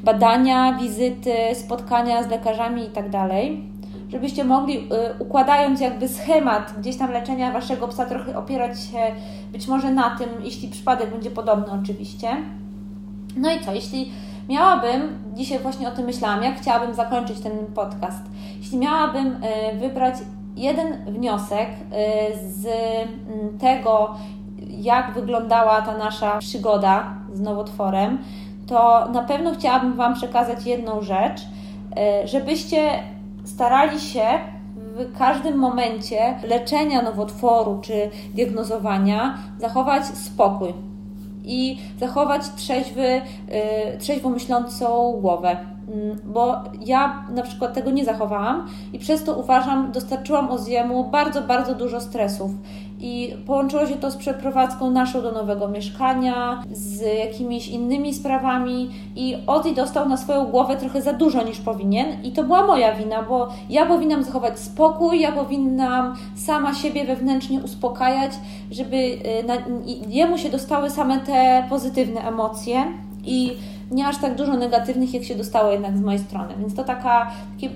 badania, 0.03 0.73
wizyty, 0.73 1.33
spotkania 1.53 2.23
z 2.23 2.29
lekarzami 2.29 2.83
i 2.83 2.89
tak 2.89 3.09
dalej. 3.09 3.63
Żebyście 4.09 4.43
mogli, 4.43 4.77
y, 4.77 4.79
układając 5.19 5.81
jakby 5.81 6.07
schemat 6.07 6.73
gdzieś 6.79 6.97
tam 6.97 7.11
leczenia 7.11 7.51
Waszego 7.51 7.87
psa, 7.87 8.05
trochę 8.05 8.37
opierać 8.37 8.83
się 8.83 8.99
być 9.51 9.67
może 9.67 9.91
na 9.91 10.17
tym, 10.17 10.29
jeśli 10.43 10.67
przypadek 10.67 11.11
będzie 11.11 11.31
podobny 11.31 11.73
oczywiście. 11.83 12.27
No 13.37 13.51
i 13.51 13.59
co, 13.59 13.73
jeśli 13.73 14.11
miałabym, 14.49 15.23
dzisiaj 15.33 15.59
właśnie 15.59 15.87
o 15.87 15.91
tym 15.91 16.05
myślałam, 16.05 16.43
jak 16.43 16.55
chciałabym 16.55 16.93
zakończyć 16.93 17.39
ten 17.39 17.51
podcast, 17.75 18.23
jeśli 18.57 18.77
miałabym 18.77 19.27
y, 19.27 19.77
wybrać 19.79 20.15
jeden 20.55 21.05
wniosek 21.05 21.69
y, 21.69 22.49
z 22.49 22.67
tego, 23.59 24.15
jak 24.69 25.13
wyglądała 25.13 25.81
ta 25.81 25.97
nasza 25.97 26.37
przygoda 26.37 27.13
z 27.33 27.41
nowotworem, 27.41 28.17
to 28.67 29.09
na 29.11 29.23
pewno 29.23 29.53
chciałabym 29.53 29.93
Wam 29.93 30.13
przekazać 30.13 30.65
jedną 30.65 31.01
rzecz, 31.01 31.41
y, 31.41 32.27
żebyście 32.27 32.89
starali 33.45 33.99
się 33.99 34.23
w 34.75 35.17
każdym 35.17 35.57
momencie 35.57 36.39
leczenia 36.43 37.01
nowotworu 37.01 37.79
czy 37.81 38.09
diagnozowania 38.33 39.37
zachować 39.59 40.05
spokój 40.05 40.92
i 41.43 41.77
zachować 41.99 42.41
trzeźwy, 42.55 43.07
y, 43.95 43.97
trzeźwo 43.99 44.29
myślącą 44.29 45.17
głowę 45.21 45.57
Mm, 45.87 46.19
bo 46.23 46.63
ja 46.85 47.25
na 47.31 47.41
przykład 47.41 47.73
tego 47.73 47.91
nie 47.91 48.05
zachowałam 48.05 48.67
i 48.93 48.99
przez 48.99 49.23
to 49.23 49.33
uważam, 49.33 49.91
dostarczyłam 49.91 50.51
Oziemu 50.51 51.03
bardzo, 51.03 51.41
bardzo 51.41 51.75
dużo 51.75 52.01
stresów. 52.01 52.51
I 53.03 53.35
połączyło 53.45 53.87
się 53.87 53.95
to 53.95 54.11
z 54.11 54.15
przeprowadzką 54.15 54.91
naszą 54.91 55.21
do 55.21 55.31
nowego 55.31 55.67
mieszkania, 55.67 56.63
z 56.71 57.01
jakimiś 57.19 57.67
innymi 57.67 58.13
sprawami. 58.13 58.89
I 59.15 59.37
Ozzy 59.47 59.73
dostał 59.73 60.09
na 60.09 60.17
swoją 60.17 60.45
głowę 60.45 60.77
trochę 60.77 61.01
za 61.01 61.13
dużo 61.13 61.43
niż 61.43 61.59
powinien. 61.59 62.23
I 62.23 62.31
to 62.31 62.43
była 62.43 62.67
moja 62.67 62.95
wina, 62.95 63.23
bo 63.23 63.49
ja 63.69 63.85
powinnam 63.85 64.23
zachować 64.23 64.59
spokój, 64.59 65.19
ja 65.19 65.31
powinnam 65.31 66.15
sama 66.35 66.73
siebie 66.73 67.05
wewnętrznie 67.05 67.59
uspokajać, 67.59 68.31
żeby 68.71 68.97
y, 68.97 69.43
na, 69.47 69.53
jemu 70.07 70.37
się 70.37 70.49
dostały 70.49 70.89
same 70.89 71.19
te 71.19 71.65
pozytywne 71.69 72.21
emocje. 72.21 72.85
I 73.25 73.57
nie 73.91 74.07
aż 74.07 74.17
tak 74.17 74.35
dużo 74.35 74.57
negatywnych, 74.57 75.13
jak 75.13 75.23
się 75.23 75.35
dostało 75.35 75.71
jednak 75.71 75.97
z 75.97 76.01
mojej 76.01 76.19
strony. 76.19 76.53
Więc 76.59 76.75
to 76.75 76.83
taka, 76.83 77.31
takie 77.55 77.75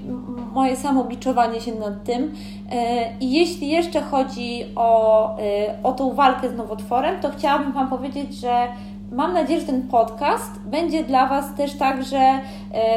moje 0.53 0.75
samobiczowanie 0.75 1.61
się 1.61 1.75
nad 1.75 2.03
tym. 2.03 2.33
E, 2.71 3.17
I 3.19 3.31
jeśli 3.31 3.69
jeszcze 3.69 4.01
chodzi 4.01 4.65
o, 4.75 5.37
e, 5.39 5.83
o 5.83 5.91
tą 5.91 6.13
walkę 6.13 6.49
z 6.49 6.53
nowotworem, 6.53 7.21
to 7.21 7.29
chciałabym 7.29 7.71
Wam 7.71 7.89
powiedzieć, 7.89 8.35
że 8.35 8.67
Mam 9.11 9.33
nadzieję, 9.33 9.59
że 9.59 9.65
ten 9.65 9.87
podcast 9.87 10.59
będzie 10.65 11.03
dla 11.03 11.27
Was 11.27 11.55
też 11.55 11.73
także 11.73 12.17
e, 12.17 12.41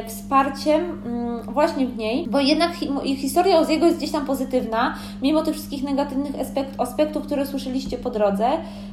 wsparciem 0.07 1.03
mm, 1.07 1.43
właśnie 1.43 1.87
w 1.87 1.97
niej, 1.97 2.29
bo 2.31 2.41
jednak 2.41 2.73
hi 2.73 3.17
historia 3.17 3.59
Oziego 3.59 3.87
jest 3.87 3.99
gdzieś 3.99 4.11
tam 4.11 4.27
pozytywna, 4.27 4.95
mimo 5.23 5.43
tych 5.43 5.55
wszystkich 5.55 5.83
negatywnych 5.83 6.41
aspekt 6.41 6.81
aspektów, 6.81 7.23
które 7.23 7.47
słyszeliście 7.47 7.99
po 7.99 8.11
drodze, 8.11 8.49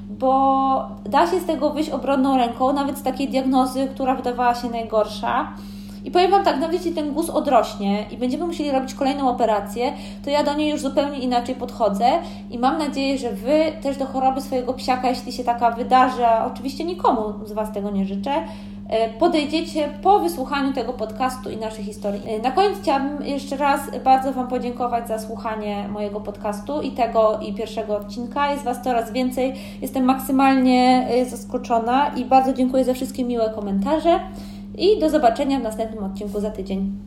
bo 0.10 0.90
da 1.06 1.28
się 1.32 1.40
z 1.40 1.46
tego 1.46 1.70
wyjść 1.70 1.90
obronną 1.90 2.38
ręką, 2.38 2.74
nawet 2.74 2.98
z 2.98 3.04
takiej 3.04 3.30
diagnozy, 3.30 3.88
która 3.94 4.16
wydawała 4.16 4.56
się 4.56 4.70
najgorsza. 4.70 5.54
I 6.08 6.12
powiem 6.12 6.32
Wam 6.32 6.44
tak, 6.44 6.60
nawet 6.60 6.74
jeśli 6.74 6.92
ten 6.92 7.14
guz 7.14 7.30
odrośnie 7.30 8.06
i 8.12 8.18
będziemy 8.18 8.46
musieli 8.48 8.72
robić 8.72 8.94
kolejną 8.94 9.30
operację, 9.30 9.94
to 10.24 10.30
ja 10.30 10.44
do 10.44 10.54
niej 10.54 10.72
już 10.72 10.82
zupełnie 10.82 11.20
inaczej 11.20 11.56
podchodzę 11.56 12.06
i 12.52 12.60
mam 12.60 12.78
nadzieję, 12.78 13.18
że 13.18 13.32
Wy 13.32 13.60
też 13.82 13.98
do 13.98 14.06
choroby 14.06 14.42
swojego 14.42 14.74
psiaka, 14.74 15.10
jeśli 15.10 15.32
się 15.32 15.44
taka 15.44 15.72
wydarzy, 15.72 16.26
a 16.26 16.46
oczywiście 16.46 16.84
nikomu 16.84 17.34
z 17.46 17.52
Was 17.52 17.74
tego 17.74 17.92
nie 17.92 18.06
życzę, 18.06 18.32
e, 18.90 19.10
podejdziecie 19.10 19.90
po 20.02 20.20
wysłuchaniu 20.20 20.74
tego 20.74 20.94
podcastu 20.94 21.50
i 21.50 21.58
naszej 21.58 21.84
historii. 21.84 22.22
E, 22.28 22.40
na 22.40 22.52
koniec 22.52 22.80
chciałabym 22.82 23.26
jeszcze 23.26 23.58
raz 23.58 23.82
bardzo 24.04 24.34
Wam 24.34 24.48
podziękować 24.48 25.08
za 25.08 25.20
słuchanie 25.20 25.88
mojego 25.90 26.20
podcastu 26.20 26.82
i 26.82 26.92
tego 26.92 27.40
i 27.40 27.54
pierwszego 27.54 27.98
odcinka. 27.98 28.52
Jest 28.52 28.64
Was 28.64 28.84
coraz 28.84 29.12
więcej. 29.12 29.54
Jestem 29.82 30.04
maksymalnie 30.04 31.08
e, 31.10 31.26
zaskoczona 31.26 32.08
i 32.16 32.26
bardzo 32.26 32.54
dziękuję 32.54 32.86
za 32.86 32.94
wszystkie 32.94 33.24
miłe 33.24 33.50
komentarze 33.50 34.20
i 34.78 35.00
do 35.00 35.10
zobaczenia 35.10 35.60
w 35.60 35.64
następnym 35.64 36.04
odcinku 36.04 36.40
za 36.40 36.52
tydzień. 36.52 36.98